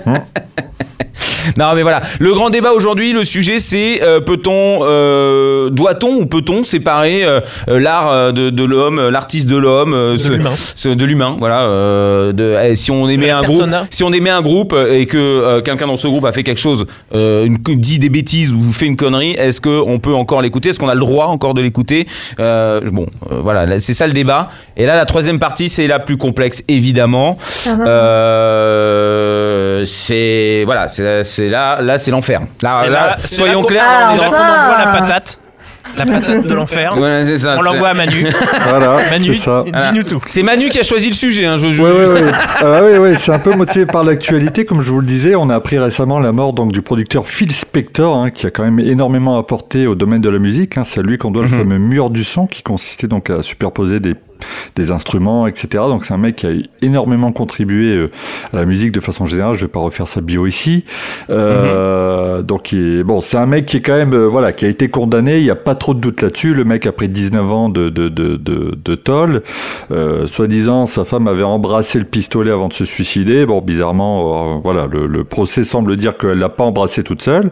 [1.57, 6.27] Non mais voilà, le grand débat aujourd'hui, le sujet c'est euh, peut-on, euh, doit-on ou
[6.27, 10.51] peut-on séparer euh, l'art de, de l'homme, l'artiste de l'homme, euh, ce- l'humain.
[10.75, 11.63] ce- de l'humain, voilà.
[11.63, 15.07] euh, de, eh, si on aimait la un groupe, si on aimait un groupe et
[15.07, 18.53] que euh, quelqu'un dans ce groupe a fait quelque chose, euh, une, dit des bêtises
[18.53, 20.71] ou fait une connerie, est-ce que on peut encore l'écouter?
[20.71, 22.07] Est-ce qu'on a le droit encore de l'écouter?
[22.39, 24.49] Euh, Bon, euh, voilà, là, c'est ça le débat.
[24.77, 27.39] Et là, la troisième partie, c'est la plus complexe, évidemment.
[27.67, 27.77] Ah,
[28.81, 32.41] Euh, c'est voilà, c'est c'est là, là c'est l'enfer.
[32.63, 33.85] Là, C'est là, là- c'est soyons clairs.
[33.87, 35.41] Ah, on C'est est là qu'on envoie la patate.
[35.97, 36.95] La patate de l'enfer.
[37.39, 38.25] Ça, On l'envoie à Manu.
[38.69, 40.21] Voilà, Manu, dis-nous tout.
[40.27, 41.47] C'est Manu qui a choisi le sujet.
[41.47, 42.31] Hein, je, je- Ouais, je- ouais, ouais.
[42.61, 45.35] Ah ouais, ouais, c'est un peu motivé par l'actualité, comme je vous le disais.
[45.35, 48.63] On a appris récemment la mort donc du producteur Phil Spector, hein, qui a quand
[48.63, 50.79] même énormément apporté au domaine de la musique.
[50.79, 50.85] hein.
[50.85, 51.51] C'est à lui qu'on doit Mhm.
[51.51, 54.15] le fameux mur du son, qui consistait donc à superposer des
[54.77, 55.69] des instruments, etc.
[55.89, 56.51] Donc c'est un mec qui a
[56.83, 58.11] énormément contribué euh,
[58.53, 59.55] à la musique de façon générale.
[59.55, 60.85] Je vais pas refaire sa bio ici.
[61.31, 64.65] Euh, Donc il est- bon, c'est un mec qui est quand même euh, voilà, qui
[64.65, 65.39] a été condamné.
[65.39, 66.55] Il y a pas trop de doute là-dessus.
[66.55, 68.99] Le mec a pris 19 ans de de de de, de.
[69.91, 73.45] Euh, Soi-disant, sa femme avait embrassé le pistolet avant de se suicider.
[73.47, 77.51] Bon, bizarrement, euh, voilà, le, le procès semble dire qu'elle l'a pas embrassé toute seule.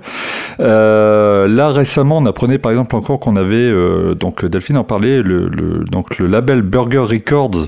[0.59, 3.73] Là, récemment, on apprenait par exemple encore qu'on avait,
[4.15, 7.67] donc Delphine en parlait, le, le- donc le label Burger Records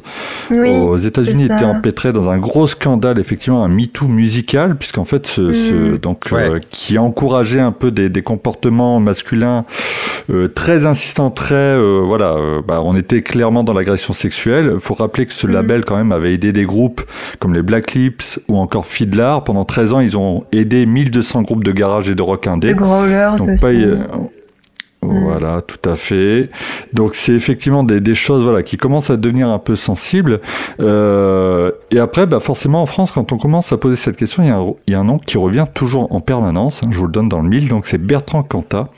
[0.53, 5.27] Oui, aux États-Unis était empêtré dans un gros scandale, effectivement, un MeToo musical, puisqu'en fait,
[5.27, 5.99] ce, ce- Mm.
[5.99, 6.49] donc, Ouais.
[6.49, 9.65] euh, qui encourageait un peu des, des comportements masculins
[10.31, 14.71] euh, très insistants, très, euh, voilà, euh, bah, on était clairement dans l'agression sexuelle.
[14.75, 15.51] Il faut rappeler que ce Mm.
[15.51, 17.01] label, quand même, avait aidé des groupes
[17.41, 19.39] comme les Black Lips ou encore Fiddler.
[19.45, 22.73] Pendant 13 ans, ils ont aidé 1200 groupes de garage et de rock indé.
[22.73, 23.61] The Growlers Donc aussi.
[23.61, 23.97] pas, euh,
[25.03, 26.51] voilà, tout à fait.
[26.93, 30.41] Donc c'est effectivement des, choses voilà qui commencent à devenir un peu sensibles.
[30.81, 34.93] Euh, et après, bah forcément en France, quand on commence à poser cette question, il
[34.93, 36.83] y a un, nom qui revient toujours en permanence.
[36.83, 37.69] hein, je vous le donne dans le mille.
[37.69, 38.91] Donc c'est Bertrand Cantat,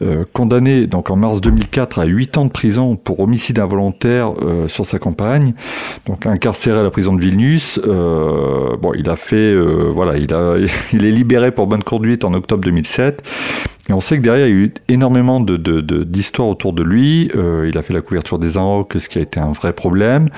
[0.00, 4.68] euh, condamné donc en mars 2004 à 8 ans de prison pour homicide involontaire euh,
[4.68, 5.52] sur sa compagne,
[6.06, 7.78] donc incarcéré à la prison de Vilnius.
[7.86, 10.56] Euh, bon, il a fait voilà, il a
[10.94, 13.22] il est libéré pour bonne conduite en octobre 2007.
[13.88, 16.72] Et on sait que derrière, il y a eu énormément de, de- de- d'histoires autour
[16.72, 17.30] de lui.
[17.34, 20.28] Euh, il a fait la couverture des Inrocks, ce qui a été un vrai problème.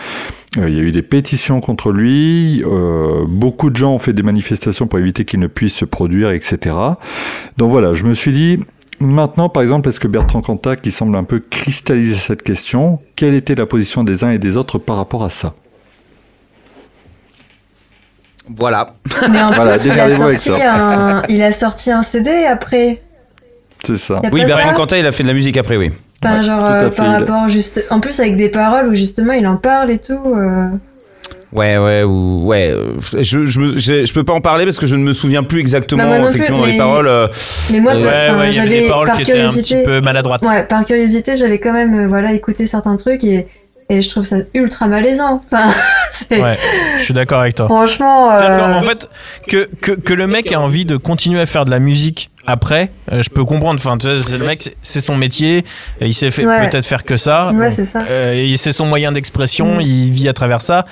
[0.57, 2.63] Euh, il y a eu des pétitions contre lui.
[2.65, 6.31] Euh, beaucoup de gens ont fait des manifestations pour éviter qu'il ne puisse se produire,
[6.31, 6.75] etc.
[7.59, 8.61] Donc voilà, je me suis dit,
[8.99, 13.35] maintenant, par exemple, est-ce que Bertrand Cantat, qui semble un peu cristalliser cette question, quelle
[13.35, 15.55] était la position des uns et des autres par rapport à ça?
[18.49, 18.95] Voilà.
[19.31, 21.19] Mais en Voilà, plus, il a, démerdez-vous avec sorti ça.
[21.19, 21.23] un...
[21.29, 23.03] il a sorti un CD après.
[23.87, 24.21] C'est ça.
[24.33, 25.91] Oui, Bertrand Cantat, il a fait de la musique après, oui.
[26.23, 27.85] Enfin, Ouais, genre, euh, fait, par rapport juste.
[27.91, 30.19] En plus, avec des paroles où justement il en parle et tout.
[30.37, 30.69] euh.
[31.53, 32.75] Ouais, ouais, ou ouais.
[33.21, 35.61] Je, je, je, je peux pas en parler parce que je ne me souviens plus
[35.61, 37.07] exactement Bah, plus, effectivement dans les paroles.
[37.07, 37.29] euh,
[37.71, 39.77] Mais moi, Ouais, ouais, j'avais paroles par qui étaient un curiosité.
[39.77, 40.43] petit peu maladroites.
[40.43, 43.47] Ouais, par curiosité, j'avais quand même euh, voilà écouté certains trucs et,
[43.89, 45.43] et je trouve ça ultra malaisant.
[45.53, 45.69] Enfin,
[46.31, 46.57] Ouais,
[46.99, 47.67] je suis d'accord avec toi.
[47.67, 48.31] franchement.
[48.33, 49.09] euh, En fait,
[49.49, 52.91] que, que, que le mec a envie de continuer à faire de la musique après,
[53.13, 53.81] euh, je peux comprendre.
[53.85, 55.65] Enfin, tu c'est- le mec, c'est- son métier,
[56.01, 56.69] il sait fait- Ouais.
[56.69, 57.51] peut-être faire que ça.
[57.53, 58.05] Ouais, c'est ça.
[58.09, 59.81] euh, c'est son moyen d'expression, Mm.
[59.83, 60.87] il vit à travers ça.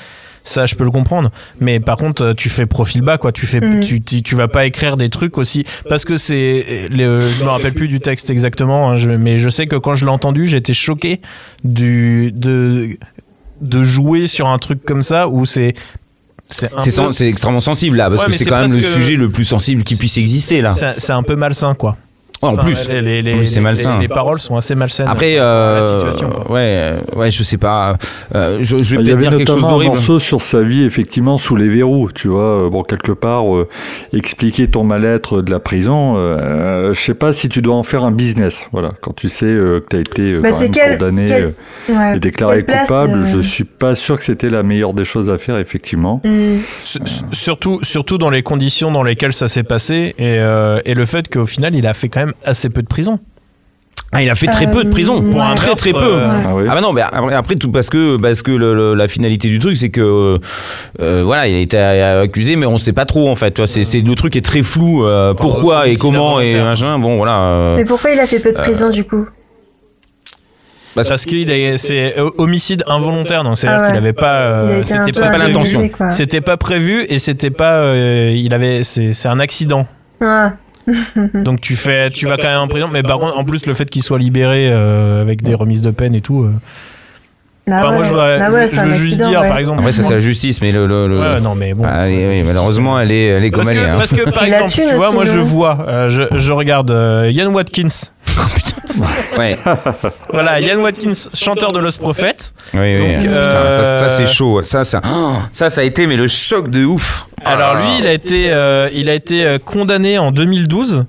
[0.45, 1.31] Ça, je peux le comprendre.
[1.61, 3.31] Mais par contre, tu fais profil bas, quoi.
[3.31, 3.81] Tu fais, Mm.
[3.81, 6.89] tu, tu, tu vas pas écrire des trucs aussi parce que c'est.
[6.91, 10.05] Je me rappelle plus du texte exactement, hein, je- mais je sais que quand je
[10.05, 11.21] l'ai entendu, été choqué
[11.63, 12.97] du de
[13.61, 15.75] de jouer sur un truc comme ça où c'est
[16.53, 19.83] c'est extrêmement sensible là, parce Ouais, que c'est quand même le sujet le plus sensible
[19.83, 20.73] qui puisse exister là.
[20.99, 21.97] c'est un peu malsain quoi.
[22.43, 22.89] Ouais, en plus.
[22.89, 23.95] les, les, les, En plus, c'est les- malsain.
[23.97, 25.07] les- les paroles sont assez malsaines.
[25.09, 27.97] Après, dans euh, la situation, ouais, euh, ouais, je sais pas.
[28.35, 29.95] euh, je, je vais Il y peut-être avait dire quelque chose notamment un d'horrible.
[29.95, 32.11] morceau sur sa vie, effectivement, sous les verrous.
[32.13, 33.69] Tu vois, bon, quelque part, euh,
[34.13, 38.03] expliquer ton mal-être de la prison, euh, je sais pas si tu dois en faire
[38.05, 38.67] un business.
[38.73, 40.93] Voilà, quand tu sais euh, que tu as été euh, Bah, quand c'est même quel-
[40.99, 44.63] condamné quel- ouais, et déclaré place, coupable, euh, je suis pas sûr que c'était la
[44.63, 46.21] meilleure des choses à faire, effectivement.
[46.25, 46.99] s-
[47.33, 51.29] Surtout, surtout dans les conditions dans lesquelles ça s'est passé et, euh, et le fait
[51.33, 53.19] qu'au final, il a fait quand même assez peu de prison.
[54.15, 55.25] Ah, il a fait très peu de prison.
[55.25, 55.99] Euh, Pour un très très peu.
[56.03, 56.65] Euh, Ah oui.
[56.69, 59.59] Ah bah non, mais après, tout parce que parce que le- le- la finalité du
[59.59, 60.39] truc c'est que
[61.01, 63.53] euh, voilà il a été accusé mais on sait pas trop en fait.
[63.53, 65.07] Tu vois, c'est, c'est le truc est très flou.
[65.07, 66.99] euh, pourquoi et comment et machin.
[66.99, 67.39] Bon voilà.
[67.41, 69.27] euh, Mais pourquoi il a fait peu de prison du coup?
[70.95, 73.89] Parce- Parce qu'il est, c'est homicide involontaire, donc c'est-à-dire Ah ouais.
[73.93, 75.89] qu'il avait pas, euh, c'était pas, l'intention.
[75.89, 76.11] quoi.
[76.11, 79.87] c'était pas prévu et c'était pas, euh, il avait, c'est, c'est un accident.
[80.21, 80.53] Ah,
[81.35, 82.89] Donc tu fais, tu vas quand même en prison.
[82.93, 85.91] Mais par contre, en plus le fait qu'il soit libéré euh, avec des remises de
[85.91, 86.43] peine et tout.
[86.45, 86.53] euh,
[87.69, 87.95] bah enfin, ouais.
[87.95, 89.49] moi je, voudrais- Bah ouais, je- c'est je un veux juste dire, ouais.
[89.49, 89.79] par exemple.
[89.79, 90.85] Après, ça, c'est la justice, mais le.
[90.87, 91.85] le, le- Ouais, non, mais bon.
[91.87, 93.91] Ah, oui, oui, malheureusement, elle est, elle est comme Parce elle que, est.
[93.91, 93.97] hein.
[93.99, 97.53] parce que par exemple, tu vois, moi je vois, euh, je, je regarde euh, Ian
[97.53, 97.87] Watkins.
[99.39, 99.59] Ouais.
[100.33, 102.33] Voilà, Ian Watkins, chanteur de Lost Prophet.
[102.75, 102.99] Oui, oui.
[102.99, 104.63] Donc, Putain, euh, ça, ça, c'est chaud.
[104.63, 107.27] Ça, ça, oh, ça, ça a été mais le choc de ouf.
[107.45, 111.05] Alors lui, il a été, euh, il a été euh, condamné en 2012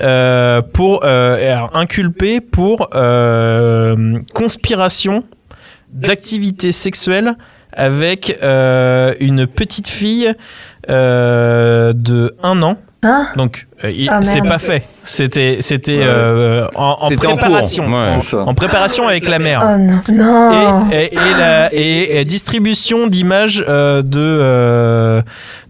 [0.00, 5.24] euh, pour euh, inculpé pour euh, conspiration
[5.92, 7.36] d'activité sexuelle
[7.72, 10.34] avec euh, une petite fille
[10.90, 12.76] euh, de 1 an.
[13.04, 14.84] Hein Donc, euh, Ah, c'est pas fait.
[15.02, 16.04] C'était, c'était Ouais.
[16.06, 17.84] euh, en, en en préparation.
[17.92, 18.38] Ouais.
[18.46, 20.90] En préparation avec la mère Oh non, non.
[20.92, 25.22] et, et, et la, et- et distribution d'images euh, de, euh,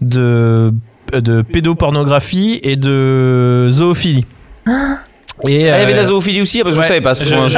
[0.02, 0.74] de,
[1.14, 4.26] de pédopornographie et de zoophilie.
[4.66, 7.14] Et, Ah, il y avait de la zoophilie aussi, parce que ouais, je savais pas
[7.14, 7.48] je- viens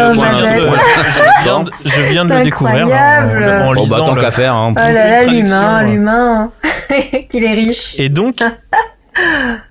[1.65, 3.63] de- je viens de le découvrir hein, incroyable.
[3.65, 4.55] en, en Bon, bah, tant qu'à faire.
[4.55, 4.73] hein.
[4.75, 6.53] Oh là là, l'humain, l'humain.
[7.29, 7.99] Qu'il est riche.
[7.99, 8.37] Et donc,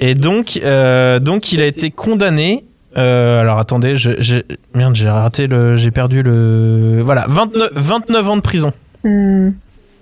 [0.00, 2.64] et donc, euh, donc, il a été condamné.
[2.96, 4.38] euh, alors attendez, je, je-
[4.74, 7.00] merde, j'ai raté le, j'ai perdu le.
[7.02, 8.72] Voilà, 29, 29 ans de prison.
[9.04, 9.50] Hmm.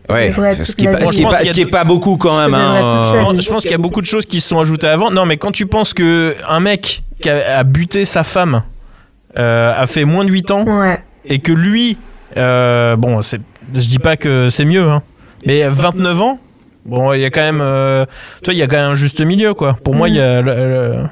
[0.09, 0.32] Ouais.
[0.62, 1.06] Ce qui est la pas- vie.
[1.06, 2.16] ce qui est Je pense pas- qu'il y ce a qui est de- pas beaucoup
[2.16, 2.55] quand même.
[2.55, 2.73] hein.
[2.77, 5.10] Je pense- Je pense qu'il y a beaucoup de choses qui se sont ajoutées avant.
[5.10, 8.62] Non, mais quand tu penses que un mec qui a, a buté sa femme
[9.39, 10.98] euh, a fait moins de 8 ans Ouais.
[11.24, 11.98] et que lui,
[12.36, 13.40] euh, bon, c'est,
[13.74, 15.02] je dis pas que c'est mieux, hein,
[15.44, 16.39] mais 29 ans,
[16.86, 18.04] bon, il y a quand même, euh,
[18.42, 19.76] tu vois, il y a quand même un juste milieu, quoi.
[19.84, 21.02] Pour moi, il y a le- le-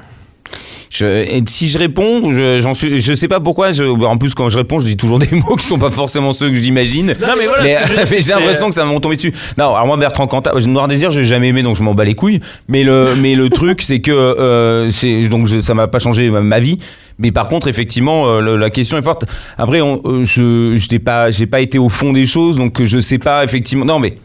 [0.91, 3.73] Je- et si je réponds, je, suis, je sais pas pourquoi.
[3.73, 6.31] Je, en plus, quand je réponds, je dis toujours des mots qui sont pas forcément
[6.31, 7.07] ceux que j'imagine.
[7.07, 7.75] Non, mais voilà, mais,
[8.11, 9.33] mais j'ai l'impression que ça m'ont tombé dessus.
[9.57, 12.15] Non, alors moi, Bertrand Cantat, Noir Désir, j'ai jamais aimé, donc je m'en bats les
[12.15, 12.39] couilles.
[12.69, 16.29] Mais le, mais le truc, c'est que euh, c'est donc je, ça m'a pas changé
[16.29, 16.77] ma, ma vie.
[17.17, 19.25] Mais par contre, effectivement, euh, le- la question est forte.
[19.57, 22.79] Après, on, euh, je, je n'ai pas, j'ai pas été au fond des choses, donc
[22.79, 23.85] euh, je sais pas effectivement.
[23.85, 24.15] Non, mais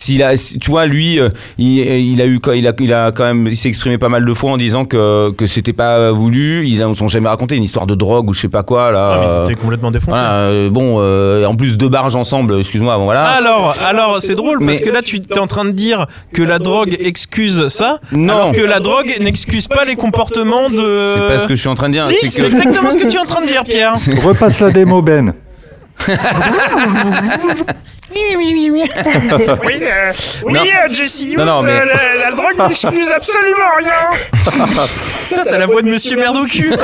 [0.00, 3.24] s'il a, tu vois, lui, euh, il, il a eu, il a, il a quand
[3.24, 6.68] même, il s'est exprimé pas mal de fois en disant que que c'était pas voulu.
[6.68, 9.12] Ils ne sont jamais raconté une histoire de drogue ou je sais pas quoi là.
[9.14, 10.10] Ah, mais Euh, c'était complètement défoncé.
[10.10, 13.24] voilà, euh, bon, euh, en plus deux barges ensemble, excuse-moi, bon, voilà.
[13.24, 16.42] Alors, alors c'est drôle parce Mais- que là tu es en train de dire que
[16.42, 18.34] la drogue excuse ça, Non.
[18.34, 21.14] alors que la drogue n'excuse pas les comportements de.
[21.16, 22.04] c'est pas ce que je suis en train de dire.
[22.04, 23.94] Si, c'est c'est que- exactement ce que tu es en train de dire, Pierre.
[24.22, 25.32] Repasse la démo, Ben.
[28.10, 30.12] Oui, euh,
[30.44, 30.60] oui, Non.
[30.60, 34.44] euh, Jesse Non, non, mais- la, drogue n'excuse absolument rien.
[35.28, 36.72] Putain, t'as la voix de Monsieur Merde au cul.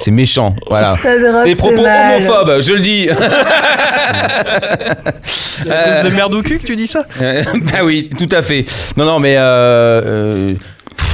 [0.00, 0.96] C'est méchant, voilà.
[1.44, 2.16] Des propos mal.
[2.22, 3.08] homophobes, je le dis.
[5.24, 7.04] C'est de Merde au cul que tu dis ça?
[7.20, 7.42] Euh,
[7.72, 8.64] bah oui, tout à fait.
[8.96, 9.36] Non, non, mais.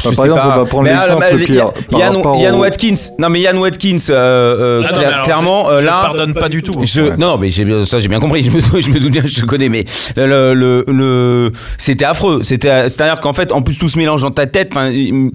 [0.05, 0.55] Bah, je par sais exemple, pas.
[0.55, 2.95] on va prendre Mais, l'exemple, ah, bah, Yann, Yann au- Watkins.
[3.19, 5.87] Non, mais Yann Watkins, euh, euh, Ah non, cla- mais alors, clairement, je, euh, je
[5.87, 6.01] là.
[6.03, 6.73] pardonne pas du tout.
[6.83, 7.11] Je, Ouais.
[7.19, 8.43] Non, non, mais j'ai bien- ça j'ai bien compris.
[8.45, 9.85] Je me, doute- je me doute bien, je te connais, mais
[10.17, 12.41] le, le, le- c'était affreux.
[12.43, 14.73] C'est-à-dire qu'en fait, en plus tout se mélange dans ta tête.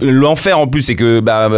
[0.02, 1.50] L'enfer en plus, c'est que bah,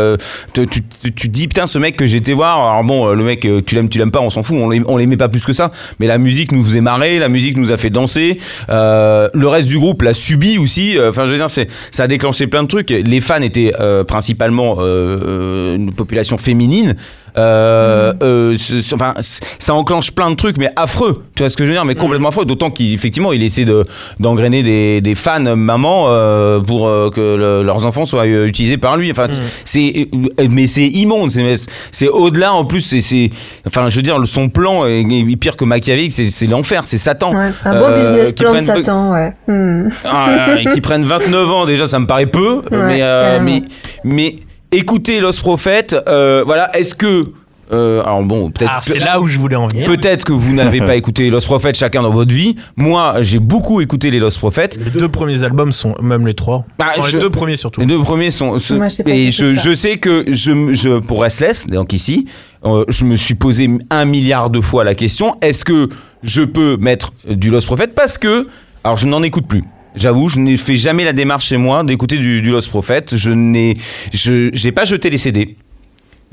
[0.54, 0.68] tu,
[1.16, 2.60] tu, dis putain, ce mec que j'étais voir.
[2.60, 4.58] Alors bon, le mec, tu l'aimes, tu l'aimes pas, on s'en fout.
[4.60, 5.72] On l'aim- on l'aimait pas plus que ça.
[6.00, 8.40] Mais la musique nous faisait marrer, la musique nous a fait danser.
[8.70, 10.98] Euh, le reste du groupe l'a subi aussi.
[11.08, 12.92] Enfin, je veux dire, ça a déclenché plein de trucs.
[13.04, 16.96] Les fans étaient euh, principalement euh, euh, une population féminine.
[17.40, 21.24] Euh, euh, ce- ce- enfin, c- ça enclenche plein de trucs, mais affreux.
[21.36, 21.86] Tu vois ce que je veux dire?
[21.86, 22.46] Mais complètement affreux.
[22.46, 23.86] D'autant qu'effectivement, il essaie de
[24.20, 28.78] d'engrainer des, des fans mamans euh, pour euh, que le- leurs enfants soient euh, utilisés
[28.78, 29.10] par lui.
[29.12, 30.10] Enfin, c- c'est
[30.40, 31.32] euh, mais c'est immonde.
[31.32, 31.56] C'est
[31.92, 32.54] c'est au-delà.
[32.54, 33.30] En plus, c'est c'est
[33.68, 36.12] enfin, je veux dire, son plan est, est pire que machiavélique.
[36.12, 36.82] C'est c'est l'enfer.
[36.86, 37.34] C'est Satan.
[37.34, 39.34] Ouais, un beau Euh, business qui plan de Satan, ouais.
[39.48, 39.90] Hmm.
[40.06, 43.46] ah, et qui prennent 29 ans déjà ça me paraît peu mais, euh, carrément.
[43.46, 43.62] mais
[44.04, 44.36] mais
[44.72, 47.32] écoutez Los Prophètes euh, voilà est-ce que
[47.72, 49.86] euh, alors bon peut-être Ah, c'est là où je voulais en venir.
[49.86, 52.56] Peut-être que vous n'avez pas écouté Los Prophètes chacun dans votre vie.
[52.76, 54.80] Moi, j'ai beaucoup écouté les Los Prophètes.
[54.84, 56.66] Les deux premiers albums sont, même les trois.
[56.80, 57.82] Bah, Enfin, je- les deux premiers surtout.
[57.82, 58.58] Les deux premiers sont.
[58.58, 62.26] ce- Moi, je et je, sais que je, je pour Restless, donc ici,
[62.66, 65.90] euh, je me suis posé un milliard de fois la question est-ce que
[66.24, 68.48] je peux mettre du Lost Prophet Parce que,
[68.84, 69.64] alors je n'en écoute plus.
[70.00, 73.04] J'avoue, je n'ai fait jamais la démarche chez moi d'écouter du, du Lost Prophet.
[73.12, 73.78] Je n'ai,
[74.14, 75.56] je, j'ai pas jeté les CD.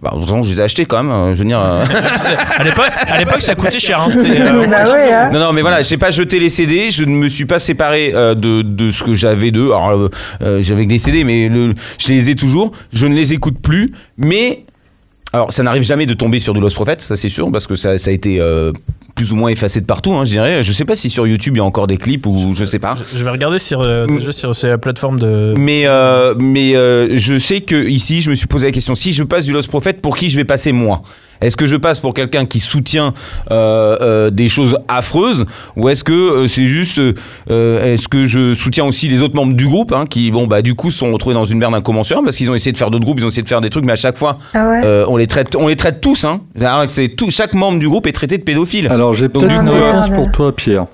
[0.02, 1.10] Bah, de toute façon, je les ai achetés quand même.
[1.10, 1.58] euh, Je veux dire.
[1.58, 1.84] euh,
[2.58, 4.00] à l'époque, à l'époque, ça coûtait cher.
[4.00, 5.30] Hein, c'était, euh, bah ouais, hein.
[5.32, 8.12] Non, non, mais voilà, j'ai pas jeté les CD, je ne me suis pas séparé
[8.14, 9.68] euh, de, de ce que j'avais d'eux.
[9.72, 10.08] Alors, euh,
[10.42, 12.72] euh, j'avais que des CD, mais le, je les ai toujours.
[12.92, 14.64] Je ne les écoute plus, mais
[15.32, 17.74] Alors, ça n'arrive jamais de tomber sur du Lost Prophet, ça c'est sûr, parce que
[17.74, 18.72] ça, ça a été euh,
[19.16, 20.62] plus ou moins effacé de partout, hein, je dirais.
[20.62, 22.78] Je sais pas si sur YouTube il y a encore des clips ou je sais
[22.78, 22.94] pas.
[23.12, 24.18] Je vais regarder sur, euh, Mm.
[24.18, 25.54] déjà sur, sur la plateforme de.
[25.58, 29.12] Mais, euh, mais euh, je sais que ici, je me suis posé la question si
[29.12, 31.02] je passe du Lost Prophet, pour qui je vais passer moi?
[31.42, 33.12] Est-ce que je passe pour quelqu'un qui soutient
[33.50, 35.44] euh, euh, des choses affreuses
[35.76, 36.98] ou est-ce que euh, c'est juste
[37.50, 40.62] euh, est-ce que je soutiens aussi les autres membres du groupe hein, qui bon bah
[40.62, 42.90] du coup se sont retrouvés dans une merde incommensurable parce qu'ils ont essayé de faire
[42.90, 44.80] d'autres groupes, ils ont essayé de faire des trucs mais à chaque fois Ah ouais?
[44.82, 46.40] euh, on les traite on les traite tous hein.
[46.88, 48.88] C'est tout chaque membre du groupe est traité de pédophile.
[48.88, 50.86] Alors j'ai Donc, peut-être une réponse pour toi, Pierre.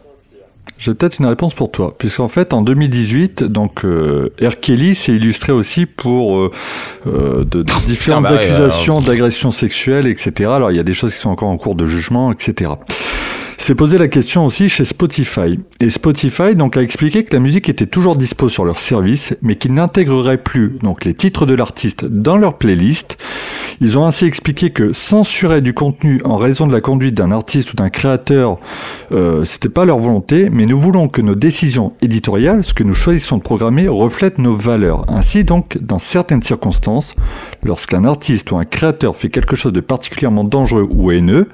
[0.79, 4.59] J'ai peut-être une réponse pour toi, puisqu'en fait en 2018, donc euh, R.
[4.61, 6.51] Kelly s'est illustré aussi pour euh,
[7.07, 10.51] euh, de, de différentes bah ouais, accusations d'agression sexuelle, etc.
[10.51, 12.73] Alors il y a des choses qui sont encore en cours de jugement, etc.
[13.63, 15.61] s'est posé la question aussi chez Spotify.
[15.79, 19.55] Et Spotify donc a expliqué que la musique était toujours dispo sur leur service, mais
[19.55, 23.19] qu'ils n'intégreraient plus donc les titres de l'artiste dans leur playlist.
[23.81, 27.73] Ils ont ainsi expliqué que censurer du contenu en raison de la conduite d'un artiste
[27.73, 28.59] ou d'un créateur,
[29.13, 32.95] euh, c'était pas leur volonté, mais nous voulons que nos décisions éditoriales, ce que nous
[32.95, 35.05] choisissons de programmer, reflètent nos valeurs.
[35.09, 37.15] Ainsi donc, dans certaines circonstances,
[37.63, 41.49] lorsqu'un artiste ou un créateur fait quelque chose de particulièrement dangereux ou haineux,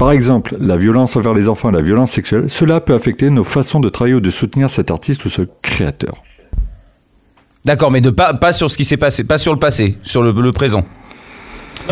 [0.00, 3.44] par exemple la violence envers les enfants et la violence sexuelle, cela peut affecter nos
[3.44, 6.14] façons de travailler ou de soutenir cet artiste ou ce créateur.
[7.66, 10.22] D'accord, mais de pas, pas sur ce qui s'est passé, pas sur le passé, sur
[10.22, 10.86] le, le présent.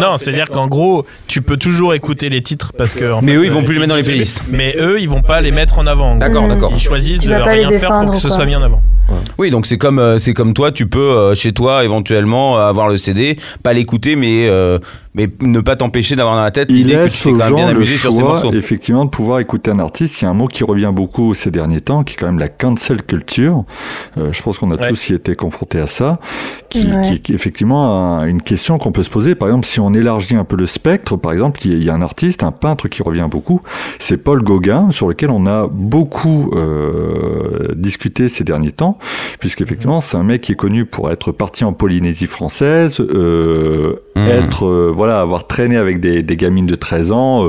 [0.00, 3.12] Non, c'est-à-dire qu'en gros, tu peux toujours écouter les titres parce que.
[3.12, 4.42] en Mais fait, eux, ils vont euh, plus les mettre dans les playlists.
[4.48, 6.16] Mais eux, ils vont pas les mettre en avant.
[6.16, 6.48] D'accord, Mmh.
[6.48, 6.72] d'accord.
[6.74, 8.56] Ils choisissent Tu de vas pas les rien faire pour défendre que ce soit mis
[8.56, 8.80] en avant.
[9.38, 12.88] Oui, donc c'est comme, euh, c'est comme toi, tu peux euh, chez toi éventuellement avoir
[12.88, 14.78] le CD, pas l'écouter, mais, euh,
[15.14, 17.44] mais ne pas t'empêcher d'avoir dans la tête Il l'idée que tu laisse aux quand
[17.46, 18.52] même bien le amusé sur ces choix, morceaux.
[18.52, 20.20] effectivement, de pouvoir écouter un artiste.
[20.20, 22.38] Il y a un mot qui revient beaucoup ces derniers temps, qui est quand même
[22.38, 23.64] la cancel culture.
[24.18, 24.88] Euh, je pense qu'on a Ouais.
[24.88, 26.18] tous y été confrontés à ça,
[26.68, 27.00] qui, Ouais.
[27.02, 29.34] qui- qui est effectivement un- une question qu'on peut se poser.
[29.34, 32.02] Par exemple, si on élargit un peu le spectre, par exemple, il y a- un
[32.02, 33.60] artiste, un peintre qui revient beaucoup,
[33.98, 38.98] c'est Paul Gauguin, sur lequel on a beaucoup euh, discuté ces derniers temps,
[39.40, 44.26] puisqu'effectivement, c'est un mec qui est connu pour être parti en Polynésie française, euh, Mhm.
[44.28, 47.46] être, euh, voilà, avoir traîné avec des, des gamines de 13 ans,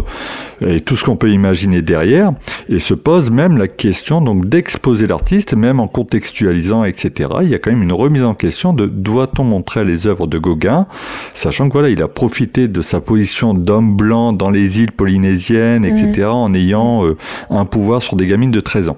[0.62, 2.32] euh, et tout ce qu'on peut imaginer derrière,
[2.70, 7.30] et se pose même la question donc d'exposer l'artiste, même en contextualisant, etc.
[7.42, 10.38] Il y a quand même une remise en question de doit-on montrer les œuvres de
[10.38, 10.88] Gauguin,
[11.34, 15.84] sachant que voilà, il a profité de sa position d'homme blanc dans les îles polynésiennes,
[15.84, 17.18] etc., en ayant euh,
[17.50, 18.98] un pouvoir sur des gamines de 13 ans.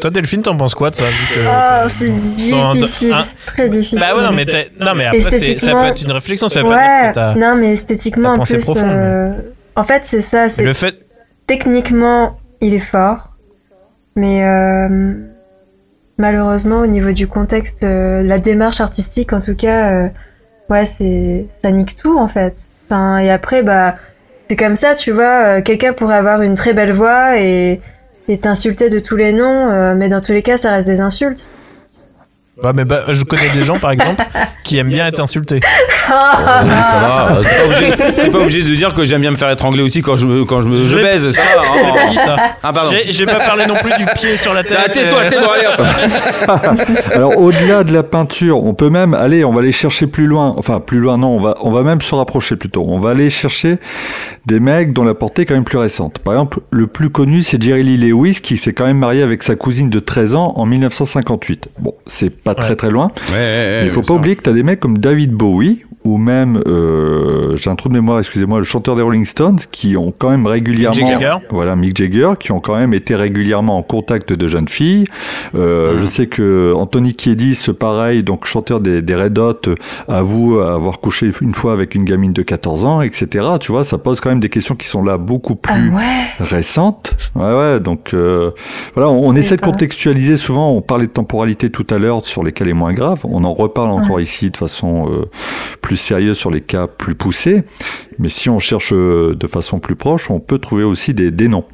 [0.00, 3.68] Toi, Delphine, t'en penses quoi de ça vu que- Ah, c'est difficile, un- c'est très
[3.68, 3.98] difficile.
[4.00, 4.44] Bah ouais, non, mais,
[4.80, 7.12] non, mais après, c'est- ça Esthétiquement- peut être une réflexion, ça pas que Ouais, c'est
[7.12, 7.34] ta.
[7.34, 9.32] non, mais esthétiquement, en plus, profonde, euh,
[9.76, 10.94] en fait, c'est ça, c'est Le fait.
[11.46, 13.30] techniquement, il est fort,
[14.16, 15.14] mais euh,
[16.18, 20.08] malheureusement, au niveau du contexte, euh, la démarche artistique, en tout cas, euh,
[20.68, 22.64] ouais, c'est ça nique tout en fait.
[22.88, 23.96] Enfin, et après, bah,
[24.48, 25.60] c'est comme ça, tu vois.
[25.62, 27.80] Quelqu'un pourrait avoir une très belle voix et
[28.30, 31.00] et t'insulter de tous les noms, euh, mais dans tous les cas, ça reste des
[31.00, 31.46] insultes.
[32.62, 34.22] Bah, mais bah, je connais des gens, par exemple,
[34.64, 35.60] qui aiment bien être insultés.
[35.62, 39.30] Euh, ça va, euh, t'es pas obligé- t'es pas obligé de dire que j'aime bien
[39.30, 41.62] me faire étrangler aussi quand je quand je me, je baise, ça va.
[41.78, 42.36] Je l'ai pas dit, ça.
[42.62, 42.90] Ah pardon.
[42.90, 44.78] J'ai j'ai pas parlé non plus du pied sur la tête.
[44.84, 47.06] Ah, tais-toi, euh, c'est bon, allez hop.
[47.14, 50.54] Alors au-delà de la peinture, on peut même aller, on va aller chercher plus loin.
[50.58, 52.84] Enfin plus loin, non, on va, on va même se rapprocher plutôt.
[52.88, 53.78] On va aller chercher
[54.46, 56.18] des mecs dont la portée est quand même plus récente.
[56.18, 59.42] Par exemple, le plus connu, c'est Jerry Lee Lewis qui s'est quand même marié avec
[59.42, 61.68] sa cousine de 13 ans en 1958.
[61.78, 62.76] Bon, c'est pas très Ouais.
[62.76, 63.08] très loin.
[63.30, 66.18] Ouais, ouais, Il faut pas oublier que tu as des mecs comme David Bowie ou
[66.18, 70.12] même, euh, j'ai un trou de mémoire, excusez-moi, le chanteur des Rolling Stones qui ont
[70.16, 71.36] quand même régulièrement, Mick Jagger.
[71.50, 75.04] voilà, Mick Jagger, qui ont quand même été régulièrement en contact de jeunes filles.
[75.54, 79.60] Euh, Je sais que Anthony Kiedis, pareil, donc chanteur des, des Red Hot,
[80.08, 83.46] avoue avoir couché une fois avec une gamine de 14 ans, etc.
[83.60, 86.26] Tu vois, ça pose quand même des questions qui sont là beaucoup Ah plus ouais.
[86.40, 87.14] récente.
[87.36, 88.50] Ouais, ouais, donc euh,
[88.94, 90.70] voilà, on, on essaie de contextualiser souvent.
[90.72, 93.20] On parlait de temporalité tout à l'heure sur les cas les moins graves.
[93.24, 95.26] On en reparle encore ici de façon euh,
[95.82, 97.62] plus sérieuse sur les cas plus poussés.
[98.18, 101.48] Mais si on cherche euh, de façon plus proche, on peut trouver aussi des, des
[101.48, 101.64] noms.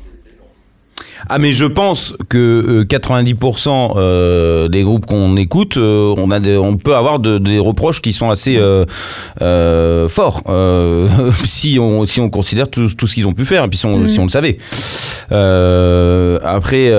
[1.28, 2.38] Ah mais je pense que
[2.82, 7.38] euh, 90% euh, des groupes qu'on écoute, euh, on a des- on peut avoir de-
[7.38, 8.84] des reproches qui sont assez euh,
[9.40, 11.08] euh, forts euh,
[11.44, 13.86] si on si on considère tout, tout ce qu'ils ont pu faire et puis si
[13.86, 14.08] on, Mm.
[14.08, 14.58] si on le savait.
[15.32, 16.90] Euh, après.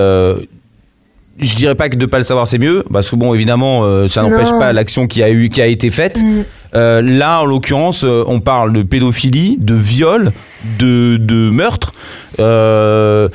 [1.40, 4.08] Je dirais pas que de pas le savoir c'est mieux parce que bon évidemment euh,
[4.08, 6.42] ça n'empêche pas l'action qui a eu qui a été faite Mm.
[6.76, 10.32] euh, là, en l'occurrence, euh, on parle de pédophilie, de viol,
[10.78, 11.92] de, de meurtre.
[12.40, 13.28] Euh,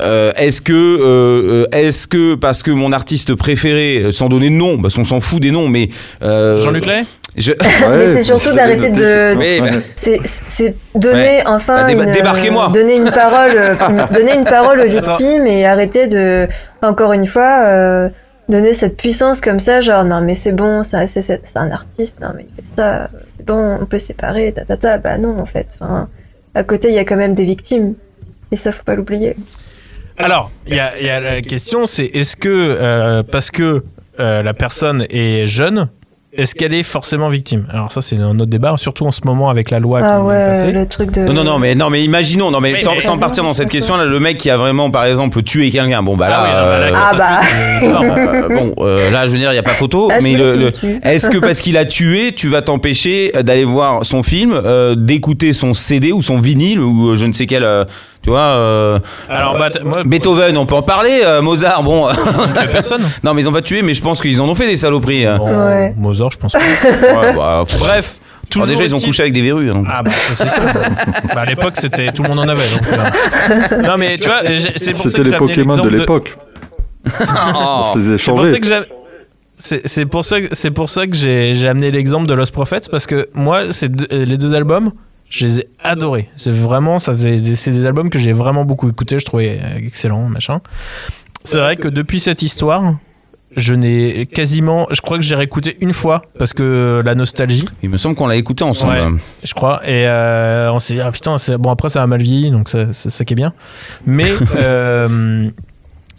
[0.00, 4.94] euh, est-ce que, est-ce que parce que mon artiste préféré, sans donner de nom, parce
[4.94, 5.90] qu'on s'en fout des noms, mais
[6.22, 7.04] euh, Jean-Luc Lay
[7.36, 7.52] Je...
[7.98, 9.36] mais c'est surtout d'arrêter de.
[9.36, 12.68] Oui, bah, C'est c'est donner enfin Bah, déba- une, débarquez-moi.
[12.70, 13.50] euh, donner une parole,
[13.90, 16.48] une- donner une parole aux victimes et arrêter de
[16.82, 18.08] encore une fois euh,
[18.48, 22.46] donner cette puissance comme ça, genre non mais c'est bon, c'est un artiste, non mais
[22.48, 25.78] il fait ça, c'est bon, on peut séparer, ta ta ta, bah non en fait,
[26.54, 27.94] à côté il y a quand même des victimes
[28.50, 29.36] et ça faut pas l'oublier.
[30.18, 33.84] Alors, il y a, il y a la question, c'est est-ce que euh, parce que
[34.18, 35.88] euh, la personne est jeune,
[36.32, 37.66] est-ce qu'elle est forcément victime?
[37.70, 40.72] Alors ça, c'est un autre débat, surtout en ce moment avec la loi Ah ouais,
[40.72, 41.22] le truc de.
[41.22, 43.68] Non, non, non, mais, non, mais imaginons, non, mais sans, mais- sans partir dans cette
[43.68, 46.50] question-là, le mec qui a vraiment, par exemple, tué quelqu'un, bon, bah là, Ah oui,
[46.50, 48.20] non, bah là, euh, il y a Ah bah.
[48.22, 50.34] euh, euh, bon, euh, là, je veux dire, il n'y a pas photo, Ah, mais
[50.34, 54.52] le, le- est-ce que parce qu'il a tué, tu vas t'empêcher d'aller voir son film,
[54.52, 57.84] euh, d'écouter son CD ou son vinyle ou euh, je ne sais quel, euh,
[58.22, 58.98] tu vois, euh,
[59.28, 62.66] Alors, bah, t- moi, Beethoven, on peut en parler, euh, Mozart, bon, il y a
[62.66, 63.02] personne.
[63.24, 65.24] non, mais ils ont pas tué, mais je pense qu'ils en ont fait des saloperies.
[65.26, 65.36] euh.
[65.38, 65.94] Bon, Ouais.
[65.96, 66.58] Mozart, je pense pas.
[66.92, 67.78] Ouais, bah, pff.
[67.78, 69.70] Bref, Alors toujours déjà, ils ont est-il- couché avec des verrues.
[69.70, 69.84] hein.
[69.88, 70.62] Ah bah ça c'est sûr.
[71.34, 72.60] bah, à l'époque c'était tout le monde en avait.
[72.68, 73.82] donc, euh.
[73.88, 75.88] Non mais tu vois, j'ai- c'est pour ça C'était que les j'ai amené Pokémon de
[75.88, 76.36] l'exemple l'époque.
[77.06, 77.12] Oh.
[77.14, 78.80] On se a C'est pour ça que j'ai.
[79.62, 82.52] C'est c'est pour ça que c'est pour ça que j'ai j'ai amené l'exemple de Lost
[82.52, 84.90] Prophets parce que moi c'est deux- les deux albums
[85.30, 88.88] je les ai adorés c'est vraiment ça faisait c'est des albums que j'ai vraiment beaucoup
[88.90, 90.60] écoutés je trouvais euh, excellent machin
[91.44, 92.96] c'est vrai que depuis cette histoire
[93.56, 97.90] je n'ai quasiment je crois que j'ai réécouté une fois parce que la nostalgie Il
[97.90, 98.92] me semble qu'on l'a écouté ensemble.
[98.92, 99.18] Ouais.
[99.42, 99.80] je crois.
[99.84, 102.92] Et euh, on s'est dit, ah putain, bon, après, ça a mal vieilli, donc ça-
[102.92, 103.52] c'est ça qui est bien.
[104.06, 104.30] Mais.
[104.54, 105.50] euh,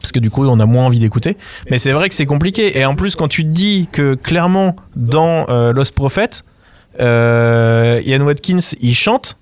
[0.02, 1.38] parce que du coup, on a moins envie d'écouter.
[1.70, 2.78] Mais c'est vrai que c'est compliqué.
[2.78, 6.44] Et en plus, quand tu te dis que clairement, dans euh, Lost Prophet,
[7.00, 9.38] euh, Ian Watkins, il chante.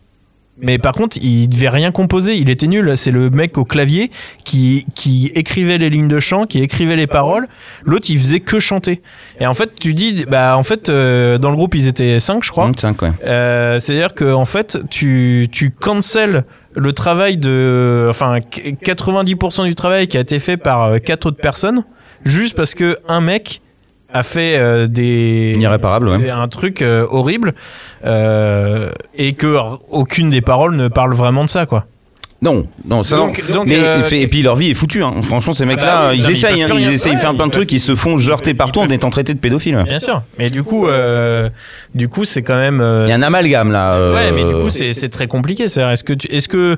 [0.61, 2.97] Mais par contre, il devait rien composer, il était nul.
[2.97, 4.11] C'est le mec au clavier
[4.43, 7.47] qui, qui écrivait les lignes de chant, qui écrivait les paroles.
[7.85, 9.01] L'autre, il faisait que chanter.
[9.39, 12.43] Et en fait, tu dis, bah en fait, euh, dans le groupe, ils étaient 5,
[12.43, 12.65] je crois.
[12.65, 13.11] 25, ouais.
[13.25, 16.43] Euh, C'est-à-dire que en fait, tu, tu cancelles
[16.75, 18.07] le travail de.
[18.09, 21.85] Enfin, qu- 90% du travail qui a été fait par quatre autres personnes,
[22.25, 23.61] juste parce que un mec
[24.13, 25.55] a fait euh, des.
[25.59, 26.29] Irréparable, ouais.
[26.29, 27.53] Un truc euh, horrible.
[28.05, 29.57] euh, et que
[29.89, 31.85] aucune des paroles ne parle vraiment de ça, quoi.
[32.41, 33.55] Non, non, ça Donc- non.
[33.55, 35.03] donc, mais, euh, fait- et puis leur vie est foutue.
[35.03, 35.15] hein.
[35.23, 36.63] Franchement, ces mecs-là, bah oui, ils non, mais ils essayent.
[36.63, 36.69] hein.
[36.77, 37.69] Ils essayent de faire Ouais, plein de trucs.
[37.73, 39.83] Ils se font jeter partout en étant traités de pédophiles.
[39.85, 40.23] Bien sûr.
[40.37, 41.49] Mais du coup, euh,
[41.95, 42.79] du coup, c'est quand même.
[42.79, 43.95] euh, Il y a un amalgame là.
[43.95, 45.67] euh, Ouais, mais du coup, c'est très compliqué.
[45.67, 46.77] C'est- Est-ce que, tu- est-ce que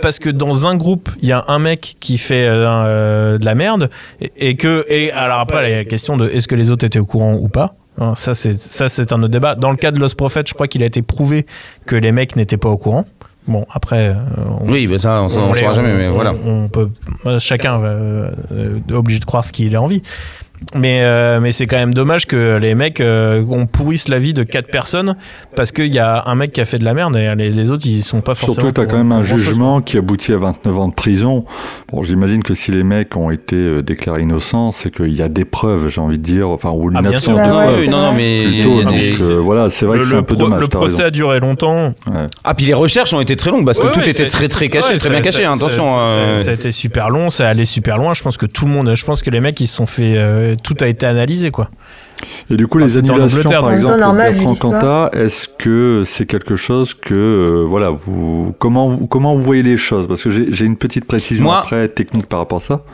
[0.00, 3.90] parce que dans un groupe, il y a un mec qui fait de la merde
[4.20, 6.70] et, et que et alors après, il y a la question de est-ce que les
[6.70, 7.74] autres étaient au courant ou pas.
[8.00, 9.56] Alors, ça, c'est ça, c'est un autre débat.
[9.56, 11.44] Dans le cas de Lost Prophet, je crois qu'il a été prouvé
[11.86, 13.04] que les mecs n'étaient pas au courant.
[13.48, 14.14] Bon, après, euh,
[14.60, 15.94] on, Oui, mais ça, on ne saura jamais.
[15.94, 16.34] Mais voilà.
[16.46, 16.90] on peut,
[17.38, 18.30] chacun va, euh,
[18.88, 20.02] est obligé de croire ce qu'il a envie.
[20.74, 24.34] Mais, euh, mais c'est quand même dommage que les mecs euh, on pourrisse la vie
[24.34, 25.16] de quatre personnes
[25.56, 27.70] parce qu'il y a un mec qui a fait de la merde et les, les
[27.70, 28.54] autres ils sont pas forcément.
[28.66, 31.44] Surtout tu as quand même un jugement qui aboutit à 29 ans de prison.
[31.90, 35.28] Bon, j'imagine que si les mecs ont été euh, déclarés innocents, c'est qu'il y a
[35.28, 37.34] des preuves, j'ai envie de dire, enfin, ou une Ah, bien absence sûr.
[37.34, 37.84] de Bah ouais, preuves.
[37.86, 40.34] Non, non, mais Plutôt, donc euh, voilà, c'est vrai Le, que c'est le un peu
[40.34, 40.60] pro- dommage.
[40.60, 41.04] le procès raison.
[41.06, 41.86] a duré longtemps.
[42.06, 42.26] Ouais.
[42.44, 44.48] Ah, puis les recherches ont été très longues parce que Ouais, tout ouais, était très
[44.48, 45.42] très caché, Ouais, très bien caché.
[45.42, 45.84] ça- hein, Attention.
[46.44, 48.12] ça a été super long, ça allait super loin.
[48.14, 50.16] Je pense que tout le monde, je pense que les mecs ils se sont fait,
[50.54, 51.70] tout a été analysé quoi.
[52.50, 53.72] Et du coup, Ah, les annulations, par donc.
[53.72, 54.54] Exemple, normal, Bertrand.
[54.54, 59.62] Cantat, est-ce que c'est quelque chose que, euh, voilà, vous, comment, vous, comment vous voyez
[59.62, 60.06] les choses?
[60.06, 62.84] Parce que j'ai j'ai une petite précision Moi- après technique par rapport à ça.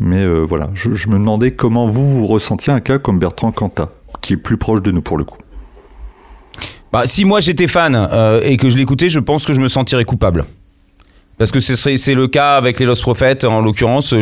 [0.00, 3.52] Mais euh, voilà, je, je me demandais comment vous, vous ressentiez un cas comme Bertrand
[3.52, 3.88] Cantat,
[4.20, 5.38] qui est plus proche de nous pour le coup.
[6.92, 9.68] Bah, si moi j'étais fan euh, et que je l'écoutais, je pense que je me
[9.68, 10.44] sentirais coupable.
[11.38, 14.14] Parce que c'est le cas avec les Lost Prophets en l'occurrence.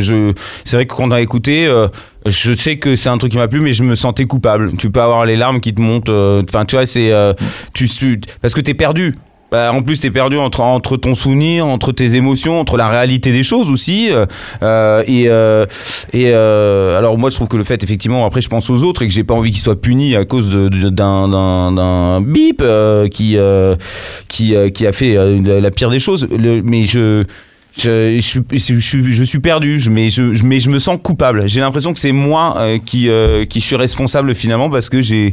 [0.65, 1.89] C'est vrai que quand on a écouté, euh,
[2.27, 4.77] je sais que c'est un truc qui m'a plu, mais je me sentais coupable.
[4.77, 6.11] Tu peux avoir les larmes qui te montent.
[6.11, 7.33] euh, Enfin, tu vois, c'est euh,
[7.73, 9.15] tu, tu- parce que t'es perdu.
[9.53, 13.31] Bah, en plus, t'es perdu entre, entre ton souvenir, entre tes émotions, entre la réalité
[13.31, 14.09] des choses aussi.
[14.11, 14.27] euh,
[14.63, 15.67] euh, et euh,
[16.13, 19.03] et euh, alors, moi, je trouve que le fait, effectivement, après, je pense aux autres
[19.03, 23.77] et que j'ai pas envie qu'ils soient punis à cause d'un bip euh, qui, euh,
[24.29, 26.27] qui, qui a fait la pire des choses.
[26.31, 27.25] Le- mais je.
[27.79, 31.47] Je, suis- je, suis- perdu, je- mais je, mais je me sens coupable.
[31.47, 35.33] J'ai l'impression que c'est moi euh, qui, euh, qui suis responsable finalement parce que j'ai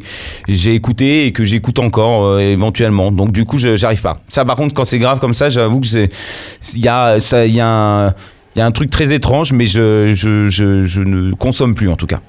[0.76, 3.12] écouté et que j'écoute encore euh, éventuellement.
[3.12, 4.20] Donc du coup, j'arrive pas.
[4.28, 6.10] Ça, par contre, quand c'est grave comme ça, j'avoue que c'est
[6.74, 8.14] il y a ça, y a un
[8.56, 10.50] y a un truc très étrange, mais je, je,
[10.86, 12.20] je ne consomme plus en tout cas.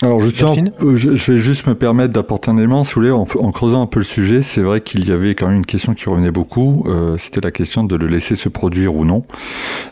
[0.00, 3.00] Alors justement, Delphine euh, je, je vais juste me permettre d'apporter un élément, si vous
[3.00, 5.66] voulez, en, creusant un peu le sujet, c'est vrai qu'il y avait quand même une
[5.66, 9.24] question qui revenait beaucoup, euh, c'était la question de le laisser se produire ou non.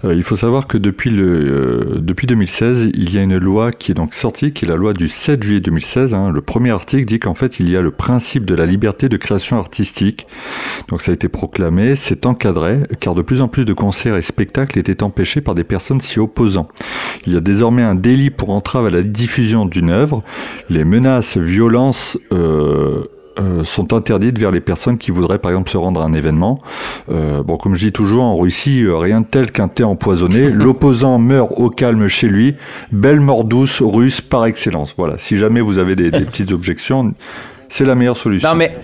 [0.04, 3.72] Euh, il faut savoir que depuis, le, euh, depuis 2016, il y a une loi
[3.72, 6.14] qui est donc sortie, qui est la loi du 7 juillet 2016.
[6.14, 6.30] hein.
[6.30, 9.16] Le premier article dit qu'en fait, il y a le principe de la liberté de
[9.16, 10.28] création artistique.
[10.86, 14.22] Donc ça a été proclamé, c'est encadré, car de plus en plus de concerts et
[14.22, 16.68] spectacles étaient empêchés par des personnes s'y opposant.
[17.26, 19.95] Il y a désormais un délit pour entrave à la diffusion d'une œuvre.
[20.70, 23.04] Les menaces, violences euh,
[23.38, 26.58] euh, sont interdites vers les personnes qui voudraient par exemple se rendre à un événement.
[27.10, 30.48] Euh, bon, comme je dis toujours, en Russie, euh, rien de tel qu'un thé empoisonné.
[30.50, 32.54] L'opposant meurt au calme chez lui.
[32.92, 34.94] Belle mort douce russe par excellence.
[34.96, 37.12] Voilà, si jamais vous avez des, des petites objections,
[37.68, 38.48] c'est la meilleure solution.
[38.48, 38.74] Non mais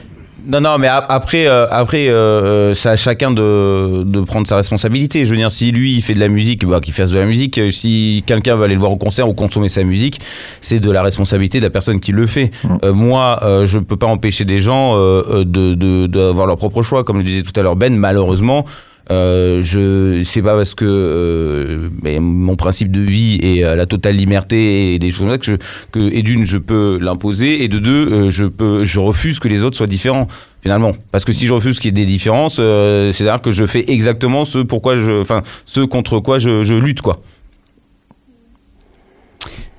[0.47, 4.57] non non mais ap- après euh, après euh, c'est à chacun de, de prendre sa
[4.57, 5.25] responsabilité.
[5.25, 7.27] Je veux dire si lui il fait de la musique, bah qu'il fasse de la
[7.27, 7.59] musique.
[7.59, 10.21] Euh, Si quelqu'un veut aller le voir au concert ou consommer sa musique,
[10.61, 12.51] c'est de la responsabilité de la personne qui le fait.
[12.85, 16.57] Euh, moi euh, je peux pas empêcher des gens euh, euh, de de- d'avoir leur
[16.57, 18.65] propre choix comme le disait tout à l'heure Ben malheureusement.
[19.13, 21.89] Euh, je c'est pas parce que euh,
[22.21, 25.57] mon principe de vie est à la totale liberté et des choses comme ça
[25.91, 29.49] que, et d'une je peux l'imposer et de deux euh, je peux je refuse que
[29.49, 30.29] les autres soient différents
[30.63, 30.93] finalement.
[31.11, 33.51] Parce que si je refuse qu'il y ait des différences euh, c'est à dire que
[33.51, 37.21] je fais exactement ce pourquoi je enfin ce contre quoi je, je lutte quoi.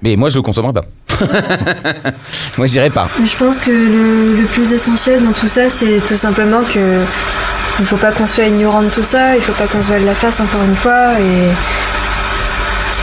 [0.03, 0.85] Mais moi je le consommerai pas
[2.57, 6.15] moi j'irai pas Mais Je pense que le, plus essentiel dans tout ça, c'est tout
[6.17, 7.03] simplement que
[7.79, 10.05] il faut pas qu'on soit ignorant de tout ça, il faut pas qu'on se voile
[10.05, 11.19] la face encore une fois.
[11.19, 11.49] Et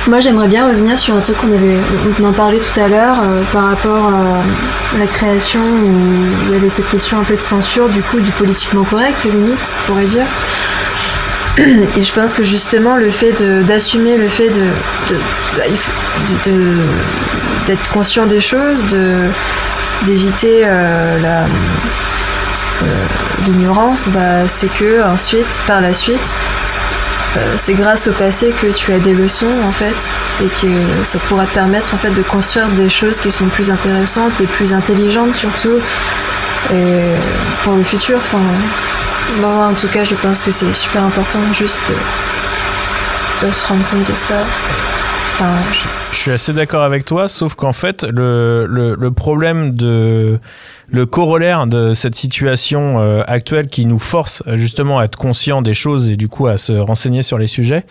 [0.07, 1.79] moi, j'aimerais bien revenir sur un truc qu'on avait,
[2.21, 4.43] on en parlait tout à l'heure euh, par rapport à
[4.99, 8.31] la création où il y avait cette question un peu de censure, du coup, du
[8.33, 10.27] politiquement correct, limite, on pourrait dire.
[11.97, 14.61] Et je pense que justement, le fait de- d'assumer le fait de,
[15.09, 15.17] de,
[15.57, 15.65] bah,
[16.29, 16.87] de- de-
[17.67, 19.31] d'être conscient des choses, de
[20.05, 21.19] d'éviter euh,
[22.83, 22.87] euh,
[23.47, 26.33] l'ignorance, bah, c'est que ensuite, par la suite,
[27.37, 30.11] euh, c'est grâce au passé que tu as des leçons en fait,
[30.43, 33.71] et que ça pourra te permettre en fait de construire des choses qui sont plus
[33.71, 35.79] intéressantes et plus intelligentes surtout
[37.65, 38.19] pour le futur.
[38.19, 38.41] Enfin,
[39.45, 41.81] en tout cas, je pense que c'est super important juste
[43.43, 44.45] de se rendre compte de ça.
[46.13, 50.39] Je suis assez d'accord avec toi, sauf qu'en fait, le, le problème de.
[50.93, 55.63] Le corollaire de cette situation euh, actuelle qui nous force euh, justement à être conscient
[55.63, 57.85] des choses et du coup à se renseigner sur les sujets,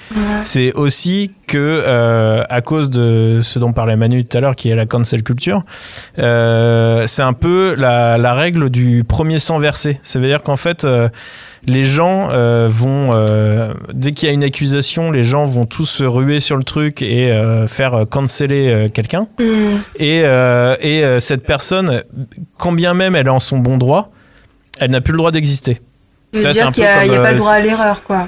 [0.43, 4.69] c'est aussi que euh, à cause de ce dont parlait Manu tout à l'heure, qui
[4.69, 5.63] est la cancel culture,
[6.19, 9.99] euh, c'est un peu la, la règle du premier sang versé.
[10.03, 10.85] Ça veut dire qu'en fait,
[11.67, 15.85] les gens euh, vont, euh, dès qu'il y a une accusation, les gens vont tous
[15.85, 19.27] se ruer sur le truc et euh, faire canceller quelqu'un.
[19.39, 19.77] hmm.
[19.99, 20.19] Et,
[20.81, 22.03] et cette personne,
[22.57, 24.11] quand bien même elle est en son bon droit,
[24.79, 25.81] elle n'a plus le droit d'exister.
[26.33, 27.59] Ça, un dire qu'il n'y a, il y a comme, pas euh, le droit à
[27.59, 28.27] l'erreur, quoi.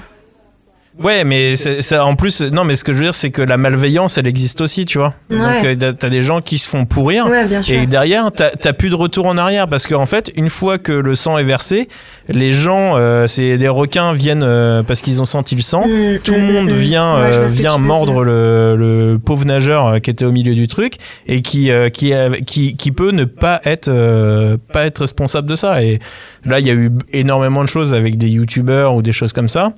[0.99, 3.41] Ouais, mais c'est- ça, en plus, non, mais ce que je veux dire, c'est que
[3.41, 5.13] la malveillance, elle existe aussi, tu vois.
[5.29, 5.77] Donc, Ouais.
[5.81, 7.27] euh, t'as des gens qui se font pourrir.
[7.27, 7.79] Ouais, bien sûr.
[7.79, 10.91] Et derrière, t'as t'as plus de retour en arrière parce qu'en fait, une fois que
[10.91, 11.87] le sang est versé,
[12.27, 15.87] les gens, euh, c'est les requins viennent euh, parce qu'ils ont senti le sang.
[15.87, 17.21] Mm, Tout le mm, monde mm, vient, mm.
[17.21, 20.95] Ouais, euh, vient mordre le, le pauvre nageur euh, qui était au milieu du truc
[21.25, 22.13] et qui, euh, qui,
[22.45, 25.81] qui, qui peut ne pas être, euh, pas être responsable de ça.
[25.83, 25.99] Et
[26.45, 29.49] là, il y a eu énormément de choses avec des youtubeurs ou des choses comme
[29.49, 29.71] ça.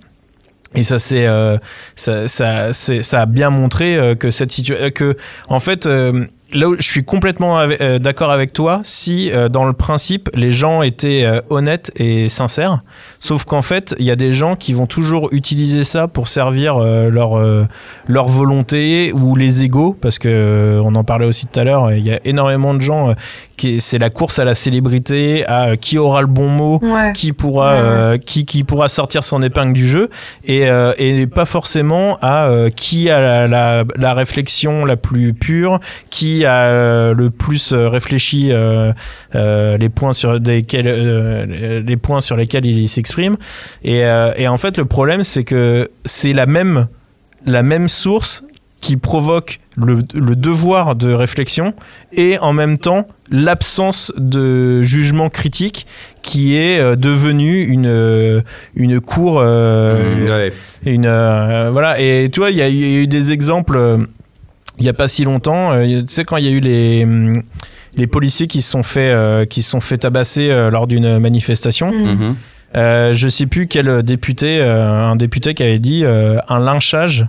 [0.75, 1.57] Et ça, c'est, euh,
[1.95, 5.17] ça, ça, ça a bien montré euh, que cette situation, que
[5.47, 9.65] en fait, euh, là où je suis complètement euh, d'accord avec toi, si euh, dans
[9.65, 12.79] le principe les gens étaient euh, honnêtes et sincères,
[13.19, 16.77] sauf qu'en fait, il y a des gens qui vont toujours utiliser ça pour servir
[16.79, 17.37] leur
[18.07, 22.05] leur volonté ou les égaux, parce que on en parlait aussi tout à l'heure, il
[22.05, 23.13] y a énormément de gens
[23.57, 27.13] qui c'est la course à la célébrité, à qui aura le bon mot, Ouais.
[27.13, 27.73] qui pourra
[28.11, 30.09] Ouais, qui, qui pourra sortir son épingle du jeu.
[30.45, 30.67] Et,
[30.97, 36.65] et pas forcément à qui a la, la, la réflexion la plus pure qui a
[36.65, 38.91] euh, le plus euh, réfléchi euh,
[39.33, 43.37] les points sur desquels les points sur lesquels il s'exprime
[43.83, 44.01] et,
[44.37, 46.87] et en fait le problème c'est que c'est la même
[47.45, 48.43] la même source
[48.81, 51.73] qui provoque le, le devoir de réflexion
[52.11, 55.87] et en même temps l'absence de jugement critique
[56.21, 58.43] qui est devenue une,
[58.75, 60.53] une cour euh, Ouais.
[60.85, 64.05] une euh, voilà et tu vois il y, a il y a eu des exemples
[64.79, 67.03] il y a pas si longtemps euh, tu sais quand il y a eu les
[67.03, 67.43] hum,
[67.95, 71.19] les policiers qui se sont fait euh, qui se sont fait tabasser euh, lors d'une
[71.19, 72.03] manifestation Mm.
[72.05, 72.35] Mhm.
[72.75, 77.25] euh, je sais plus quel député, euh, un député qui avait dit euh, un lynchage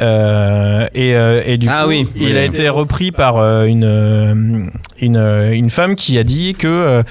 [0.00, 3.64] Euh, et, euh, et du Ah coup, oui, il oui, a été repris par euh,
[3.64, 4.34] une, euh,
[5.00, 5.16] une,
[5.52, 7.02] une femme qui a dit que euh,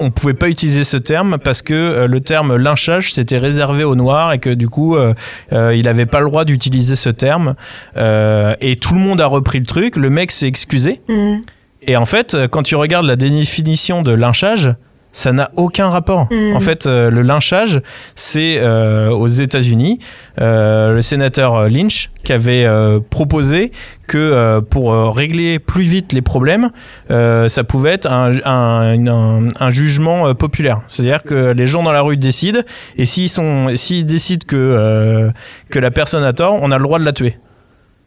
[0.00, 3.94] on pouvait pas utiliser ce terme parce que euh, le terme lynchage c'était réservé aux
[3.94, 5.14] noirs et que du coup euh,
[5.52, 7.54] euh, il avait pas le droit d'utiliser ce terme.
[7.96, 9.96] Et tout le monde a repris le truc.
[9.96, 11.00] Le mec s'est excusé.
[11.08, 11.38] Mm.
[11.82, 14.74] et en fait quand tu regardes la définition de lynchage
[15.16, 16.28] ça n'a aucun rapport.
[16.30, 16.54] Mm.
[16.56, 17.80] En fait, euh, le lynchage,
[18.14, 19.98] c'est euh, aux États-Unis
[20.42, 22.66] euh, le sénateur Lynch qui avait
[23.08, 23.72] proposé
[24.08, 26.70] que pour régler plus vite les problèmes,
[27.08, 30.82] ça pouvait être un, un- une- un- un jugement populaire.
[30.88, 32.60] C'est-à-dire que les gens dans la rue décident,
[32.98, 35.30] et s'ils sont, s'ils décident que
[35.70, 37.36] que la personne a tort, on a le droit de la tuer.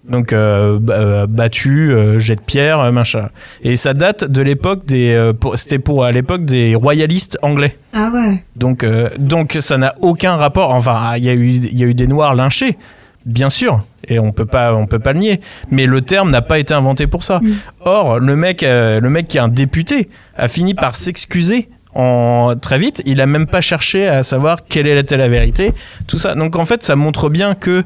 [0.09, 3.29] Donc euh, euh, battu, euh, jet de pierre, machin.
[3.61, 7.77] Et ça date de l'époque des, euh, c'était pour à l'époque des royalistes anglais.
[7.93, 8.43] Ah ouais.
[8.55, 8.85] Donc,
[9.17, 10.73] donc ça n'a aucun rapport.
[10.73, 12.77] Enfin, il y a eu, il y a eu des noirs lynchés,
[13.25, 15.41] bien sûr, et on peut pas, on peut pas le nier.
[15.71, 17.39] Mais le terme n'a pas été inventé pour ça.
[17.81, 21.69] Or, le mec, le mec qui est un député a fini par s'excuser.
[21.95, 25.73] En, très vite, il a même pas cherché à savoir quelle était la vérité,
[26.07, 26.35] tout ça.
[26.35, 27.83] Donc en fait, ça montre bien que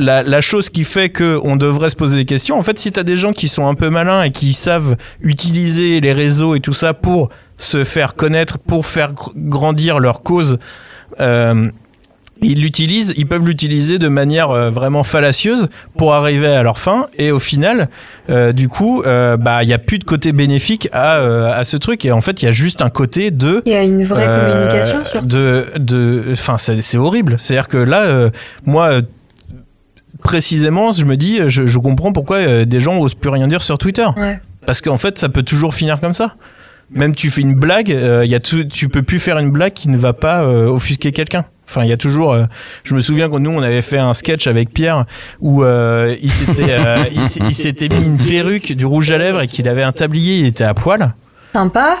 [0.00, 2.98] la, la chose qui fait qu'on devrait se poser des questions, en fait, si tu
[2.98, 6.60] as des gens qui sont un peu malins et qui savent utiliser les réseaux et
[6.60, 10.58] tout ça pour se faire connaître, pour faire gr- grandir leur cause,
[11.20, 11.66] euh,
[12.42, 15.68] ils l'utilisent, ils peuvent l'utiliser de manière euh, vraiment fallacieuse
[15.98, 17.06] pour arriver à leur fin.
[17.18, 17.90] Et au final,
[18.30, 21.16] euh, du coup, euh, bah, il n'y a plus de côté bénéfique à,
[21.54, 22.06] à ce truc.
[22.06, 24.24] Et en fait, il y a juste un côté de Il y a une vraie
[24.24, 28.30] communication sur de de enfin c'est horrible c'est à dire que là
[28.64, 29.00] moi
[30.20, 33.62] précisément je me dis je, je comprends pourquoi euh, des gens osent plus rien dire
[33.62, 34.38] sur Twitter Ouais.
[34.66, 36.34] parce qu'en fait ça peut toujours finir comme ça
[36.92, 39.72] même tu fais une blague euh, y a tout, tu peux plus faire une blague
[39.72, 42.32] qui ne va pas euh, offusquer quelqu'un Enfin, il y a toujours.
[42.32, 42.46] euh,
[42.82, 45.04] je me souviens que nous, on avait fait un sketch avec Pierre
[45.40, 49.46] où euh, il s'était, euh, il s'était mis une perruque, du rouge à lèvres et
[49.46, 50.38] qu'il avait un tablier.
[50.40, 51.14] Il était à poil.
[51.52, 51.98] Sympa.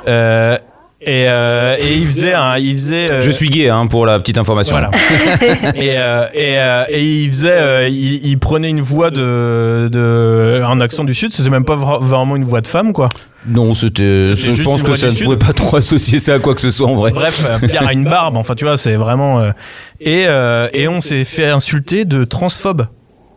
[1.02, 3.10] Et, euh, et il faisait un, il faisait.
[3.10, 4.76] euh, Je suis gay, hein, pour la petite information.
[4.76, 4.90] voilà.
[5.74, 10.62] et, euh, et, euh, et il faisait, euh, il, il prenait une voix de, de,
[10.62, 11.32] un accent du sud.
[11.32, 13.08] C'était même pas vra- vraiment une voix de femme, quoi.
[13.46, 14.20] Non, c'était.
[14.36, 15.24] Je pense que ça ne Sud.
[15.24, 17.12] pouvait pas trop associer ça à quoi que ce soit en vrai.
[17.12, 18.36] Bref, euh, Pierre a une barbe.
[18.36, 19.40] Enfin, tu vois, c'est vraiment.
[19.40, 19.52] euh,
[20.00, 22.86] et, euh, et on s'est fait insulter de transphobe.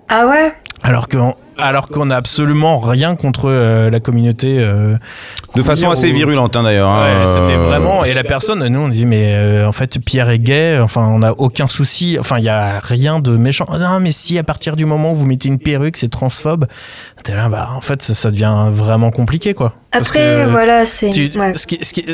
[0.09, 0.51] Ah ouais?
[0.83, 4.57] Alors qu'on alors qu'on n'a absolument rien contre euh, la communauté.
[4.59, 4.95] euh,
[5.55, 6.89] De façon assez ou- virulente, hein, d'ailleurs.
[6.89, 7.21] hein.
[7.21, 8.03] Ouais, c'était Euh, vraiment.
[8.03, 11.19] Et la personne, nous, on dit, mais euh, en fait, Pierre est gay, enfin, on
[11.19, 13.65] n'a aucun souci, enfin, il n'y a rien de méchant.
[13.71, 16.65] Ah Non, mais si, à partir du moment où vous mettez une perruque, c'est transphobe,
[17.23, 19.73] t'es là, bah, en fait, ça, ça devient vraiment compliqué, quoi.
[19.91, 21.11] Parce Après, que voilà, c'est.
[21.11, 21.53] tu- ouais.
[21.55, 22.05] ce qui- ce qui-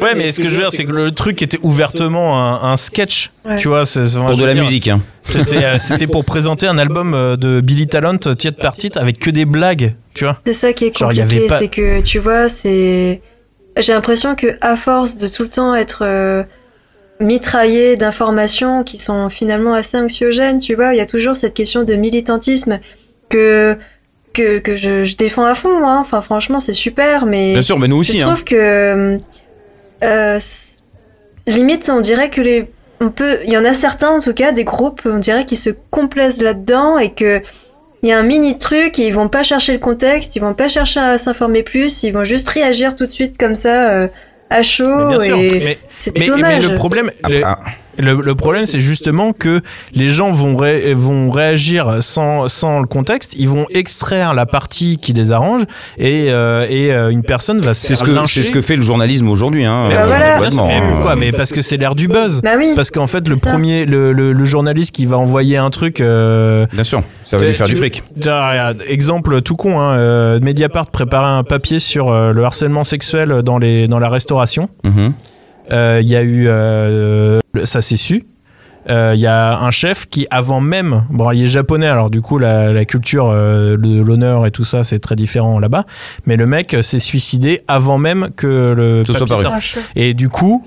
[0.00, 2.76] Ouais, mais ce que je veux dire, c'est que le truc était ouvertement un, un
[2.76, 3.56] sketch, Ouais.
[3.56, 3.84] tu vois.
[3.86, 5.00] c'est- c'est- Pour de la dire, musique, hein.
[5.20, 9.18] C'était euh, c'était pour présenter un album euh, de Billy Talent, titre par titre, avec
[9.18, 10.38] que des blagues, tu vois.
[10.46, 13.20] C'est ça qui est Genre, il y avait compliqué, pas- c'est que tu vois, c'est.
[13.78, 16.42] J'ai l'impression que à force de tout le temps être euh,
[17.20, 21.82] mitraillé d'informations qui sont finalement assez anxiogènes, tu vois, il y a toujours cette question
[21.84, 22.78] de militantisme
[23.28, 23.76] que
[24.32, 25.86] que, que je, je défends à fond.
[25.86, 25.98] Hein.
[26.00, 28.18] Enfin, franchement, c'est super, mais Bien sûr, mais nous aussi.
[28.18, 28.28] je hein.
[28.28, 29.18] trouve que
[30.02, 30.38] euh,
[31.46, 34.52] limite, on dirait que les on peut, il y en a certains en tout cas,
[34.52, 37.42] des groupes, on dirait qu'ils se complaisent là-dedans et que
[38.02, 40.54] il y a un mini truc et ils vont pas chercher le contexte, ils vont
[40.54, 44.08] pas chercher à s'informer plus, ils vont juste réagir tout de suite comme ça euh,
[44.48, 45.36] à Mais chaud bien sûr.
[45.36, 46.68] et Mais, c'est mais- mais dommage.
[46.68, 47.58] le problème, le, ah.
[47.98, 49.60] Le- le problème, c'est justement que
[49.94, 53.34] les gens vont, ré- vont réagir sans, sans le contexte.
[53.38, 55.62] Ils vont extraire la partie qui les arrange
[55.98, 58.60] et, euh, et euh, une personne va se C'est faire ce, que, c'est ce que
[58.60, 59.64] fait le journalisme aujourd'hui.
[59.64, 60.38] Hein, Mais Bah euh, voilà.
[60.38, 60.90] bien sûr, complètement, mais hein.
[60.92, 62.40] pourquoi Mais parce que c'est l'air du buzz.
[62.42, 62.72] Bah oui.
[62.74, 63.50] Parce qu'en fait, le ça.
[63.50, 66.00] premier, le, le- le journaliste qui va envoyer un truc.
[66.00, 68.02] euh, Bien sûr, ça va lui tu- faire du fric.
[68.88, 73.58] Exemple tout con, hein, euh, Mediapart préparait un papier sur euh, le harcèlement sexuel dans,
[73.58, 74.68] les, dans la restauration.
[74.86, 75.08] Euh,
[75.70, 78.24] Il y a eu, euh, le- ça s'est su.
[78.88, 82.20] Euh, Il y a un chef qui, avant même, bon, il est japonais, alors du
[82.20, 85.84] coup, la, la culture euh, de l'honneur et tout ça, c'est très différent là-bas.
[86.24, 89.60] Mais le mec euh, s'est suicidé avant même que le soit papier paru.
[89.60, 89.78] sorte.
[89.84, 89.90] Ah.
[89.96, 90.64] Et du coup,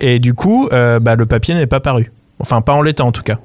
[0.00, 2.12] et du coup, euh, bah, le papier n'est pas paru.
[2.38, 3.38] Enfin, pas en l'état en tout cas.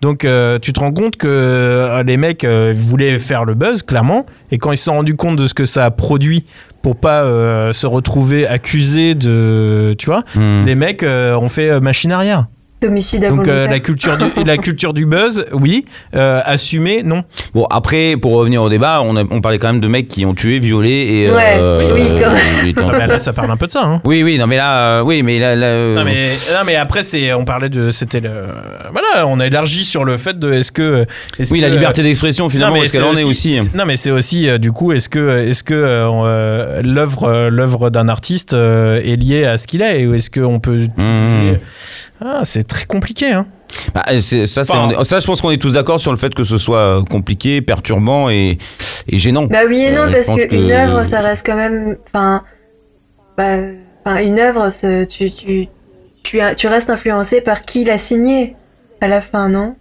[0.00, 3.82] Donc, euh, tu te rends compte que euh, les mecs euh, voulaient faire le buzz,
[3.82, 6.46] clairement, et quand ils se sont rendus compte de ce que ça a produit
[6.88, 10.64] pour pas euh, se retrouver accusés de, tu vois, Mhm.
[10.64, 12.46] les mecs euh, ont fait euh, machine arrière.
[12.80, 15.84] D'homicide Donc euh, la culture du la culture du buzz, oui.
[16.14, 17.24] Euh, assumer, non.
[17.52, 20.24] Bon, après, pour revenir au débat, on, a- on parlait quand même de mecs qui
[20.24, 21.30] ont tué, violé et.
[21.30, 22.66] Ouais, euh, oui, quand même.
[22.66, 23.82] et- et- Ah bah là, ça parle un peu de ça.
[23.84, 24.00] Hein.
[24.04, 26.76] Oui, oui, non, mais là, euh, oui, mais là, là, euh, Non mais, non mais
[26.76, 28.30] après c'est on parlait de c'était le
[28.92, 31.04] voilà on a élargi sur le fait de est-ce que
[31.38, 34.10] oui, que, la liberté d'expression, finalement, est-ce qu'elle en est aussi c'est- Non, mais c'est
[34.12, 38.54] aussi, euh, du coup, est-ce que, est-ce que euh, euh, l'œuvre, euh, l'œuvre d'un artiste
[38.54, 40.86] euh, est liée à ce qu'il est Ou est-ce qu'on peut.
[40.96, 41.56] Mmh.
[42.20, 43.46] Ah, c'est très compliqué, hein.
[43.94, 46.34] Bah, c'est- ça, c'est- Enfin- ça, je pense qu'on est tous d'accord sur le fait
[46.34, 48.58] que ce soit compliqué, perturbant et,
[49.08, 49.44] et gênant.
[49.44, 51.96] Bah oui et non, Euh, parce qu'une que- œuvre, ça reste quand même.
[52.06, 52.42] Enfin.
[53.36, 53.56] bah,
[54.04, 54.68] enfin, une œuvre,
[55.06, 55.68] tu, tu,
[56.24, 58.56] tu, tu restes influencé par qui l'a signé
[59.00, 59.76] à la fin, non?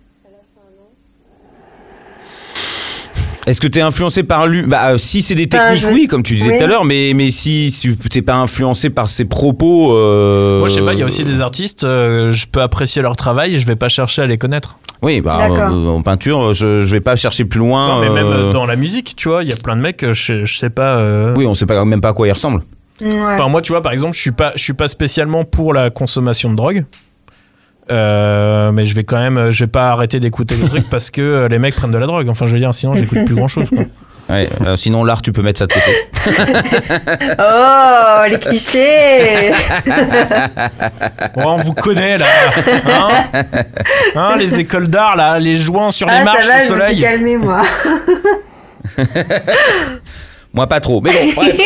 [3.48, 5.88] Est-ce que tu es influencé par lui Bah, euh, si c'est des Bah, techniques, je
[5.88, 6.58] oui, comme tu disais oui.
[6.58, 9.96] tout à l'heure, mais, mais si, si t'es pas influencé par ses propos.
[9.96, 13.02] euh, Moi, je sais pas, il y a aussi des artistes, euh, je peux apprécier
[13.02, 14.78] leur travail et je vais pas chercher à les connaître.
[15.02, 17.88] Oui, bah, euh, en peinture, je, je vais pas chercher plus loin.
[17.96, 20.44] non, mais même dans la musique, tu vois, il y a plein de mecs, je,
[20.44, 20.98] je sais pas.
[20.98, 22.64] euh, Oui, on sait pas, même pas à quoi il ressemble.
[23.00, 23.12] Ouais.
[23.14, 25.90] Enfin, moi, tu vois, par exemple, je suis pas, je suis pas spécialement pour la
[25.92, 26.84] consommation de drogue.
[27.92, 31.22] Euh, mais je vais quand même, je vais pas arrêter d'écouter les trucs parce que
[31.22, 32.28] euh, les mecs prennent de la drogue.
[32.30, 33.68] Enfin, je veux dire, sinon j'écoute plus grand chose.
[34.30, 35.96] Ouais, euh, sinon, l'art, tu peux mettre ça de côté.
[37.40, 39.52] Oh, les clichés
[41.38, 42.26] on vous connaît là.
[42.90, 43.10] Hein
[44.16, 46.74] Hein, les écoles d'art, là, les joints sur les Ah, marches ça va, au je
[46.74, 47.00] me suis soleil.
[47.00, 47.62] calmée, moi.
[50.54, 51.02] Moi, pas trop.
[51.02, 51.60] Mais bon, bref.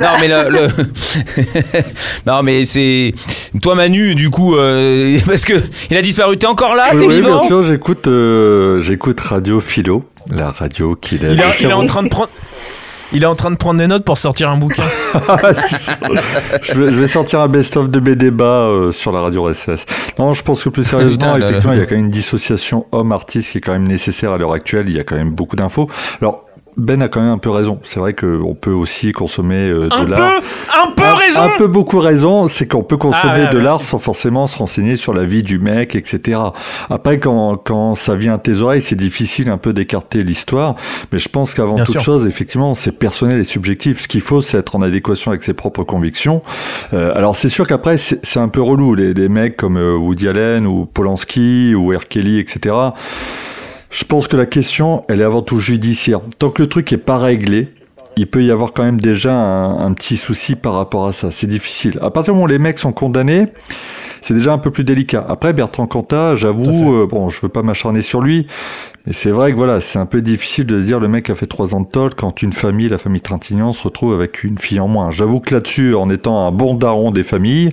[0.00, 0.50] Non, mais le.
[0.50, 0.68] le-
[2.26, 3.12] non, mais c'est.
[3.62, 5.54] Toi, Manu, du coup, euh, parce que
[5.90, 6.38] il a disparu.
[6.38, 11.18] T'es encore là Oui, oui, bien sûr, j'écoute euh, j'écoute Radio Philo, la radio qui
[11.18, 11.82] lève Il est, il est cerveau.
[11.82, 12.30] en train de prendre.
[13.12, 14.84] Il est en train de prendre des notes pour sortir un bouquin.
[16.62, 19.84] je, vais, je vais sortir un best-of de mes débats euh, sur la radio RSS.
[20.18, 21.46] Non, je pense que plus sérieusement, Putain, là, là.
[21.48, 24.38] effectivement, il y a quand même une dissociation homme-artiste qui est quand même nécessaire à
[24.38, 24.84] l'heure actuelle.
[24.88, 25.88] Il y a quand même beaucoup d'infos.
[26.20, 26.44] Alors,
[26.80, 27.78] Ben a quand même un peu raison.
[27.84, 31.42] C'est vrai qu'on peut aussi consommer euh, de Un peu, un peu un, raison.
[31.42, 34.96] un peu beaucoup raison, c'est qu'on peut consommer Ah de l'art sans forcément se renseigner
[34.96, 36.40] sur la vie du mec, etc.
[36.88, 40.74] Après, quand, quand ça vient à tes oreilles, c'est difficile un peu d'écarter l'histoire,
[41.12, 42.02] mais je pense qu'avant Bien toute sûr.
[42.02, 44.02] chose, effectivement, c'est personnel et subjectif.
[44.02, 46.42] Ce qu'il faut, c'est être en adéquation avec ses propres convictions.
[46.92, 48.94] Euh, alors, c'est sûr qu'après, c'est c'est un peu relou.
[48.94, 52.06] Les, les mecs comme euh, Woody Allen ou Polanski ou R.
[52.08, 52.74] Kelly, etc.
[53.90, 56.20] Je pense que la question, elle est avant tout judiciaire.
[56.38, 57.68] Tant que le truc est pas réglé,
[58.16, 61.30] il peut y avoir quand même déjà un, un petit souci par rapport à ça.
[61.30, 61.98] C'est difficile.
[62.00, 63.46] À partir du moment où les mecs sont condamnés,
[64.22, 65.24] c'est déjà un peu plus délicat.
[65.28, 68.46] Après, Bertrand Cantat, j'avoue, euh, bon, je veux pas m'acharner sur lui,
[69.06, 71.34] mais c'est vrai que voilà, c'est un peu difficile de se dire le mec a
[71.34, 74.58] fait trois ans de tôle quand une famille, la famille Trintignant, se retrouve avec une
[74.58, 75.10] fille en moins.
[75.10, 77.70] J'avoue que là-dessus, en étant un bon daron des familles,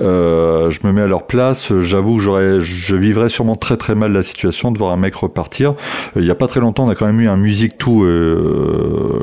[0.00, 1.72] euh, je me mets à leur place.
[1.80, 5.14] J'avoue que j'aurais, je vivrais sûrement très très mal la situation de voir un mec
[5.14, 5.70] repartir.
[6.16, 8.04] Euh, Il y a pas très longtemps, on a quand même eu un musique tout
[8.04, 9.20] euh,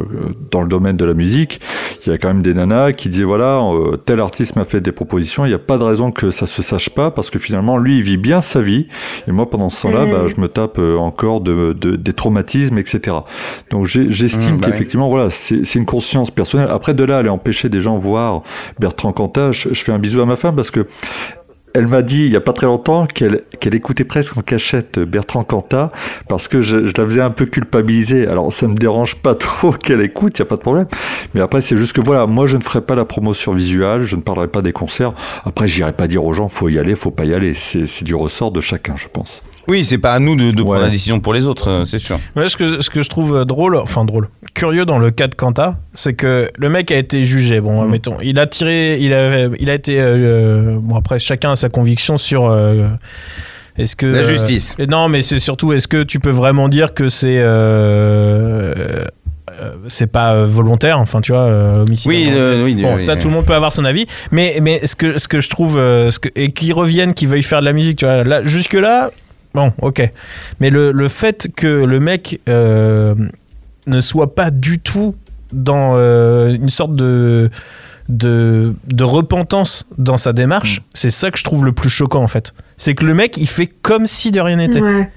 [0.52, 1.60] dans le domaine de la musique.
[2.06, 4.82] Il y a quand même des nanas qui disaient voilà, euh, tel artiste m'a fait
[4.82, 5.46] des propositions.
[5.46, 7.98] Il n'y a pas de raison que ça se sache pas parce que finalement, lui,
[7.98, 8.88] il vit bien sa vie.
[9.28, 10.12] Et moi, pendant ce temps-là, Mhm.
[10.12, 10.98] bah, je me tape euh,
[11.42, 13.18] de, de- des traumatismes, etc.
[13.70, 14.72] Donc j'estime Mhm, bah oui.
[14.72, 16.70] qu'effectivement, voilà, c'est une conscience personnelle.
[16.72, 18.44] Après, de là, aller empêcher des gens de voir
[18.80, 20.86] Bertrand Cantat, je, je fais un bisou à ma femme parce que
[21.74, 25.00] elle m'a dit il y a pas très longtemps qu'elle qu'elle écoutait presque en cachette
[25.00, 25.90] Bertrand Cantat
[26.28, 28.28] parce que je, je la faisais un peu culpabiliser.
[28.28, 30.88] Alors ça me dérange pas trop qu'elle écoute, il y a pas de problème.
[31.34, 34.18] Mais après c'est juste que voilà, moi je ne ferai pas la promotion visuelle, je
[34.18, 35.14] ne parlerai pas des concerts.
[35.46, 37.54] Après j'irai pas dire aux gens faut y aller, faut pas y aller.
[37.54, 39.42] C'est du ressort de chacun, je pense.
[39.68, 42.00] Oui, c'est pas à nous de, de prendre la décision pour les autres, euh, c'est
[42.00, 42.20] sûr.
[42.36, 45.28] Ouais, ce, que, ce que je trouve euh, drôle, enfin drôle, curieux dans le cas
[45.28, 47.62] de Kanta, c'est que le mec a été jugé.
[47.62, 47.90] Bon, Mm.
[47.90, 49.98] mettons, il a tiré, il a, il a été.
[50.00, 52.46] euh, bon, après, chacun a sa conviction sur.
[52.50, 52.88] euh,
[53.78, 54.06] est-ce que.
[54.08, 54.76] La justice.
[54.90, 57.38] non, mais c'est surtout, est-ce que tu peux vraiment dire que c'est.
[57.40, 58.74] euh,
[59.62, 62.10] euh, c'est pas volontaire, enfin tu vois, euh, homicide?
[62.10, 62.76] Oui, euh, oui.
[62.82, 63.20] Bon, oui, ça, oui.
[63.20, 64.06] tout le monde peut avoir son avis.
[64.32, 65.74] Mais, mais ce, que, ce que je trouve.
[65.76, 68.24] ce que, et qu'ils reviennent, qu'ils veuillent faire de la musique, tu vois.
[68.24, 69.12] Là, jusque-là,
[69.54, 70.12] bon, ok.
[70.60, 73.16] Mais le, le fait que le mec euh,
[73.88, 75.16] ne soit pas du tout
[75.54, 77.50] dans euh, une sorte de.
[78.10, 82.28] De, de repentance dans sa démarche, c'est ça que je trouve le plus choquant en
[82.28, 82.54] fait.
[82.76, 84.82] C'est que le mec il fait comme si de rien n'était.
[84.82, 85.10] Ouais.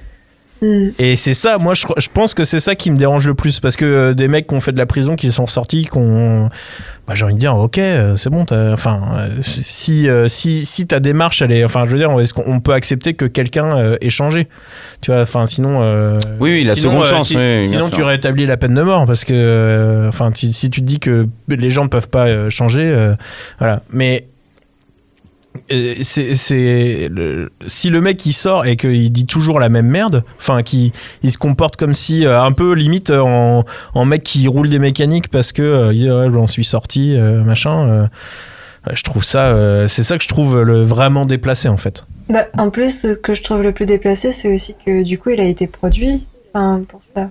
[0.64, 0.90] Hmm.
[0.98, 3.60] Et c'est ça, moi je, je pense que c'est ça qui me dérange le plus
[3.60, 5.96] parce que euh, des mecs qui ont fait de la prison, qui sont sortis, qui
[5.98, 6.48] ont.
[7.06, 10.86] Bah, j'ai envie de dire, ok, euh, c'est bon, t'as- enfin, euh, si, si, si
[10.86, 11.62] ta démarche, elle est.
[11.62, 14.48] Enfin, je veux dire, est-ce qu'on peut accepter que quelqu'un euh, ait changé?
[15.02, 15.80] Tu vois, enfin, sinon.
[15.82, 17.28] euh, Oui, oui, la sinon, seconde euh, chance.
[17.28, 19.34] si- oui, sinon, tu rétablis la peine de mort parce que.
[19.34, 22.84] euh, Enfin, si, si tu te dis que les gens ne peuvent pas euh, changer,
[22.84, 23.14] euh,
[23.58, 23.82] voilà.
[23.90, 24.24] Mais
[26.02, 30.92] c'est si le mec il sort et qu'il dit toujours la même merde enfin qu'il
[31.22, 33.64] il se comporte comme si euh, un peu limite en,
[33.94, 37.42] en mec qui roule des mécaniques parce que euh, il dit, j'en suis sorti euh,
[37.42, 38.08] machin
[38.92, 42.70] je trouve ça c'est ça que je trouve le vraiment déplacé en fait Bah, en
[42.70, 45.44] plus, ce que je trouve le plus déplacé, c'est aussi que du coup, il a
[45.44, 46.24] été produit.
[46.52, 47.30] Pour ça.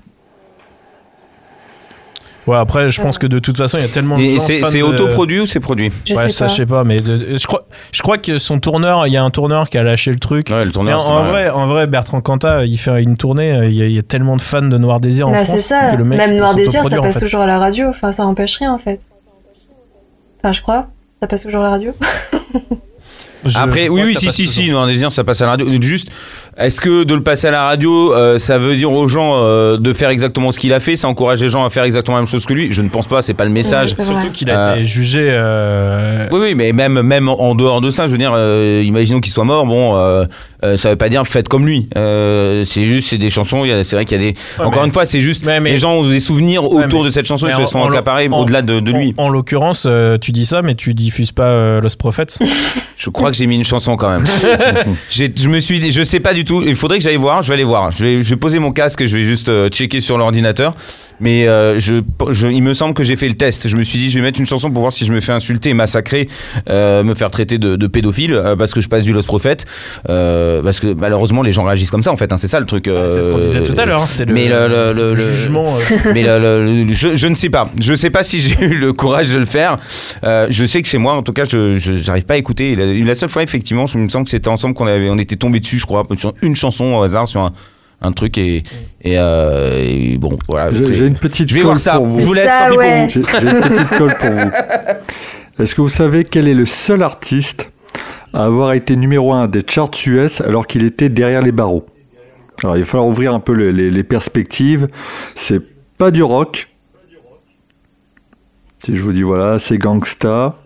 [2.48, 4.40] Ouais après je pense que de toute façon il y a tellement de Et gens
[4.42, 5.92] c'est fans c'est de- autoproduit ou c'est produit?
[6.06, 6.52] Je ouais, sais ça pas.
[6.52, 9.24] je sais pas mais de- je crois je crois que son tourneur il y a
[9.24, 11.10] un tourneur qui a lâché le truc Ouais, le Mais tourneur.
[11.10, 13.52] en, vrai, en vrai, Bertrand Cantat, il fait une tournée.
[13.54, 15.46] euh, Il y, a, il y a tellement de fans de Noir Désir en Bah,
[15.46, 15.92] France c'est ça.
[15.92, 17.20] que le mec Même Noir Désir, ça en passe fait.
[17.26, 17.88] toujours à la radio.
[17.88, 19.08] Enfin, ça empêche rien, en fait.
[20.42, 20.88] Enfin, je crois.
[21.22, 21.94] Ça passe toujours à la radio.
[23.46, 24.54] Je- Après, je oui, oui, si, si, toujours.
[24.64, 25.68] si, Noir Désir, ça passe à la radio.
[25.82, 26.08] Juste,
[26.58, 29.78] est-ce que de le passer à la radio, euh, ça veut dire aux gens euh,
[29.78, 32.22] de faire exactement ce qu'il a fait Ça encourage les gens à faire exactement la
[32.22, 32.72] même chose que lui?
[32.72, 33.90] Je ne pense pas, c'est pas le message.
[33.96, 35.28] Surtout qu'il a Euh, été jugé.
[35.32, 39.20] euh, Oui, oui, mais même, même en dehors de ça, je veux dire, euh, imaginons
[39.20, 39.96] qu'il soit mort, bon,
[40.64, 41.88] euh, ça veut pas dire faites comme lui.
[41.98, 44.38] Euh, c'est juste, c'est des chansons, c'est vrai qu'il y a des.
[44.60, 47.06] Ouais, Encore mais- une fois, c'est juste, mais- les gens ont des souvenirs autour mais-
[47.08, 49.14] de cette chanson, ils se sont accaparés au-delà de, de lui.
[49.18, 52.40] En, en l'occurrence, euh, tu dis ça, mais tu diffuses pas euh, Lost Prophets?
[52.96, 54.24] Je crois que j'ai mis une chanson quand même.
[55.10, 56.62] Je me suis je sais pas du tout.
[56.66, 57.42] Il faudrait que j'aille voir.
[57.42, 57.92] Je vais aller voir.
[57.92, 59.06] Je vais, je vais poser mon casque.
[59.06, 60.76] Je vais juste checker sur l'ordinateur.
[61.20, 63.68] Mais je, je- il me semble que j'ai fait le test.
[63.68, 65.32] Je me suis dit, je vais mettre une chanson pour voir si je me fais
[65.34, 66.30] insulter, massacrer,
[66.70, 69.58] me faire traiter de, de pédophile parce que je passe du Lost Prophet.
[70.10, 72.32] Euh, parce que malheureusement, les gens réagissent comme ça en fait.
[72.32, 72.38] hein.
[72.38, 72.88] c'est ça le truc.
[72.88, 74.04] euh, c'est ce qu'on disait tout à l'heure.
[74.04, 75.66] hein, C'est le, mais le- le- le- le le- jugement.
[75.78, 77.70] euh, mais le- le- le- je, je ne sais pas.
[77.80, 79.78] Je sais pas si j'ai eu le courage de le faire.
[80.24, 82.76] Euh, je sais que chez moi, en tout cas, je j'arrive pas à écouter.
[82.76, 85.36] La, la seule fois, effectivement, je me semble que c'était ensemble qu'on avait, on était
[85.38, 87.54] tombé dessus, je crois, sur une chanson au hasard, sur un,
[88.02, 88.58] un truc et,
[89.04, 90.72] et, euh, et bon, voilà.
[90.74, 91.94] J'ai une petite Je vais colle voir ça.
[91.96, 92.20] pour vous.
[92.20, 92.50] Je vous laisse.
[92.78, 93.08] Ouais.
[93.10, 93.26] j'ai une
[93.62, 94.52] petite colle pour vous.
[95.60, 97.72] Est-ce que vous savez quel est le seul artiste
[98.34, 101.86] à avoir été numéro 1 des charts US alors qu'il était derrière les barreaux
[102.64, 104.88] Alors il va falloir ouvrir un peu les, les- les perspectives.
[105.36, 105.62] C'est
[105.98, 106.70] pas du rock.
[108.84, 110.58] Si je vous dis voilà, c'est Gangsta.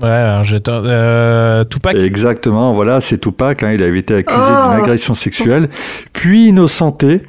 [0.00, 0.70] Ouais, alors j'étais.
[0.72, 1.96] Euh, Tupac.
[1.96, 3.62] Exactement, voilà, c'est Tupac.
[3.64, 4.62] hein, il avait été accusé Oh.
[4.68, 5.68] d'une agression sexuelle,
[6.12, 7.22] puis innocenté.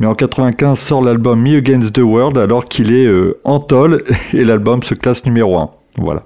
[0.00, 4.02] Mais en 95 sort l'album Me Against the World alors qu'il est euh, en tôle
[4.34, 5.70] et l'album se classe numéro 1.
[5.98, 6.24] Voilà.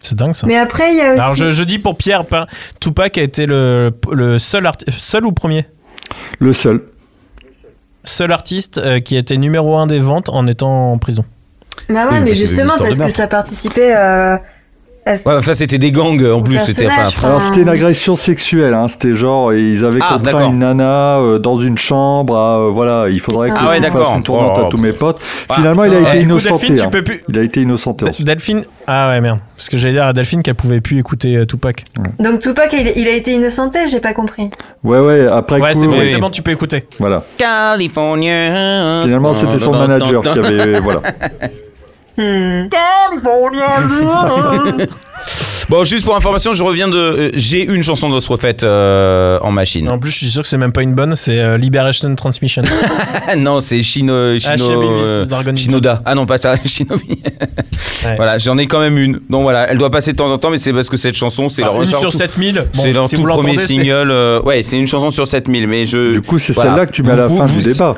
[0.00, 0.46] C'est dingue ça.
[0.46, 1.20] Mais après, il y a aussi.
[1.20, 2.46] Alors je, je dis pour Pierre, pas-
[2.80, 5.66] Tupac a été le, le seul artiste, seul ou premier,
[6.38, 6.82] Le seul.
[8.04, 11.24] seul artiste euh, qui a été numéro un des ventes en étant en prison.
[11.88, 14.36] Bah Oui, ouais, mais justement, parce que ça participait euh,
[15.06, 16.58] Ouais, enfin, c'était des gangs en plus.
[16.58, 17.26] C'était enfin.
[17.26, 21.38] Alors c'était une agression sexuelle, hein, c'était genre ils avaient Ah, contraint une nana euh,
[21.38, 24.14] dans une chambre, à, euh, voilà, il faudrait que Ah tu ouais, fasses d'accord.
[24.16, 24.66] une tournante Oh.
[24.66, 25.18] à tous mes potes.
[25.48, 26.68] Ah, Finalement il a été Eh, innocenté.
[26.68, 26.88] Delphine, tu hein.
[26.90, 28.06] peux plus- Il a été innocenté.
[28.20, 29.38] Delphine Ah ouais, merde.
[29.56, 31.84] Parce que j'allais dire à Delphine qu'elle pouvait plus écouter euh, Tupac.
[32.18, 34.50] Donc Tupac, il, il a été innocenté, j'ai pas compris.
[34.84, 36.86] Ouais ouais, après Ouais, coup, bon, oui, c'est bon, tu peux écouter.
[36.98, 37.24] voilà.
[37.38, 39.02] California.
[39.02, 41.00] Finalement c'était son manager qui avait voilà.
[42.18, 42.68] Hmm.
[45.68, 46.96] Bon, juste pour information, je reviens de.
[46.96, 49.88] euh, J'ai une chanson de Lost Prophet euh, en machine.
[49.88, 52.62] En plus, je suis sûr que c'est même pas une bonne, c'est euh, Liberation Transmission.
[53.28, 56.02] Ah non, c'est Shino, Shino, Shinobi euh, versus Dragon Shinoda.
[56.04, 57.22] Ah non, pas ça, Shinobi.
[58.04, 58.16] Ouais.
[58.16, 59.20] Voilà, j'en ai quand même une.
[59.30, 61.48] Donc voilà, elle doit passer de temps en temps, mais c'est parce que cette chanson,
[61.48, 62.64] c'est Alors, leur, une leur sur tout- 7000.
[62.74, 64.10] Bon, c'est leur si tout vous premier l'entendez, c'est- single.
[64.10, 66.10] euh, ouais, c'est une chanson sur 7000, mais je.
[66.12, 66.70] Du coup c'est voilà.
[66.70, 67.94] celle-là que tu mets à la Vous- fin vous- du débat.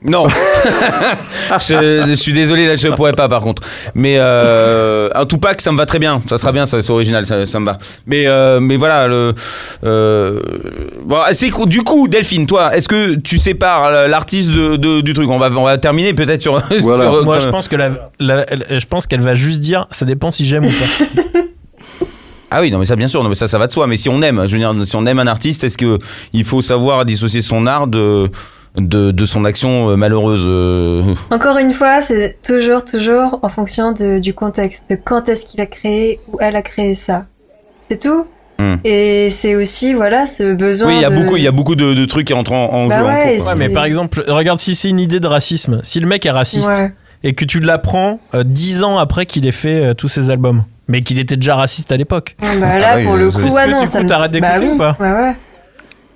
[0.00, 0.26] Non,
[1.58, 3.62] je, je suis désolé, là je pourrais pas par contre.
[3.96, 7.26] Mais euh, un Tupac, ça me va très bien, ça sera bien, ça, c'est original,
[7.26, 7.78] ça, ça me va.
[8.06, 9.34] Mais, euh, mais voilà, le,
[9.84, 10.40] euh,
[11.04, 11.68] bon, c'est cool.
[11.68, 15.28] du coup, Delphine, toi, est-ce que tu sépares l'artiste de, de- du truc?
[15.30, 16.52] On va, on va terminer peut-être sur.
[16.80, 17.10] Voilà.
[17.10, 20.04] sur- Moi, je pense que la, la- elle- je pense qu'elle va juste dire, ça
[20.06, 21.20] dépend si j'aime ou pas.
[22.50, 23.86] Ah oui, non mais ça bien sûr, non mais ça ça va de soi.
[23.86, 25.98] Mais si on aime, je veux dire, si on aime un artiste, est-ce que
[26.32, 28.30] il faut savoir dissocier son art de
[28.78, 33.92] de, de son action euh, malheureuse euh, Encore une fois, c'est toujours, toujours en fonction
[33.92, 37.24] de- du contexte, de quand est-ce qu'il a créé ou elle a créé ça.
[37.90, 38.24] C'est tout.
[38.60, 38.76] Hmm.
[38.84, 41.14] Et c'est aussi, voilà, ce besoin Oui, il y a de...
[41.14, 43.04] beaucoup, il y a beaucoup de, de trucs qui entrent en, en Bah jeu.
[43.04, 43.52] en ouais, cours, quoi.
[43.52, 45.80] Ouais, mais par exemple, regarde si c'est une idée de racisme.
[45.84, 46.92] Si le mec est raciste Ouais.
[47.22, 50.64] et que tu l'apprends euh, dix ans après qu'il ait fait euh, tous ses albums,
[50.88, 52.34] mais qu'il était déjà raciste à l'époque.
[52.42, 53.86] Ouais, bah là, Ah oui, pour euh, le est-ce coup, que ouais, du non, coup,
[53.86, 54.06] ça me...
[54.08, 54.96] t'arrêtes d'écouter bah oui, ou pas?
[54.98, 55.34] Ouais, ouais.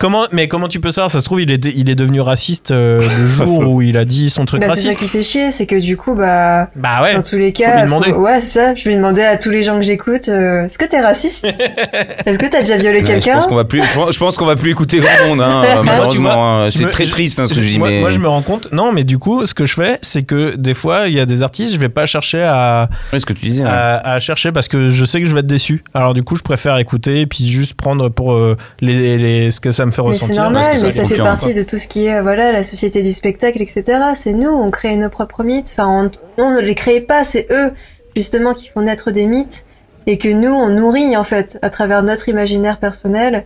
[0.03, 1.11] Comment, mais comment tu peux savoir?
[1.11, 4.05] Ça se trouve, il est, il est devenu raciste euh, le jour où il a
[4.05, 4.99] dit son truc Bah, c'est ça raciste.
[5.01, 7.15] qui fait chier, c'est que du coup, bah, Bah ouais.
[7.15, 8.11] dans tous les lui cas, demander.
[8.13, 8.75] ouais, c'est ça.
[8.75, 11.47] Je vais demander à tous les gens que j'écoute, euh, est-ce que t'es raciste?
[12.27, 13.35] Est-ce que t'as déjà violé Ouais, je quelqu'un?
[13.37, 16.65] pense qu'on va plus, je pense- qu'on va plus écouter grand monde, hein, vois, malheureusement.
[16.65, 16.69] hein.
[16.71, 18.01] C'est très triste hein, ce que je dis, moi, mais.
[18.01, 18.69] moi, je me rends compte.
[18.73, 21.27] Non, mais du coup, ce que je fais, c'est que des fois, il y a
[21.27, 23.63] des artistes, je vais pas chercher à, Ouais, ce que tu disais.
[23.63, 23.69] hein.
[23.71, 25.83] à, à chercher parce que je sais que je vais être déçu.
[25.95, 29.61] Alors du coup, je préfère écouter et puis juste prendre pour euh, les, les- ce
[29.61, 32.07] que ça me fait Mais c'est normal, mais ça fait partie de tout ce qui
[32.07, 33.85] est euh, voilà la société du spectacle, etc.
[34.15, 35.73] C'est nous, on crée nos propres mythes.
[35.77, 37.71] Enfin, on, on ne les crée pas, c'est eux
[38.17, 39.65] justement qui font naître des mythes
[40.07, 43.45] et que nous on nourrit en fait à travers notre imaginaire personnel.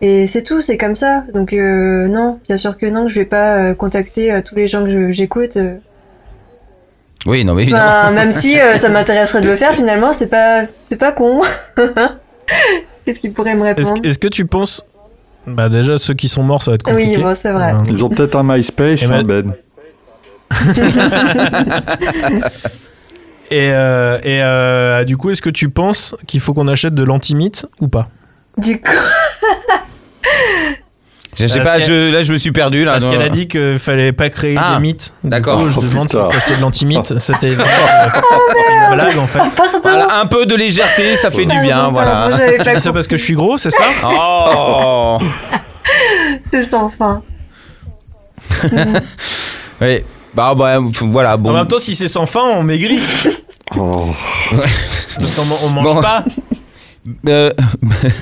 [0.00, 1.24] Et c'est tout, c'est comme ça.
[1.34, 4.68] Donc euh, non, bien sûr que non, je vais pas euh, contacter euh, tous les
[4.68, 5.56] gens que j'écoute.
[5.56, 5.74] euh.
[7.26, 7.84] Oui, non, mais évidemment.
[7.84, 11.40] Enfin, même si euh, ça m'intéresserait de le faire, finalement, c'est pas, c'est pas con.
[13.04, 13.94] Qu'est-ce qu'il pourrait me répondre?
[14.04, 14.86] est-ce que tu penses
[15.48, 17.16] Bah déjà, ceux qui sont morts, ça va être compliqué.
[17.16, 17.72] Oui, bon, c'est vrai.
[17.74, 19.54] Euh, Ils ont peut-être un MySpace, Et hein, Ben.
[23.50, 27.02] et euh, et euh, du coup, est-ce que tu penses qu'il faut qu'on achète de
[27.02, 28.08] l'antimite ou pas?
[28.56, 28.90] Du coup,
[31.38, 32.84] Je sais pas, je, là je me suis perdu.
[32.84, 35.12] Là, Parce qu'elle a dit qu'il fallait pas créer Ah, des mythes.
[35.22, 35.68] D'accord.
[35.68, 36.24] je Oh, demande putain.
[36.30, 37.18] faut acheter de l'antimite.
[37.18, 38.08] C'était vraiment, euh,
[38.56, 39.38] c'était une blague en fait.
[39.82, 42.30] Voilà, un peu de légèreté, ça fait du bien, voilà.
[42.80, 45.18] ça parce que je suis gros, c'est ça Oh
[46.50, 47.22] C'est sans fin.
[49.80, 50.02] Oui.
[50.34, 51.50] Bah, bah, voilà, bon.
[51.50, 53.00] En même temps, si c'est sans fin, on maigrit.
[53.76, 54.06] Oh.
[54.52, 56.02] On, on mange Bon.
[56.02, 56.24] pas.
[57.28, 57.50] Euh,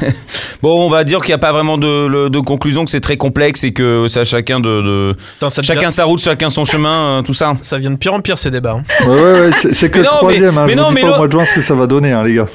[0.62, 3.64] bon, on va dire qu'il n'y a pas vraiment de, conclusion, que c'est très complexe
[3.64, 6.64] et que c'est à chacun de, de- Putain, ça, chacun devient- sa route, chacun son
[6.64, 7.54] chemin, euh, tout ça.
[7.60, 8.78] ça vient de pire en pire ces débats.
[8.80, 9.06] hein.
[9.08, 10.54] Ouais, ouais, ouais, c'est- que Mais le non, troisième.
[10.54, 11.62] mais- hein, mais je non, vous dis mais pas au mois de juin ce que
[11.62, 12.46] ça va donner, hein, les gars.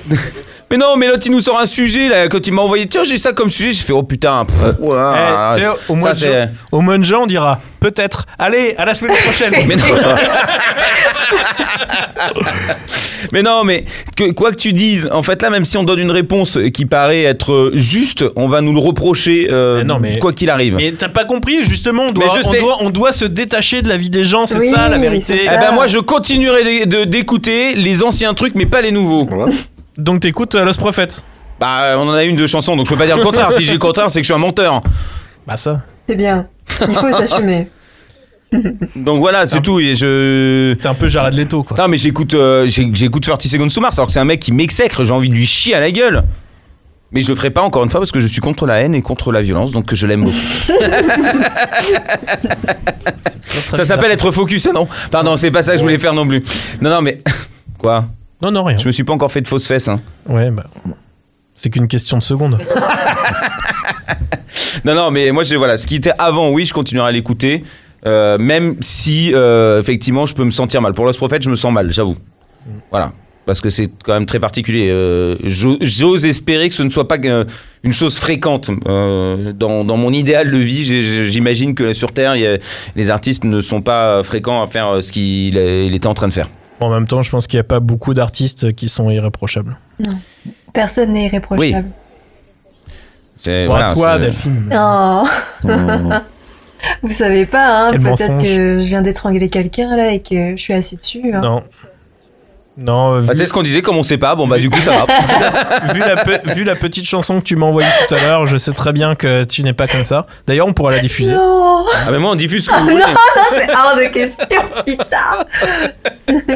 [0.72, 3.03] Mais non, mais l'autre il nous sort un sujet là, quand il m'a envoyé, tiens,
[3.03, 4.45] j'ai ça comme sujet, j'ai fait oh putain.
[4.45, 7.19] pff, ouah, Eh, tu sais, au, mois ça, de c'est- juin, au mois de juin,
[7.23, 8.26] on dira peut-être.
[8.39, 9.52] Allez, à la semaine prochaine.
[9.68, 9.84] Mais non.
[13.31, 13.85] mais non, mais
[14.15, 16.85] que, quoi que tu dises, en fait là, même si on donne une réponse qui
[16.85, 20.76] paraît être juste, on va nous le reprocher, euh, Mais non, mais- quoi qu'il arrive.
[20.76, 22.60] Mais t'as pas compris, justement, on doit, Mais je on sais.
[22.60, 25.38] doit, on doit se détacher de la vie des gens, c'est Oui, ça la vérité.
[25.45, 25.52] ça.
[25.56, 29.27] Eh ben moi je continuerai de- de- d'écouter les anciens trucs mais pas les nouveaux.
[30.02, 31.23] Donc t'écoutes euh, Lost Prophets.
[31.60, 33.52] Bah on en a une de chanson donc je peux pas dire le contraire.
[33.53, 34.82] si j'ai le contraire c'est que je suis un menteur.
[35.48, 35.82] Bah ça.
[36.07, 36.48] C'est bien.
[36.82, 37.68] Il faut s'assumer.
[38.98, 39.61] Donc voilà c'est Ah.
[39.61, 40.73] tout et je...
[40.73, 41.78] T'es un peu Jared Leto, quoi.
[41.78, 44.41] Non mais j'écoute euh, j'ai- j'écoute 30 Seconds to Mars alors que c'est un mec
[44.41, 46.23] qui m'exècre, j'ai envie de lui chier à la gueule.
[47.14, 48.94] Mais je le ferai pas encore une fois parce que je suis contre la haine
[48.95, 50.38] et contre la violence donc je l'aime beaucoup.
[53.73, 54.88] Ça s'appelle être focus hein, non?
[55.11, 56.44] Pardon c'est pas ça que je voulais faire non plus.
[56.82, 57.18] Non non mais...
[57.78, 58.06] Quoi?
[58.42, 58.78] Non, non, rien.
[58.78, 60.00] Je me suis pas encore fait de fausses fesses hein.
[60.28, 60.66] Ouais, bah.
[61.54, 62.58] C'est qu'une question de seconde.
[64.84, 67.64] Non, non, mais moi, je, voilà, ce qui était avant, oui, je continuerai à l'écouter.
[68.08, 70.94] euh, même si, euh, effectivement, je peux me sentir mal.
[70.94, 72.16] Pour Lost Prophet, je me sens mal, j'avoue.
[72.90, 73.12] Voilà.
[73.46, 74.90] Parce que c'est quand même très particulier.
[74.90, 77.18] Euh, j'o- J'ose espérer que ce ne soit pas
[77.84, 78.72] une chose fréquente.
[78.86, 80.84] Dans, dans mon idéal de vie,
[81.30, 82.58] j'imagine que sur Terre, a-
[82.96, 86.34] les artistes ne sont pas fréquents à faire ce qu'il il était en train de
[86.34, 86.50] faire.
[86.82, 89.78] En même temps, je pense qu'il n'y a pas beaucoup d'artistes qui sont irréprochables.
[90.74, 91.90] Personne n'est irréprochable.
[93.38, 94.70] C'est- Bon, voilà, à toi, Delphine.
[94.76, 95.24] Oh.
[95.64, 96.20] Mmh.
[97.03, 98.44] Vous savez pas, hein, Quel peut-être mensonge.
[98.44, 101.22] que je viens d'étrangler quelqu'un là et que je suis assis dessus.
[101.34, 101.40] hein.
[101.41, 101.64] Non.
[102.78, 104.70] Non, euh, Bah, vu, c'est ce qu'on disait, comme on sait pas, bon bah du
[104.70, 105.94] coup ça va.
[105.94, 108.56] vu la, pe- vu la petite chanson que tu m'as envoyée tout à l'heure, je
[108.58, 110.26] sais très bien que tu n'es pas comme ça.
[110.48, 111.34] D'ailleurs, on pourra la diffuser.
[111.34, 113.03] Non, Ah mais moi on diffuse ce que vous voulez.
[113.52, 116.56] c'est hors de question, putain.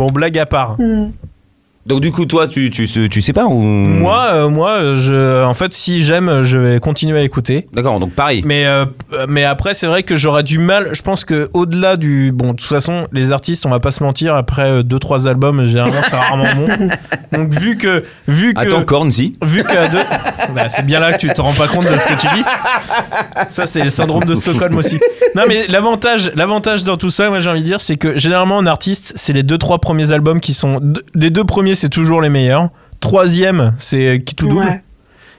[0.00, 0.76] Bon, blague à part.
[0.78, 1.10] Hmm.
[1.90, 3.60] Donc du coup toi tu, tu, tu sais pas ou...
[3.60, 7.66] Moi, euh, moi, je, en fait, si j'aime, je vais continuer à écouter.
[7.72, 8.42] D'accord, donc pareil.
[8.44, 8.86] Mais, euh,
[9.28, 10.90] mais après, c'est vrai que j'aurais du mal.
[10.92, 12.32] Je pense que au-delà du.
[12.32, 16.00] Bon, de toute façon, les artistes, on va pas se mentir, après 2-3 albums, généralement,
[16.02, 16.88] c'est rarement bon.
[17.32, 18.02] Donc, vu que.
[18.26, 19.34] Vu que Attends, Korn, si.
[19.42, 19.98] Vu qu'à deux.
[20.54, 22.42] Bah, c'est bien là que tu te rends pas compte de ce que tu dis.
[23.48, 24.98] Ça, c'est le syndrome de Stockholm aussi.
[25.36, 28.56] Non, mais l'avantage, l'avantage dans tout ça, moi, j'ai envie de dire, c'est que généralement,
[28.56, 30.80] en artiste, c'est les deux, trois premiers albums qui sont.
[31.14, 32.70] Les deux premiers, c'est toujours les meilleurs.
[33.00, 34.66] Troisième, c'est qui tout double.
[34.66, 34.82] Ouais.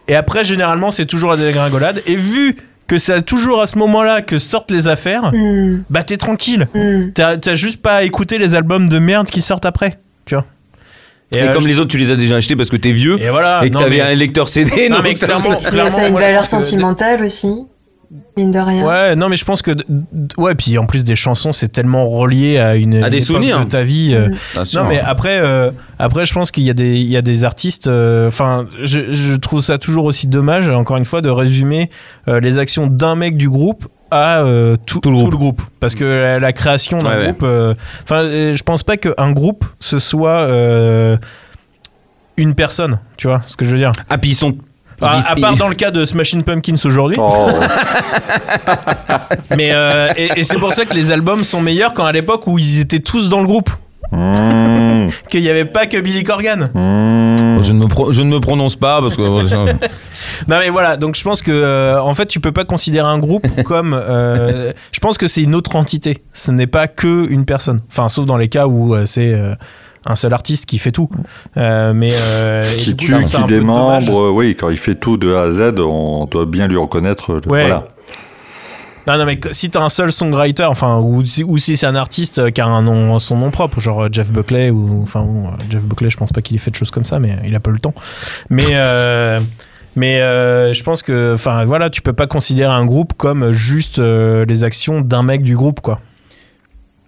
[0.07, 2.01] Et après, généralement, c'est toujours la dégringolade.
[2.07, 2.57] Et vu
[2.87, 5.83] que c'est toujours à ce moment-là que sortent les affaires, Hmm.
[5.89, 6.67] bah, t'es tranquille.
[6.73, 7.11] Hmm.
[7.13, 9.99] T'as t'as juste pas à écouter les albums de merde qui sortent après.
[10.25, 10.45] Tu vois.
[11.33, 13.17] Et, euh, comme je- les autres, tu les as déjà achetés parce que t'es vieux
[13.21, 13.61] et voilà.
[13.63, 14.89] et que non, t'avais mais- un lecteur CD.
[14.89, 17.47] Non, donc mais ça- clairement, ça- Mais ça a une valeur sentimentale aussi.
[18.37, 18.85] Mine de rien.
[18.85, 19.71] Ouais, non, mais je pense que.
[20.37, 23.03] Ouais, puis en plus des chansons, c'est tellement relié à une.
[23.03, 23.59] À des souvenirs.
[23.61, 24.11] de ta vie.
[24.13, 24.29] euh,
[24.59, 24.65] Mm.
[24.65, 24.83] Sûr.
[24.83, 27.45] Non, mais après, euh, après, je pense qu'il y a des, il y a des
[27.45, 27.87] artistes.
[27.87, 31.89] euh, Enfin, je, je trouve ça toujours aussi dommage, encore une fois, de résumer
[32.27, 35.61] euh, les actions d'un mec du groupe à euh, tout, tout le groupe.
[35.79, 37.43] Parce que la, la création d'un Ouais, groupe.
[38.03, 41.15] Enfin, euh, je pense pas qu'un groupe ce soit euh,
[42.37, 42.99] une personne.
[43.17, 44.55] Tu vois ce que je veux dire Ah, puis ils sont.
[45.01, 47.17] À, à part dans le cas de Smashing Pumpkins aujourd'hui.
[47.19, 47.49] Oh,
[49.55, 52.47] Mais euh, et, et c'est pour ça que les albums sont meilleurs quand à l'époque
[52.47, 53.69] où ils étaient tous dans le groupe,
[54.11, 56.69] mmh, qu'il n'y avait pas que Billy Corgan.
[56.73, 57.21] mmh.
[57.61, 59.21] Je ne, me pro- je ne me prononce pas parce que.
[60.47, 63.19] Non mais voilà, donc je pense que euh, en fait tu peux pas considérer un
[63.19, 63.93] groupe comme.
[63.93, 66.23] euh, je pense que c'est une autre entité.
[66.33, 67.81] Ce n'est pas que une personne.
[67.91, 69.53] Enfin, sauf dans les cas où euh, c'est euh,
[70.05, 71.09] un seul artiste qui fait tout.
[71.57, 75.33] Euh, mais euh, Qui coup, tue, c'est qui démembre, oui, quand il fait tout de
[75.33, 77.33] A à Z, on doit bien lui reconnaître.
[77.33, 77.61] euh, Ouais.
[77.63, 77.87] Voilà.
[79.07, 81.95] Non, non, mais si t'as un seul songwriter, enfin, ou, si- ou si c'est un
[81.95, 85.49] artiste euh, qui a un nom, son nom propre, genre Jeff Buckley, ou enfin, bon,
[85.71, 87.59] Jeff Buckley, je pense pas qu'il ait fait de choses comme ça, mais il a
[87.59, 87.95] pas le temps.
[88.51, 89.39] Mais, euh,
[89.95, 93.97] mais euh, je pense que, enfin, voilà, tu peux pas considérer un groupe comme juste
[93.97, 95.99] euh, les actions d'un mec du groupe, quoi.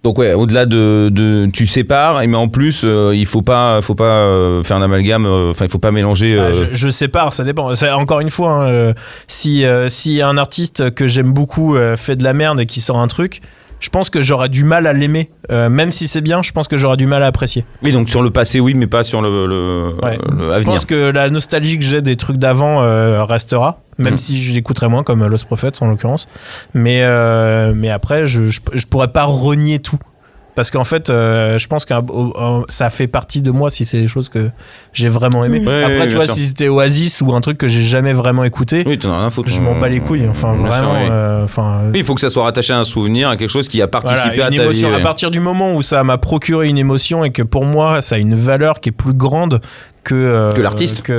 [0.04, 3.94] Donc ouais, au-delà de, de tu sépares, mais en plus euh, il faut pas, faut
[3.94, 5.24] pas euh, faire un amalgame.
[5.24, 6.38] euh, Enfin, il faut pas mélanger.
[6.38, 7.72] Ah, je, je sépare, ça dépend.
[7.94, 8.92] Encore une fois, hein,
[9.28, 13.08] si, si un artiste que j'aime beaucoup fait de la merde et qui sort un
[13.08, 13.40] truc,
[13.80, 15.30] je pense que j'aurais du mal à l'aimer.
[15.50, 17.64] Euh, même si c'est bien, je pense que j'aurais du mal à apprécier.
[17.82, 20.18] Oui, donc sur le passé, oui, mais pas sur le, le, Ouais.
[20.30, 24.18] le Je pense que la nostalgie que j'ai des trucs d'avant euh, restera, même Mm.
[24.18, 26.28] si je l'écouterai moins, comme Lost Prophets en l'occurrence.
[26.72, 29.98] Mais, euh, mais après, je, je, je pourrais pas renier tout.
[30.54, 31.94] Parce qu'en fait, euh, je pense que
[32.68, 34.50] ça fait partie de moi si c'est des choses que
[34.92, 35.58] j'ai vraiment aimé.
[35.66, 36.34] Ouais, Après, tu vois, sûr.
[36.34, 39.30] si c'était Oasis ou un truc que j'ai jamais vraiment écouté, Oui, as rien à
[39.30, 39.48] foutre.
[39.48, 40.26] je m'en bats les couilles.
[40.28, 40.92] Enfin, Bien sûr, vraiment.
[40.94, 41.08] oui.
[41.10, 43.68] euh, enfin, Oui, il faut que ça soit rattaché à un souvenir, à quelque chose
[43.68, 44.90] qui a participé voilà, à ta émotion.
[44.90, 44.94] vie.
[44.94, 48.14] À partir du moment où ça m'a procuré une émotion et que pour moi, ça
[48.14, 49.60] a une valeur qui est plus grande
[50.04, 50.60] que, euh, Que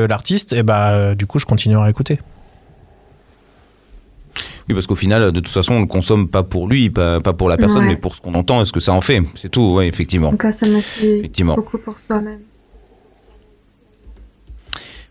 [0.07, 0.53] l'artiste.
[0.53, 2.20] et bah, euh, du coup, je continuerai à écouter.
[4.68, 7.34] Oui, parce qu'au final, de toute façon, on le consomme pas pour lui, pas, pas
[7.34, 7.90] pour la personne, Ouais.
[7.90, 9.22] mais pour ce qu'on entend et ce que ça en fait.
[9.36, 10.32] C'est tout, ouais, effectivement.
[10.32, 11.54] Donc ça me suit Effectivement.
[11.56, 12.40] beaucoup pour soi-même.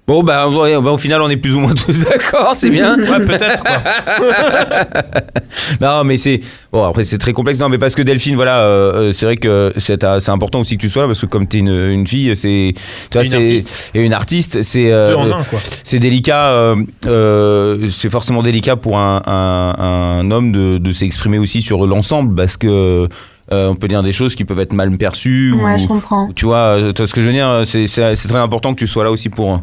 [0.06, 2.98] Bon, bah, ouais, bah, au final, on est plus ou moins tous d'accord, c'est bien.
[2.98, 3.80] Ouais, peut-être, quoi.
[5.80, 6.40] Non, mais c'est
[6.72, 6.84] bon.
[6.84, 7.58] Après, c'est très complexe.
[7.60, 10.76] Non, mais parce que Delphine, voilà, euh, euh, c'est vrai que c'est c'est important aussi
[10.76, 12.82] que tu sois là parce que comme t'es une, une fille, c'est tu
[13.18, 13.90] vois, Une c'est- artiste.
[13.94, 15.58] et une artiste, c'est euh, Deux en un, quoi.
[15.84, 16.48] c'est délicat.
[16.48, 16.76] euh,
[17.06, 19.74] euh, c'est forcément délicat pour un, un,
[20.20, 23.08] un homme de, de s'exprimer aussi sur l'ensemble parce que
[23.52, 25.52] euh, on peut dire des choses qui peuvent être mal perçues.
[25.54, 26.26] Ouais, ou, je comprends.
[26.28, 27.62] ou tu vois, tu vois ce que je veux dire.
[27.64, 29.62] C'est c'est- c'est très important que tu sois là aussi pour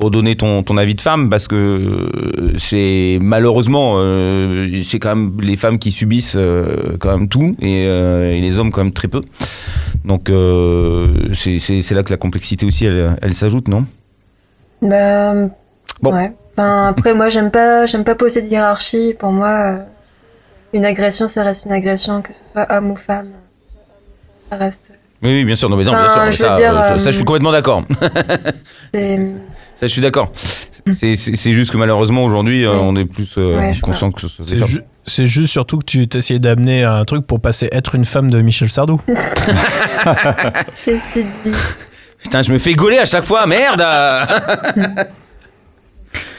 [0.00, 5.14] pour donner ton, ton avis de femme parce que euh, c'est malheureusement euh, c'est quand
[5.14, 8.82] même les femmes qui subissent euh, quand même tout et, euh, et les hommes quand
[8.82, 9.20] même très peu
[10.06, 10.28] donc
[11.34, 13.84] c'est- là que la complexité aussi elle, elle s'ajoute non?
[14.80, 15.34] Bah,
[16.00, 16.14] Bon.
[16.14, 16.32] ouais.
[16.56, 19.14] Enfin, après, moi, j'aime pas, j'aime pas poser de hiérarchie.
[19.18, 19.80] Pour moi,
[20.72, 23.28] une agression, ça reste une agression, que ce soit homme ou femme.
[24.48, 24.92] Ça reste.
[25.22, 26.98] oui, oui bien sûr non mais non, bien Enfin, sûr je ça, veux dire, ça,
[26.98, 27.82] ça, je suis complètement d'accord
[28.94, 29.18] c'est-
[29.80, 30.32] ça je suis d'accord.
[30.92, 32.78] C'est c'est- juste que malheureusement aujourd'hui euh, Oui.
[32.82, 36.06] on est plus euh, Ouais, conscient que ce soit ju- c'est juste surtout que tu
[36.08, 39.00] t'essayais d'amener un truc pour passer être une femme de Michel Sardou.
[40.84, 40.84] Qu'est-ce
[41.14, 41.52] que tu dis.
[42.22, 43.82] Putain, je me fais gauler à chaque fois, merde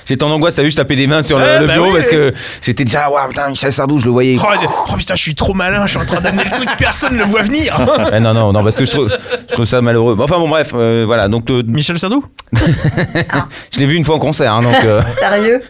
[0.06, 1.88] J'étais en angoisse, t'as vu, je tapais des mains sur le, Ouais, le bah bureau
[1.88, 1.94] oui.
[1.96, 4.38] parce que j'étais déjà, waouh, putain, Michel Sardou, je le voyais.
[4.40, 4.46] Oh,
[4.92, 7.20] oh, putain, je suis trop malin, je suis en train d'amener le truc, personne ne
[7.20, 7.76] le voit venir.
[8.12, 9.10] Ouais, non, non, non, parce que je trouve,
[9.50, 10.18] je trouve ça malheureux.
[10.20, 12.26] Enfin bon, bref, euh, voilà, donc euh, Michel Sardou
[13.74, 14.76] je l'ai vu une fois en concert, hein, donc.
[14.84, 15.62] euh, Sérieux?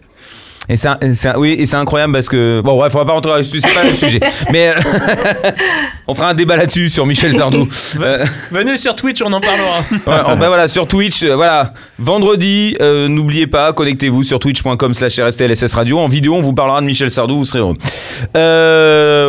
[0.71, 3.59] Et c'est, oui, et c'est incroyable parce que bon, bref, on va pas rentrer là-dessus,
[3.59, 4.21] c'est pas le sujet.
[4.53, 4.73] Mais euh,
[6.07, 7.67] on fera un débat là-dessus sur Michel Sardou.
[7.99, 9.81] Euh, Venez sur Twitch, on en parlera.
[9.91, 15.19] Ouais, bah voilà, sur Twitch, euh, voilà, vendredi, euh, n'oubliez pas, connectez-vous sur twitch.com slash
[15.19, 15.99] RSTLSS Radio.
[15.99, 17.75] En vidéo, on vous parlera de Michel Sardou, vous serez heureux.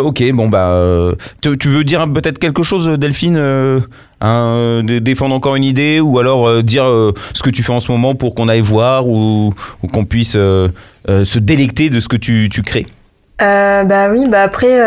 [0.05, 3.82] Ok, bon bah, tu, tu veux dire peut-être quelque chose, Delphine
[4.23, 7.62] hein, euh, dé- Défendre encore une idée ou alors euh, dire euh, ce que tu
[7.62, 12.01] fais en ce moment pour qu'on aille voir ou, ou qu'on puisse se délecter de
[12.01, 12.86] ce que tu, tu crées?
[13.39, 14.81] Bah oui, bah après,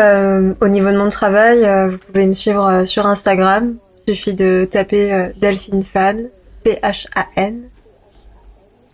[0.60, 1.58] au niveau de mon travail,
[1.90, 3.74] vous pouvez me suivre sur Instagram.
[4.08, 6.28] Il suffit de taper Delphine Fan,
[6.64, 7.60] P-H-A-N.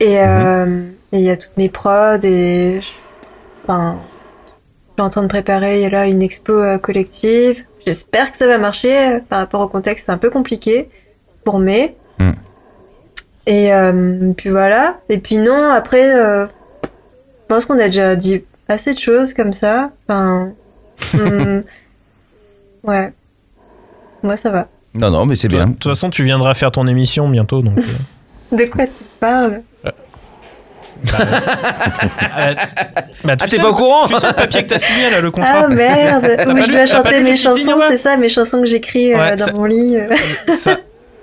[0.01, 0.82] Et euh,
[1.12, 2.89] et il y a toutes mes prods et je,
[3.62, 3.98] enfin,
[4.89, 6.52] je suis en train de préparer là une expo
[6.82, 7.62] collective.
[7.86, 8.96] J'espère que ça va marcher.
[8.96, 10.88] euh, Par rapport au contexte, c'est un peu compliqué
[11.44, 11.96] pour mai.
[12.18, 12.30] Mm.
[13.46, 14.98] Et euh, puis voilà.
[15.09, 16.46] Et puis non, après, euh,
[16.86, 19.90] je pense qu'on a déjà dit assez de choses comme ça.
[20.09, 20.52] Enfin,
[21.14, 21.62] hum,
[22.84, 23.12] ouais.
[24.22, 24.68] Moi, ça va.
[24.94, 25.68] Non, non, mais c'est De bien.
[25.72, 27.78] toute façon, tu viendras faire ton émission bientôt, donc.
[27.78, 29.62] euh, De quoi tu parles?
[31.05, 32.55] Euh,
[33.24, 35.20] bah, tu Ah, t'es pas au courant Tu sais le papier que t'as signé là,
[35.20, 38.66] le contrat Ah merde Oui, je dois chanter mes chansons, c'est ça, mes chansons que
[38.66, 39.97] j'écris euh, Ouais, dans ça- mon lit.
[39.97, 40.09] euh,
[40.52, 40.78] Ça-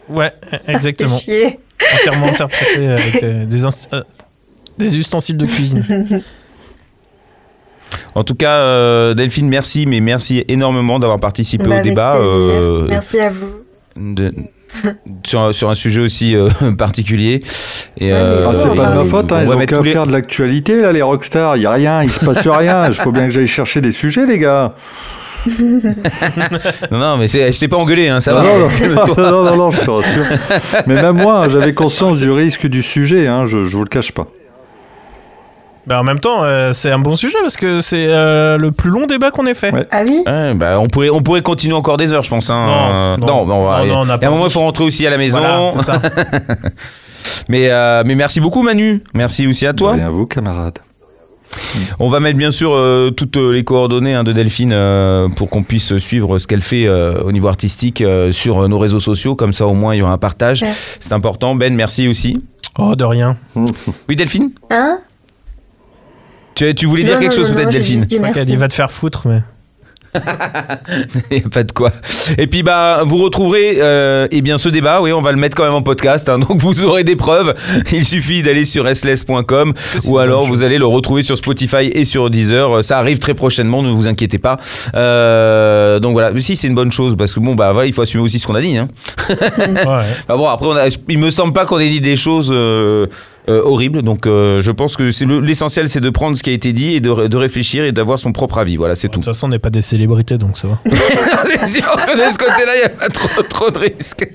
[0.09, 0.31] Ouais,
[0.65, 1.17] Fais exactement.
[1.17, 1.59] chier.
[1.95, 4.01] Entièrement interprété avec euh, des, inst- euh,
[4.77, 5.83] des ustensiles de cuisine.
[8.13, 12.15] En tout cas, euh, Delphine, merci, mais merci énormément d'avoir participé Bah, au débat.
[12.17, 13.49] euh, Merci à vous.
[13.95, 14.31] de-
[15.23, 17.41] sur, sur un sujet aussi euh, particulier.
[17.97, 19.81] Et, euh, Ah, c'est on pas de ma faute, hein, ils va ont mettre qu'à
[19.83, 21.57] les- faire de l'actualité, là, les rockstars.
[21.57, 22.87] Il y a rien, il se passe rien.
[22.87, 24.73] Il faut bien que j'aille chercher des sujets, les gars.
[26.91, 28.87] Non, non, mais c'est- je t'ai pas engueulé, hein, ça non, va.
[29.15, 30.25] non, non, non, non, je te rassure.
[30.85, 33.89] Mais même moi, hein, j'avais conscience du risque du sujet, hein, je, je vous le
[33.89, 34.27] cache pas.
[35.89, 38.91] Bah, en même temps, euh, c'est un bon sujet parce que c'est euh, le plus
[38.91, 39.73] long débat qu'on ait fait.
[39.73, 39.87] Ouais.
[39.89, 42.51] Ah oui Ouais, bah, on, pourrait, on pourrait continuer encore des heures, je pense.
[42.51, 43.17] Hein.
[43.19, 43.45] Non, non.
[43.47, 44.83] bah, on va- Non, non, on a et à pas un moment, il faut rentrer
[44.83, 45.39] aussi à la maison.
[45.39, 45.99] Voilà, c'est ça.
[47.49, 49.01] mais, euh, mais merci beaucoup, Manu.
[49.15, 49.93] Merci aussi à toi.
[49.93, 50.77] Rien à vous, camarades.
[51.99, 55.63] On va mettre bien sûr euh, toutes les coordonnées hein, de Delphine euh, pour qu'on
[55.63, 59.35] puisse suivre ce qu'elle fait euh, au niveau artistique euh, sur nos réseaux sociaux.
[59.35, 60.61] Comme ça, au moins, il y aura un partage.
[60.61, 60.71] Ouais.
[60.99, 61.55] C'est important.
[61.55, 62.43] Ben, merci aussi.
[62.77, 63.35] Oh, de rien.
[64.07, 64.51] Oui, Delphine?
[64.69, 64.99] Hein?
[66.67, 68.51] Tu, tu voulais dire Non, quelque non, chose peut-être, Delphine Je crois qu'elle merci.
[68.51, 69.41] dit va te faire foutre, mais.
[71.29, 71.91] Il n'y a pas de quoi.
[72.39, 75.55] Et puis bah vous retrouverez euh, eh bien ce débat, oui, on va le mettre
[75.55, 77.53] quand même en podcast, hein, donc vous aurez des preuves.
[77.91, 81.91] Il suffit d'aller sur sless.com c'est ou alors vous chose allez le retrouver sur Spotify
[81.93, 82.83] et sur Deezer.
[82.83, 84.57] Ça arrive très prochainement, ne vous inquiétez pas.
[84.95, 87.93] Euh, donc voilà, Mais si c'est une bonne chose parce que bon bah voilà, il
[87.93, 88.77] faut assumer aussi ce qu'on a dit.
[88.77, 88.87] Hein.
[89.59, 90.05] Ouais.
[90.27, 92.49] Bah bon après on a, il me semble pas qu'on ait dit des choses.
[92.51, 93.05] euh,
[93.49, 96.51] euh, horribles donc euh, je pense que c'est le- l'essentiel c'est de prendre ce qui
[96.51, 99.13] a été dit et de, de réfléchir et d'avoir son propre avis voilà c'est De
[99.13, 100.77] tout toute façon, on n'est pas des célébrités, donc ça va.
[101.67, 104.27] sûr que de ce côté-là, il n'y a pas trop, trop de risques.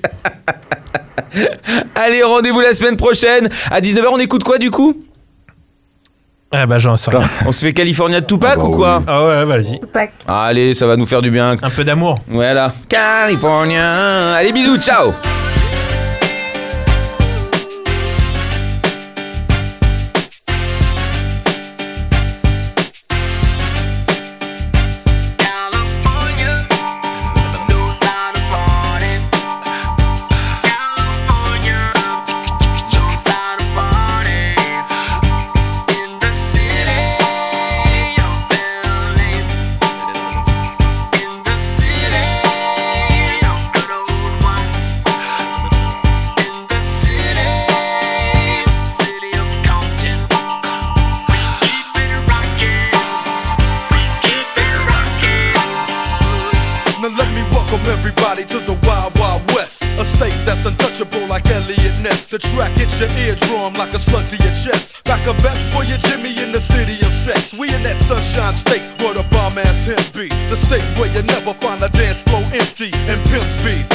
[1.95, 3.49] Allez, rendez-vous la semaine prochaine.
[3.71, 4.95] À 19h, on écoute quoi du coup?
[6.53, 7.27] Ah bah, j'en sais rien.
[7.47, 9.03] On se fait California de Tupac Ah bah ou quoi?
[9.07, 9.81] Ah ouais, vas-y.
[9.81, 10.13] Tupac.
[10.29, 11.57] Allez, ça va nous faire du bien.
[11.63, 12.17] Un peu d'amour.
[12.29, 12.73] Voilà.
[12.89, 14.35] California.
[14.35, 15.13] Allez, bisous, ciao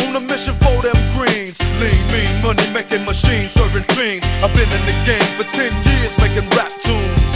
[0.05, 1.59] On a mission for them greens.
[1.79, 4.25] Lean, mean, money making machines serving fiends.
[4.43, 7.29] I've been in the game for 10 years making rap tunes.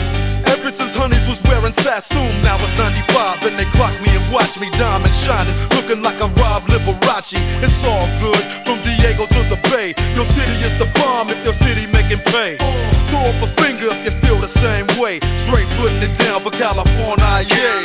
[0.47, 4.59] Ever since Honeys was wearing Sassoon, now it's 95 and they clock me and watch
[4.59, 7.39] me diamond shining, looking like I'm Rob Liberace.
[7.59, 9.91] It's all good from Diego to the Bay.
[10.15, 12.55] Your city is the bomb if your city making pay.
[13.11, 15.19] Throw up a finger if you feel the same way.
[15.35, 17.82] Straight putting it down for California, yeah.